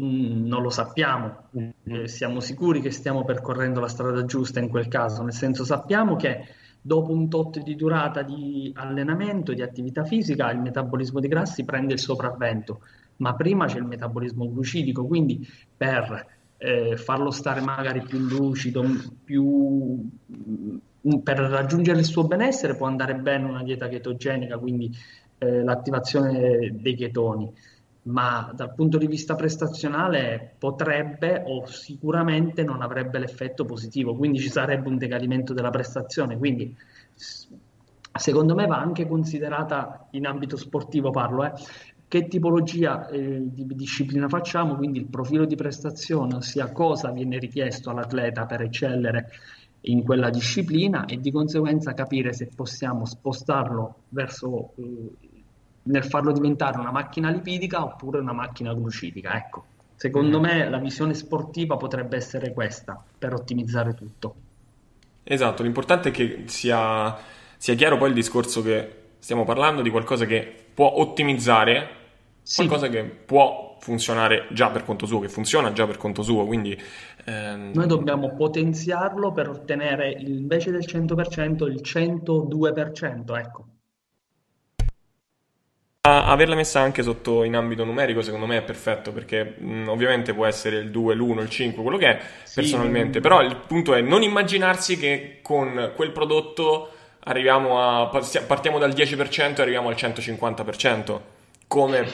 Mm, 0.01 0.45
non 0.45 0.63
lo 0.63 0.69
sappiamo, 0.69 1.35
uh-huh. 1.51 1.73
eh, 1.83 2.07
siamo 2.07 2.39
sicuri 2.39 2.81
che 2.81 2.91
stiamo 2.91 3.23
percorrendo 3.23 3.79
la 3.79 3.87
strada 3.87 4.25
giusta 4.25 4.59
in 4.59 4.67
quel 4.67 4.87
caso, 4.87 5.23
nel 5.23 5.33
senso 5.33 5.63
sappiamo 5.63 6.15
che 6.15 6.45
dopo 6.85 7.13
un 7.13 7.29
tot 7.29 7.61
di 7.63 7.75
durata 7.75 8.23
di 8.23 8.71
allenamento, 8.75 9.53
di 9.53 9.61
attività 9.61 10.03
fisica, 10.03 10.51
il 10.51 10.59
metabolismo 10.59 11.21
dei 11.21 11.29
grassi 11.29 11.63
prende 11.63 11.93
il 11.93 11.99
sopravvento, 11.99 12.81
ma 13.17 13.33
prima 13.35 13.67
c'è 13.67 13.77
il 13.77 13.85
metabolismo 13.85 14.51
glucidico, 14.51 15.05
quindi 15.05 15.47
per 15.75 16.27
eh, 16.57 16.97
farlo 16.97 17.31
stare 17.31 17.61
magari 17.61 18.01
più 18.01 18.19
lucido, 18.19 18.83
più, 19.23 20.11
mm, 20.29 21.17
per 21.23 21.37
raggiungere 21.39 21.99
il 21.99 22.05
suo 22.05 22.25
benessere 22.27 22.75
può 22.75 22.87
andare 22.87 23.15
bene 23.15 23.45
una 23.45 23.63
dieta 23.63 23.87
chetogenica, 23.87 24.57
quindi 24.57 24.91
eh, 25.37 25.63
l'attivazione 25.63 26.75
dei 26.81 26.95
chetoni 26.95 27.49
ma 28.03 28.51
dal 28.53 28.73
punto 28.73 28.97
di 28.97 29.07
vista 29.07 29.35
prestazionale 29.35 30.55
potrebbe 30.57 31.43
o 31.45 31.65
sicuramente 31.65 32.63
non 32.63 32.81
avrebbe 32.81 33.19
l'effetto 33.19 33.65
positivo, 33.65 34.15
quindi 34.15 34.39
ci 34.39 34.49
sarebbe 34.49 34.89
un 34.89 34.97
decadimento 34.97 35.53
della 35.53 35.69
prestazione. 35.69 36.37
Quindi 36.37 36.75
secondo 38.15 38.55
me 38.55 38.65
va 38.65 38.77
anche 38.77 39.07
considerata 39.07 40.07
in 40.11 40.25
ambito 40.25 40.57
sportivo, 40.57 41.11
parlo, 41.11 41.45
eh, 41.45 41.51
che 42.07 42.27
tipologia 42.27 43.07
eh, 43.07 43.39
di 43.41 43.65
disciplina 43.73 44.27
facciamo, 44.27 44.75
quindi 44.75 44.99
il 44.99 45.07
profilo 45.07 45.45
di 45.45 45.55
prestazione, 45.55 46.35
ossia 46.35 46.71
cosa 46.71 47.09
viene 47.11 47.39
richiesto 47.39 47.89
all'atleta 47.89 48.45
per 48.45 48.61
eccellere 48.61 49.29
in 49.85 50.03
quella 50.03 50.29
disciplina 50.29 51.05
e 51.05 51.17
di 51.19 51.31
conseguenza 51.31 51.93
capire 51.93 52.31
se 52.33 52.49
possiamo 52.53 53.05
spostarlo 53.05 53.95
verso 54.09 54.73
eh, 54.75 55.11
nel 55.83 56.05
farlo 56.05 56.31
diventare 56.31 56.79
una 56.79 56.91
macchina 56.91 57.29
lipidica 57.29 57.83
oppure 57.83 58.19
una 58.19 58.33
macchina 58.33 58.73
glucidica. 58.73 59.35
Ecco, 59.35 59.65
secondo 59.95 60.39
mm. 60.39 60.41
me 60.41 60.69
la 60.69 60.77
visione 60.77 61.13
sportiva 61.13 61.77
potrebbe 61.77 62.15
essere 62.15 62.53
questa 62.53 63.01
per 63.17 63.33
ottimizzare 63.33 63.93
tutto. 63.93 64.35
Esatto, 65.23 65.63
l'importante 65.63 66.09
è 66.09 66.11
che 66.11 66.43
sia, 66.47 67.17
sia 67.57 67.75
chiaro 67.75 67.97
poi 67.97 68.09
il 68.09 68.13
discorso 68.13 68.61
che 68.61 69.01
stiamo 69.19 69.45
parlando 69.45 69.81
di 69.81 69.89
qualcosa 69.89 70.25
che 70.25 70.65
può 70.73 70.99
ottimizzare 70.99 72.01
Sì. 72.41 72.65
Qualcosa 72.67 72.89
che 72.89 73.03
può 73.03 73.77
funzionare 73.79 74.47
già 74.51 74.69
per 74.69 74.83
conto 74.83 75.05
suo, 75.05 75.19
che 75.19 75.29
funziona 75.29 75.71
già 75.71 75.85
per 75.85 75.97
conto 75.97 76.23
suo, 76.23 76.45
quindi... 76.45 76.77
Ehm... 77.25 77.71
Noi 77.73 77.87
dobbiamo 77.87 78.33
potenziarlo 78.33 79.31
per 79.31 79.49
ottenere 79.49 80.11
invece 80.11 80.71
del 80.71 80.85
100% 80.85 81.65
il 81.67 81.81
102%, 81.81 83.37
ecco. 83.37 83.65
Averla 86.05 86.55
messa 86.55 86.81
anche 86.81 87.01
sotto 87.01 87.45
in 87.45 87.55
ambito 87.55 87.85
numerico 87.85 88.21
secondo 88.21 88.45
me 88.45 88.57
è 88.57 88.61
perfetto 88.61 89.13
perché 89.13 89.55
mh, 89.57 89.87
ovviamente 89.87 90.33
può 90.33 90.45
essere 90.45 90.79
il 90.79 90.91
2, 90.91 91.15
l'1, 91.15 91.39
il 91.39 91.49
5, 91.49 91.81
quello 91.81 91.97
che 91.97 92.07
è 92.07 92.19
sì, 92.43 92.55
personalmente, 92.55 93.21
però 93.21 93.41
il 93.41 93.55
punto 93.55 93.93
è 93.93 94.01
non 94.01 94.21
immaginarsi 94.21 94.97
che 94.97 95.39
con 95.41 95.93
quel 95.95 96.11
prodotto 96.11 96.91
arriviamo 97.19 97.79
a 97.79 98.07
partiamo 98.45 98.79
dal 98.79 98.91
10% 98.91 99.59
e 99.59 99.61
arriviamo 99.61 99.87
al 99.87 99.95
150% 99.95 101.19
come 101.67 102.05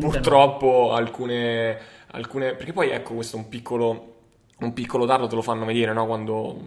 purtroppo 0.00 0.88
no. 0.88 0.94
alcune, 0.94 1.78
alcune 2.10 2.54
perché 2.56 2.72
poi 2.72 2.90
ecco 2.90 3.14
questo 3.14 3.36
è 3.36 3.38
un 3.38 3.48
piccolo 3.48 4.14
un 4.58 4.72
piccolo 4.72 5.06
dato 5.06 5.28
te 5.28 5.36
lo 5.36 5.42
fanno 5.42 5.64
vedere 5.64 5.92
no? 5.92 6.04
quando 6.04 6.60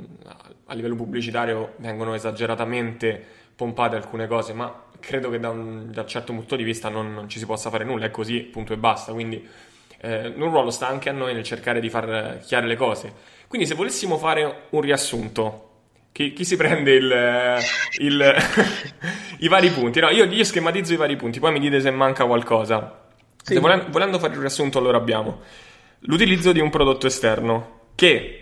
a 0.67 0.73
livello 0.73 0.95
pubblicitario 0.95 1.73
vengono 1.79 2.13
esageratamente 2.13 3.21
pompate 3.53 3.97
alcune 3.97 4.27
cose 4.27 4.53
ma 4.53 4.82
credo 5.03 5.29
che 5.29 5.39
da 5.39 5.49
un, 5.49 5.91
da 5.91 6.01
un 6.01 6.07
certo 6.07 6.31
punto 6.31 6.55
di 6.55 6.63
vista 6.63 6.87
non, 6.87 7.13
non, 7.13 7.27
ci 7.27 7.37
si 7.37 7.45
possa 7.45 7.69
fare 7.69 7.83
nulla, 7.83 8.05
è 8.05 8.11
così, 8.11 8.39
punto 8.39 8.71
e 8.71 8.77
basta. 8.77 9.11
Quindi 9.11 9.45
eh, 9.99 10.27
un 10.27 10.49
ruolo 10.49 10.71
sta 10.71 10.87
anche 10.87 11.09
a 11.09 11.11
noi 11.11 11.33
nel 11.33 11.43
cercare 11.43 11.81
di 11.81 11.89
far 11.89 12.39
chiare 12.45 12.65
le 12.65 12.77
cose. 12.77 13.13
Quindi 13.47 13.67
se 13.67 13.75
volessimo 13.75 14.17
fare 14.17 14.67
un 14.69 14.81
riassunto, 14.81 15.71
chi, 16.13 16.31
chi 16.33 16.45
si 16.45 16.55
prende 16.55 16.93
il, 16.93 17.57
il, 17.99 18.35
i 19.39 19.47
vari 19.49 19.69
punti? 19.69 19.99
No, 19.99 20.09
io, 20.09 20.23
io, 20.23 20.43
schematizzo 20.43 20.93
i 20.93 20.97
vari 20.97 21.17
punti, 21.17 21.39
poi 21.39 21.51
mi 21.51 21.59
dite 21.59 21.81
se 21.81 21.91
manca 21.91 22.25
qualcosa. 22.25 23.01
Sì. 23.43 23.59
Volendo, 23.59 23.87
volendo 23.89 24.19
fare 24.19 24.33
un 24.33 24.39
riassunto, 24.39 24.79
allora 24.79 24.97
abbiamo 24.97 25.41
l'utilizzo 26.05 26.51
di 26.51 26.59
un 26.59 26.69
prodotto 26.69 27.07
esterno 27.07 27.81
che 27.95 28.39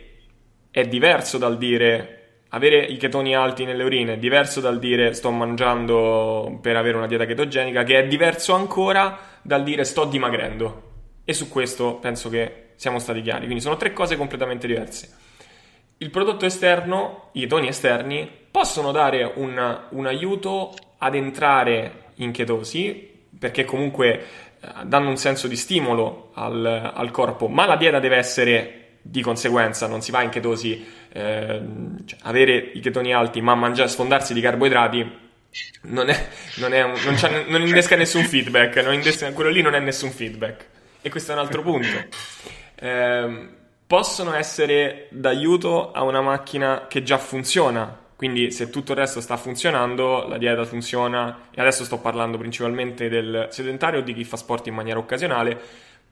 è 0.70 0.88
diverso 0.88 1.38
dal 1.38 1.57
dire 1.57 2.20
avere 2.53 2.83
i 2.83 2.97
chetoni 2.97 3.35
alti 3.35 3.65
nelle 3.65 3.83
urine 3.83 4.13
è 4.13 4.17
diverso 4.17 4.59
dal 4.59 4.79
dire 4.79 5.13
sto 5.13 5.31
mangiando 5.31 6.59
per 6.61 6.75
avere 6.75 6.97
una 6.97 7.07
dieta 7.07 7.25
chetogenica, 7.25 7.83
che 7.83 7.99
è 7.99 8.07
diverso 8.07 8.53
ancora 8.53 9.17
dal 9.41 9.63
dire 9.63 9.83
sto 9.83 10.05
dimagrendo. 10.05 10.89
E 11.23 11.33
su 11.33 11.49
questo 11.49 11.95
penso 11.95 12.29
che 12.29 12.71
siamo 12.75 12.99
stati 12.99 13.21
chiari. 13.21 13.45
Quindi 13.45 13.61
sono 13.61 13.77
tre 13.77 13.93
cose 13.93 14.17
completamente 14.17 14.67
diverse. 14.67 15.17
Il 15.97 16.09
prodotto 16.09 16.45
esterno, 16.45 17.29
i 17.33 17.41
chetoni 17.41 17.67
esterni, 17.67 18.29
possono 18.49 18.91
dare 18.91 19.31
un, 19.35 19.79
un 19.89 20.05
aiuto 20.05 20.73
ad 20.97 21.15
entrare 21.15 22.09
in 22.15 22.31
chetosi, 22.31 23.09
perché 23.37 23.65
comunque 23.65 24.09
eh, 24.59 24.67
danno 24.85 25.09
un 25.09 25.17
senso 25.17 25.47
di 25.47 25.55
stimolo 25.55 26.31
al, 26.33 26.91
al 26.93 27.11
corpo, 27.11 27.47
ma 27.47 27.65
la 27.65 27.77
dieta 27.77 27.99
deve 27.99 28.17
essere 28.17 28.81
di 29.01 29.21
conseguenza 29.21 29.87
non 29.87 30.01
si 30.01 30.11
va 30.11 30.21
in 30.21 30.29
chetosi, 30.29 30.85
eh, 31.14 31.62
cioè 32.05 32.20
avere 32.24 32.55
i 32.74 32.80
chetoni 32.80 33.14
alti 33.14 33.41
ma 33.41 33.55
mangiare, 33.55 33.89
sfondarsi 33.89 34.34
di 34.34 34.41
carboidrati 34.41 35.30
non, 35.84 36.09
è, 36.09 36.28
non, 36.55 36.74
è 36.74 36.84
un, 36.84 36.93
non, 37.03 37.45
non 37.47 37.62
innesca 37.62 37.95
nessun 37.95 38.24
feedback, 38.24 38.78
innesca, 38.91 39.32
quello 39.34 39.49
lì 39.49 39.62
non 39.62 39.76
è 39.76 39.80
nessun 39.80 40.12
feedback. 40.12 40.66
E 41.01 41.09
questo 41.09 41.32
è 41.32 41.36
un 41.36 41.41
altro 41.41 41.62
punto. 41.62 41.88
Eh, 42.76 43.49
possono 43.86 44.34
essere 44.34 45.07
d'aiuto 45.09 45.91
a 45.91 46.03
una 46.03 46.22
macchina 46.22 46.86
che 46.88 47.03
già 47.03 47.18
funziona, 47.18 47.99
quindi 48.16 48.51
se 48.51 48.70
tutto 48.70 48.93
il 48.93 48.99
resto 48.99 49.20
sta 49.20 49.36
funzionando, 49.36 50.28
la 50.28 50.38
dieta 50.38 50.64
funziona, 50.64 51.47
e 51.51 51.59
adesso 51.59 51.84
sto 51.84 51.97
parlando 51.97 52.38
principalmente 52.38 53.09
del 53.09 53.47
sedentario 53.49 53.99
o 53.99 54.03
di 54.03 54.14
chi 54.14 54.24
fa 54.24 54.38
sport 54.38 54.68
in 54.68 54.76
maniera 54.76 54.99
occasionale, 54.99 55.59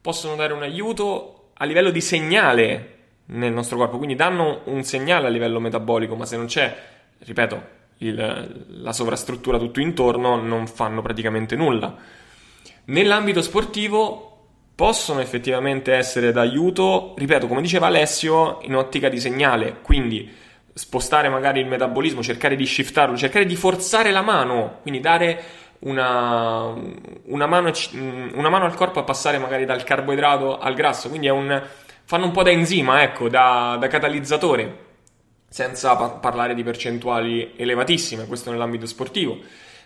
possono 0.02 0.36
dare 0.36 0.54
un 0.54 0.64
aiuto 0.64 1.52
a 1.54 1.66
livello 1.66 1.92
di 1.92 2.02
segnale 2.02 2.98
nel 3.32 3.54
nostro 3.54 3.78
corpo, 3.78 3.98
quindi 3.98 4.16
danno 4.16 4.62
un 4.66 4.84
segnale 4.84 5.28
a 5.28 5.30
livello 5.30 5.60
metabolico, 5.60 6.16
ma 6.16 6.26
se 6.26 6.38
non 6.38 6.46
c'è, 6.46 6.76
ripeto, 7.20 7.78
il, 7.98 8.66
la 8.82 8.94
sovrastruttura 8.94 9.58
tutto 9.58 9.80
intorno, 9.80 10.36
non 10.42 10.68
fanno 10.68 11.02
praticamente 11.02 11.56
nulla. 11.56 11.96
Nell'ambito 12.86 13.42
sportivo 13.42 14.26
possono 14.74 15.20
effettivamente 15.20 15.94
essere 15.94 16.32
d'aiuto, 16.32 17.14
ripeto, 17.18 17.48
come 17.48 17.62
diceva 17.62 17.88
Alessio, 17.88 18.60
in 18.62 18.76
ottica 18.76 19.10
di 19.10 19.20
segnale, 19.20 19.80
quindi 19.82 20.34
spostare 20.74 21.28
magari 21.28 21.60
il 21.60 21.68
metabolismo, 21.68 22.24
cercare 22.24 22.56
di 22.56 22.66
shiftarlo, 22.66 23.18
cercare 23.18 23.46
di 23.46 23.56
forzare 23.56 24.12
la 24.12 24.22
mano, 24.22 24.78
quindi 24.82 25.02
dare 25.02 25.44
una, 25.80 26.74
una, 27.26 27.46
mano, 27.46 27.72
una, 28.34 28.50
mano, 28.50 28.66
al 28.66 28.76
corpo 28.76 29.00
a 29.00 29.04
passare 29.04 29.38
magari 29.38 29.66
dal 29.66 29.84
carboidrato 29.84 30.58
al 30.58 30.74
grasso, 30.74 31.10
quindi 31.10 31.28
un, 31.28 31.62
fanno 32.10 32.26
un 32.26 32.32
po' 32.32 32.42
da 32.42 32.50
enzima, 32.50 33.04
ecco, 33.04 33.30
da, 33.30 33.78
da 33.80 33.86
catalizzatore, 33.86 34.78
senza 35.48 35.96
pa- 35.96 36.10
parlare 36.10 36.56
di 36.56 36.64
percentuali 36.64 37.54
elevatissime, 37.56 38.26
questo 38.26 38.50
nell'ambito 38.50 38.88
sportivo. 38.88 39.38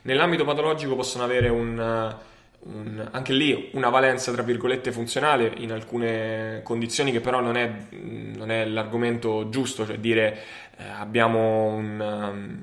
Nell'ambito 0.03 0.45
patologico 0.45 0.95
possono 0.95 1.25
avere 1.25 1.49
un, 1.49 2.15
un, 2.59 3.09
anche 3.11 3.33
lì 3.33 3.71
una 3.73 3.89
valenza 3.89 4.31
tra 4.31 4.41
virgolette 4.41 4.93
funzionale 4.93 5.51
in 5.57 5.73
alcune 5.73 6.61
condizioni 6.63 7.11
che 7.11 7.19
però 7.19 7.41
non 7.41 7.57
è, 7.57 7.69
non 7.89 8.51
è 8.51 8.63
l'argomento 8.67 9.49
giusto, 9.49 9.85
cioè 9.85 9.97
dire 9.97 10.43
eh, 10.77 10.83
abbiamo 10.97 11.73
un 11.73 12.61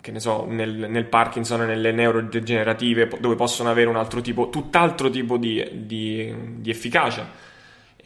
che 0.00 0.12
ne 0.12 0.20
so, 0.20 0.46
nel, 0.48 0.86
nel 0.88 1.06
Parkinson 1.06 1.62
e 1.62 1.66
nelle 1.66 1.90
neurodegenerative, 1.90 3.10
dove 3.18 3.34
possono 3.34 3.70
avere 3.70 3.88
un 3.88 3.96
altro 3.96 4.20
tipo, 4.20 4.48
tutt'altro 4.48 5.10
tipo 5.10 5.38
di, 5.38 5.68
di, 5.72 6.32
di 6.58 6.70
efficacia. 6.70 7.43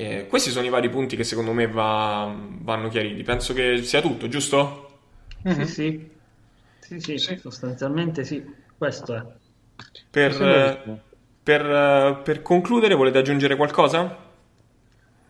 E 0.01 0.29
questi 0.29 0.51
sono 0.51 0.65
i 0.65 0.69
vari 0.69 0.89
punti 0.91 1.17
che 1.17 1.25
secondo 1.25 1.53
me 1.53 1.67
va, 1.67 2.33
vanno 2.39 2.89
chiariti. 2.89 3.25
Penso 3.25 3.53
che 3.53 3.83
sia 3.83 4.01
tutto, 4.01 4.29
giusto? 4.29 5.01
Mm-hmm. 5.49 5.63
Sì, 5.63 6.17
sì. 6.81 7.01
Sì, 7.01 7.19
sì, 7.19 7.37
sostanzialmente 7.37 8.23
sì, 8.23 8.45
questo 8.77 9.15
è. 9.17 9.23
Per, 10.09 11.03
per, 11.43 12.21
per 12.23 12.43
concludere, 12.43 12.95
volete 12.95 13.19
aggiungere 13.19 13.57
qualcosa? 13.57 14.17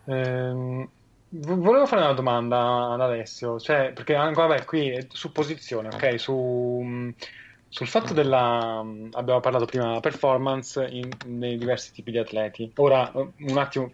Ehm, 0.05 0.89
Volevo 1.31 1.85
fare 1.85 2.01
una 2.01 2.13
domanda 2.13 2.91
ad 2.93 3.01
Alessio, 3.01 3.59
cioè, 3.59 3.91
perché 3.93 4.15
vabbè, 4.15 4.65
qui 4.65 4.89
è 4.89 5.05
supposizione, 5.11 5.89
ok? 5.89 6.19
Su, 6.19 7.13
sul 7.69 7.87
fatto 7.87 8.13
della... 8.13 8.83
Abbiamo 9.11 9.39
parlato 9.39 9.65
prima 9.65 9.85
della 9.85 9.99
performance 9.99 10.85
in, 10.89 11.07
nei 11.25 11.57
diversi 11.57 11.91
tipi 11.93 12.11
di 12.11 12.17
atleti. 12.17 12.71
Ora, 12.77 13.11
un 13.13 13.57
attimo, 13.57 13.93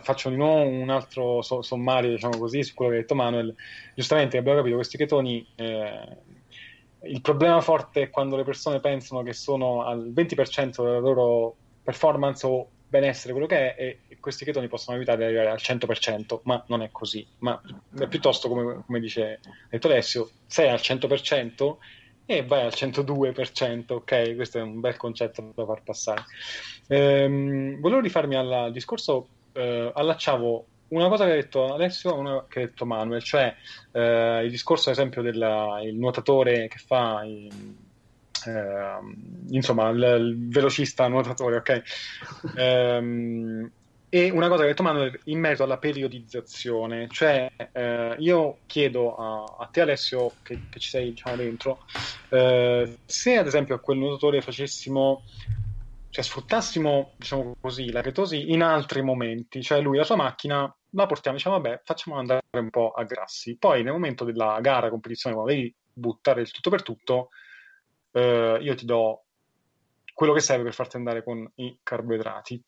faccio 0.00 0.30
di 0.30 0.36
nuovo 0.36 0.66
un 0.66 0.88
altro 0.88 1.42
sommario, 1.42 2.10
diciamo 2.10 2.38
così, 2.38 2.62
su 2.62 2.74
quello 2.74 2.92
che 2.92 2.96
ha 2.96 3.00
detto 3.02 3.14
Manuel. 3.14 3.54
Giustamente 3.94 4.38
abbiamo 4.38 4.58
capito, 4.58 4.76
questi 4.76 4.96
chetoni... 4.96 5.46
Eh, 5.54 6.24
il 7.02 7.20
problema 7.20 7.60
forte 7.60 8.02
è 8.02 8.10
quando 8.10 8.36
le 8.36 8.42
persone 8.42 8.80
pensano 8.80 9.22
che 9.22 9.32
sono 9.32 9.84
al 9.84 10.12
20% 10.12 10.82
della 10.82 10.98
loro 10.98 11.54
performance 11.82 12.44
o 12.46 12.68
benessere, 12.88 13.32
quello 13.32 13.46
che 13.46 13.74
è, 13.74 13.98
e 14.08 14.18
questi 14.18 14.44
chetoni 14.44 14.66
possono 14.66 14.96
aiutare 14.96 15.22
ad 15.22 15.28
arrivare 15.28 15.50
al 15.50 15.60
100%, 15.60 16.40
ma 16.44 16.64
non 16.68 16.82
è 16.82 16.90
così. 16.90 17.24
Ma 17.38 17.60
è 17.96 18.08
piuttosto, 18.08 18.48
come, 18.48 18.82
come 18.84 18.98
dice 18.98 19.40
detto 19.68 19.86
Alessio, 19.86 20.30
sei 20.46 20.68
al 20.68 20.80
100% 20.80 21.76
e 22.26 22.44
vai 22.44 22.64
al 22.64 22.72
102%, 22.74 23.92
ok? 23.92 24.34
Questo 24.34 24.58
è 24.58 24.60
un 24.60 24.80
bel 24.80 24.96
concetto 24.96 25.52
da 25.54 25.64
far 25.64 25.82
passare. 25.82 26.24
Ehm, 26.88 27.80
volevo 27.80 28.00
rifarmi 28.00 28.34
al 28.34 28.70
discorso, 28.72 29.28
eh, 29.52 29.90
allacciavo 29.94 30.66
una 30.88 31.08
cosa 31.08 31.24
che 31.24 31.32
ha 31.32 31.34
detto 31.34 31.72
Alessio 31.72 32.14
e 32.14 32.18
una 32.18 32.44
che 32.48 32.62
ha 32.62 32.66
detto 32.66 32.84
Manuel, 32.84 33.22
cioè 33.22 33.54
eh, 33.92 34.42
il 34.44 34.50
discorso, 34.50 34.90
ad 34.90 34.96
esempio, 34.96 35.22
del 35.22 35.94
nuotatore 35.94 36.68
che 36.68 36.78
fa... 36.78 37.22
I, 37.24 37.48
eh, 38.46 38.98
insomma, 39.48 39.88
il, 39.88 40.16
il, 40.20 40.48
velocista 40.48 41.08
nuotatore, 41.08 41.56
ok? 41.56 41.82
Eh, 42.56 43.70
e 44.08 44.30
una 44.30 44.48
cosa 44.48 44.60
che 44.60 44.64
ha 44.64 44.70
detto 44.70 44.82
Manuel 44.82 45.20
in 45.24 45.40
merito 45.40 45.64
alla 45.64 45.78
periodizzazione, 45.78 47.08
cioè 47.10 47.50
eh, 47.72 48.14
io 48.18 48.58
chiedo 48.66 49.16
a, 49.16 49.56
a, 49.58 49.66
te 49.66 49.80
Alessio, 49.80 50.32
che, 50.42 50.68
che 50.70 50.78
ci 50.78 50.88
sei 50.88 51.10
diciamo, 51.10 51.36
dentro, 51.36 51.84
eh, 52.28 52.98
se 53.04 53.36
ad 53.36 53.46
esempio 53.46 53.74
a 53.74 53.80
quel 53.80 53.98
nuotatore 53.98 54.40
facessimo, 54.40 55.22
cioè 56.10 56.24
sfruttassimo 56.24 57.12
diciamo 57.16 57.56
così, 57.60 57.90
la 57.90 58.00
chetosi 58.00 58.52
in 58.52 58.62
altri 58.62 59.02
momenti, 59.02 59.60
cioè 59.62 59.80
lui 59.80 59.96
la 59.96 60.04
sua 60.04 60.16
macchina 60.16 60.72
la 60.90 61.06
portiamo, 61.06 61.36
diciamo 61.36 61.60
vabbè 61.60 61.80
facciamo 61.84 62.16
andare 62.16 62.42
un 62.52 62.70
po' 62.70 62.92
a 62.92 63.04
grassi, 63.04 63.56
poi 63.56 63.82
nel 63.82 63.92
momento 63.92 64.24
della 64.24 64.58
gara, 64.60 64.88
competizione, 64.88 65.34
quando 65.34 65.52
devi 65.52 65.74
buttare 65.92 66.42
il 66.42 66.50
tutto 66.52 66.70
per 66.70 66.82
tutto, 66.82 67.30
eh, 68.12 68.58
io 68.60 68.74
ti 68.74 68.84
do 68.84 69.24
quello 70.14 70.32
che 70.32 70.40
serve 70.40 70.64
per 70.64 70.74
farti 70.74 70.96
andare 70.96 71.22
con 71.22 71.46
i 71.56 71.78
carboidrati. 71.82 72.62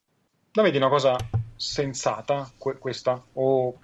La 0.59 0.65
vedi 0.65 0.79
una 0.79 0.89
cosa 0.89 1.17
sensata 1.55 2.51
que- 2.59 2.79
questa 2.79 3.25
o 3.35 3.79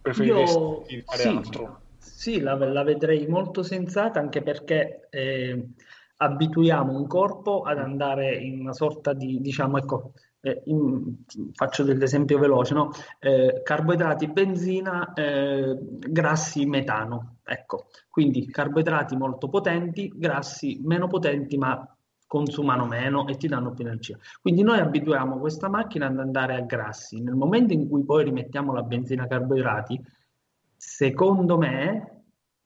preferiresti 0.00 0.56
io, 0.56 1.02
fare 1.04 1.22
sì, 1.22 1.28
altro? 1.28 1.80
Sì, 1.98 2.40
la, 2.40 2.54
la, 2.54 2.82
vedrei 2.84 3.26
molto 3.26 3.62
sensata 3.62 4.18
anche 4.18 4.40
perché 4.40 5.08
eh, 5.10 5.72
abituiamo 6.16 6.96
un 6.96 7.06
corpo 7.06 7.64
ad 7.64 7.76
andare 7.76 8.34
in 8.34 8.60
una 8.60 8.72
sorta 8.72 9.12
di, 9.12 9.42
diciamo, 9.42 9.76
ecco, 9.76 10.12
eh, 10.40 10.62
in, 10.64 11.16
faccio 11.52 11.82
dell'esempio 11.82 12.38
veloce, 12.38 12.72
no? 12.72 12.92
eh, 13.18 13.60
carboidrati, 13.62 14.28
benzina, 14.28 15.12
eh, 15.12 15.76
grassi, 15.78 16.64
metano. 16.64 17.40
Ecco, 17.44 17.88
quindi 18.08 18.46
carboidrati 18.46 19.14
molto 19.16 19.50
potenti, 19.50 20.10
grassi 20.16 20.80
meno 20.82 21.08
potenti 21.08 21.58
ma 21.58 21.95
consumano 22.26 22.86
meno 22.86 23.26
e 23.28 23.36
ti 23.36 23.48
danno 23.48 23.72
più 23.72 23.84
energia. 23.84 24.18
Quindi 24.40 24.62
noi 24.62 24.78
abituiamo 24.78 25.38
questa 25.38 25.68
macchina 25.68 26.06
ad 26.06 26.18
andare 26.18 26.54
a 26.54 26.60
grassi. 26.60 27.20
Nel 27.20 27.34
momento 27.34 27.72
in 27.72 27.88
cui 27.88 28.04
poi 28.04 28.24
rimettiamo 28.24 28.72
la 28.72 28.82
benzina 28.82 29.26
carboidrati, 29.26 30.00
secondo 30.76 31.56
me 31.56 32.10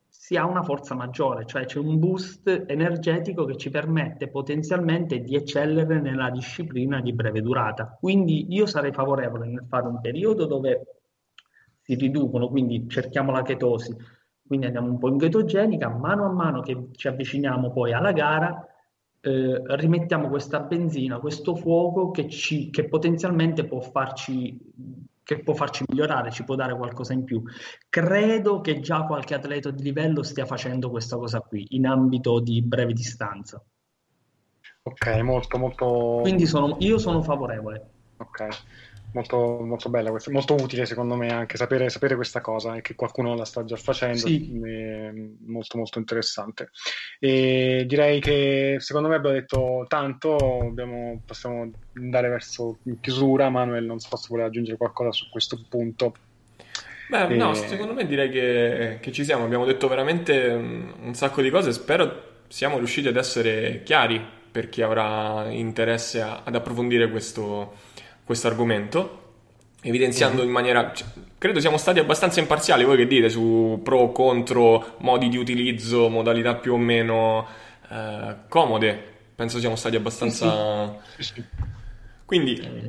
si 0.09 0.37
ha 0.37 0.45
una 0.45 0.63
forza 0.63 0.95
maggiore, 0.95 1.47
cioè 1.47 1.65
c'è 1.65 1.79
un 1.79 1.99
boost 1.99 2.65
energetico 2.67 3.45
che 3.45 3.57
ci 3.57 3.71
permette 3.71 4.29
potenzialmente 4.29 5.21
di 5.21 5.35
eccellere 5.35 6.01
nella 6.01 6.31
disciplina 6.31 7.01
di 7.01 7.13
breve 7.13 7.41
durata. 7.41 7.97
Quindi 7.99 8.53
io 8.53 8.67
sarei 8.67 8.93
favorevole 8.93 9.47
nel 9.47 9.65
fare 9.69 9.87
un 9.87 10.01
periodo 10.01 10.47
dove 10.47 11.01
si 11.83 11.95
riducono, 11.95 12.49
quindi 12.49 12.89
cerchiamo 12.89 13.33
la 13.33 13.43
chetosi, 13.43 13.97
quindi 14.47 14.67
andiamo 14.67 14.89
un 14.89 14.99
po' 14.99 15.09
in 15.09 15.19
chetogenica, 15.19 15.89
mano 15.89 16.25
a 16.27 16.33
mano 16.33 16.61
che 16.61 16.89
ci 16.93 17.09
avviciniamo 17.09 17.73
poi 17.73 17.93
alla 17.93 18.13
gara, 18.13 18.67
eh, 19.21 19.63
rimettiamo 19.77 20.29
questa 20.29 20.61
benzina, 20.61 21.19
questo 21.19 21.55
fuoco 21.55 22.11
che, 22.11 22.29
ci, 22.29 22.71
che 22.71 22.89
potenzialmente 22.89 23.67
può 23.67 23.81
farci 23.81 24.59
che 25.23 25.45
può 25.45 25.55
farci 25.55 25.85
migliorare, 25.87 26.33
ci 26.33 26.43
può 26.43 26.57
dare 26.57 26.75
qualcosa 26.75 27.13
in 27.13 27.23
più. 27.23 27.41
Credo 27.89 28.61
che 28.61 28.81
già 28.81 29.05
qualche 29.05 29.35
atleta 29.35 29.71
di 29.71 29.85
livello 29.85 30.25
stia 30.25 30.45
facendo 30.45 30.91
questa 30.91 31.17
cosa 31.17 31.39
qui 31.39 31.67
in 31.71 31.87
ambito 31.87 32.41
di 32.41 32.61
breve 32.63 32.93
distanza. 32.93 33.63
Ok, 34.83 35.07
molto, 35.19 35.57
molto. 35.57 36.19
Quindi 36.23 36.47
sono, 36.47 36.75
io 36.81 36.99
sono 36.99 37.23
favorevole. 37.23 37.91
Ok 38.17 38.49
molto, 39.13 39.61
molto 39.61 39.89
bella, 39.89 40.11
questa, 40.11 40.31
molto 40.31 40.55
utile 40.55 40.87
secondo 40.87 41.15
me 41.17 41.33
anche 41.33 41.57
sapere, 41.57 41.89
sapere, 41.89 42.15
questa 42.15 42.41
cosa 42.41 42.77
e 42.77 42.83
che 42.83 42.95
qualcuno 42.95 43.35
la 43.35 43.45
sta 43.45 43.65
già 43.65 43.77
facendo, 43.77 44.27
sì. 44.27 44.51
molto 45.47 45.79
molto 45.79 45.99
interessante. 45.99 46.71
E 47.19 47.85
direi 47.87 48.21
che 48.21 48.77
secondo 48.79 49.09
me 49.09 49.17
abbiamo 49.17 49.37
detto 49.37 49.85
tanto, 49.89 50.37
abbiamo, 50.37 51.21
possiamo 51.25 51.71
andare 51.95 52.29
verso 52.29 52.79
chiusura, 53.01 53.51
Manuel 53.51 53.85
non 53.85 53.99
so 53.99 54.17
se 54.17 54.27
vuole 54.29 54.45
aggiungere 54.45 54.77
qualcosa 54.77 55.13
su 55.13 55.29
questo 55.31 55.59
punto. 55.69 56.15
Beh, 57.09 57.27
e... 57.27 57.37
no, 57.37 57.55
secondo 57.55 57.93
me 57.93 58.07
direi 58.07 58.31
che, 58.31 58.99
che, 59.01 59.13
ci 59.13 59.25
siamo, 59.25 59.45
abbiamo 59.45 59.65
detto 59.65 59.89
veramente 59.89 60.49
un 60.49 61.15
sacco 61.15 61.43
di 61.43 61.51
cose, 61.51 61.73
spero 61.73 62.29
siamo 62.47 62.79
riusciti 62.79 63.09
ad 63.09 63.17
essere 63.17 63.83
chiari 63.85 64.39
per 64.51 64.69
chi 64.69 64.83
avrà 64.83 65.47
interesse 65.51 66.21
a, 66.21 66.43
ad 66.45 66.55
approfondire 66.55 67.11
questo, 67.11 67.75
questo 68.31 68.47
argomento, 68.47 69.23
evidenziando 69.83 70.45
in 70.45 70.51
maniera... 70.51 70.93
Cioè, 70.93 71.09
credo 71.37 71.59
siamo 71.59 71.79
stati 71.79 71.99
abbastanza 71.99 72.39
imparziali, 72.39 72.85
voi 72.85 72.97
che 72.97 73.09
dite, 73.09 73.29
su 73.29 73.81
pro, 73.83 74.13
contro, 74.13 74.95
modi 74.99 75.29
di 75.29 75.37
utilizzo, 75.37 76.09
modalità 76.09 76.55
più 76.55 76.75
o 76.75 76.77
meno 76.77 77.45
eh, 77.91 78.37
comode. 78.49 79.03
Penso 79.35 79.59
siamo 79.59 79.75
stati 79.75 79.97
abbastanza... 79.97 80.97
Quindi... 82.25 82.55
Eh, 82.55 82.89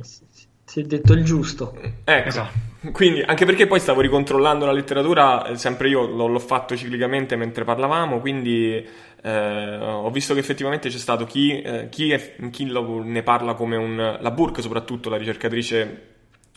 si 0.64 0.80
è 0.80 0.84
detto 0.84 1.12
il 1.12 1.24
giusto. 1.24 1.76
Ecco. 2.04 2.28
Esatto. 2.28 2.70
Quindi, 2.92 3.20
anche 3.22 3.44
perché 3.44 3.66
poi 3.66 3.80
stavo 3.80 4.00
ricontrollando 4.00 4.64
la 4.64 4.72
letteratura, 4.72 5.44
eh, 5.48 5.56
sempre 5.56 5.88
io 5.88 6.06
l'ho, 6.06 6.28
l'ho 6.28 6.38
fatto 6.38 6.76
ciclicamente 6.76 7.34
mentre 7.34 7.64
parlavamo, 7.64 8.20
quindi 8.20 8.86
eh, 9.22 9.76
ho 9.78 10.10
visto 10.10 10.34
che 10.34 10.40
effettivamente 10.40 10.88
c'è 10.88 10.98
stato 10.98 11.24
chi, 11.24 11.60
eh, 11.60 11.88
chi, 11.88 12.10
è, 12.10 12.36
chi 12.50 12.66
lo, 12.66 13.02
ne 13.02 13.22
parla 13.22 13.54
come 13.54 13.76
un... 13.76 14.18
La 14.20 14.30
Burke 14.30 14.62
soprattutto, 14.62 15.08
la 15.08 15.16
ricercatrice 15.16 16.10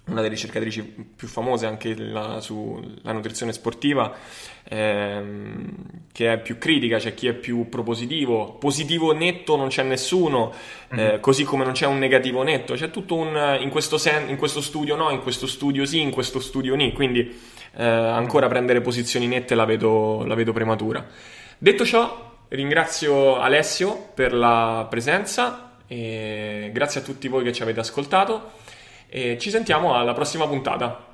una 0.08 0.22
delle 0.22 0.36
ricercatrici 0.36 0.84
più 1.16 1.28
famose 1.28 1.66
anche 1.66 1.96
la, 1.98 2.40
sulla 2.40 3.12
nutrizione 3.12 3.52
sportiva, 3.54 4.14
ehm, 4.64 5.74
che 6.12 6.34
è 6.34 6.40
più 6.40 6.60
critica, 6.60 6.98
c'è 6.98 7.04
cioè 7.04 7.14
chi 7.16 7.28
è 7.28 7.34
più 7.34 7.70
propositivo, 7.70 8.54
positivo 8.54 9.14
netto 9.14 9.56
non 9.56 9.70
c'è 9.70 9.82
nessuno, 9.82 10.54
mm-hmm. 10.94 11.16
eh, 11.16 11.20
così 11.20 11.44
come 11.44 11.64
non 11.64 11.74
c'è 11.74 11.88
un 11.88 11.98
negativo 11.98 12.44
netto, 12.44 12.76
c'è 12.76 12.92
tutto 12.92 13.16
un 13.16 13.58
in 13.60 13.70
questo, 13.70 13.98
sen- 13.98 14.30
in 14.30 14.38
questo 14.38 14.62
studio 14.62 14.96
no, 14.96 15.10
in 15.10 15.22
questo 15.22 15.48
studio 15.48 15.86
sì, 15.86 16.02
in 16.02 16.12
questo 16.12 16.40
studio 16.40 16.76
ni, 16.76 16.94
quindi 16.94 17.36
eh, 17.76 17.84
ancora 17.84 18.48
prendere 18.48 18.82
posizioni 18.82 19.26
nette 19.26 19.56
la 19.56 19.66
vedo, 19.66 20.24
la 20.26 20.36
vedo 20.36 20.54
prematura. 20.54 21.04
Detto 21.58 21.84
ciò, 21.84 22.35
ringrazio 22.56 23.38
Alessio 23.38 24.10
per 24.14 24.34
la 24.34 24.88
presenza 24.90 25.78
e 25.88 26.70
grazie 26.74 27.02
a 27.02 27.04
tutti 27.04 27.28
voi 27.28 27.44
che 27.44 27.54
ci 27.54 27.62
avete 27.62 27.80
ascoltato 27.82 28.52
e 29.08 29.38
ci 29.40 29.50
sentiamo 29.50 29.96
alla 29.96 30.14
prossima 30.14 30.48
puntata. 30.48 31.14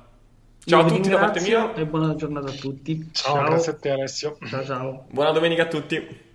Ciao 0.64 0.80
Io 0.80 0.86
a 0.86 0.88
tutti 0.88 1.08
da 1.08 1.18
parte 1.18 1.40
mia 1.40 1.74
e 1.74 1.84
buona 1.84 2.14
giornata 2.14 2.50
a 2.50 2.54
tutti. 2.54 3.10
Ciao, 3.12 3.34
ciao. 3.34 3.44
grazie 3.44 3.72
a 3.72 3.74
te 3.74 3.90
Alessio. 3.90 4.38
Ciao 4.48 4.64
ciao. 4.64 5.06
Buona 5.10 5.32
domenica 5.32 5.64
a 5.64 5.66
tutti. 5.66 6.30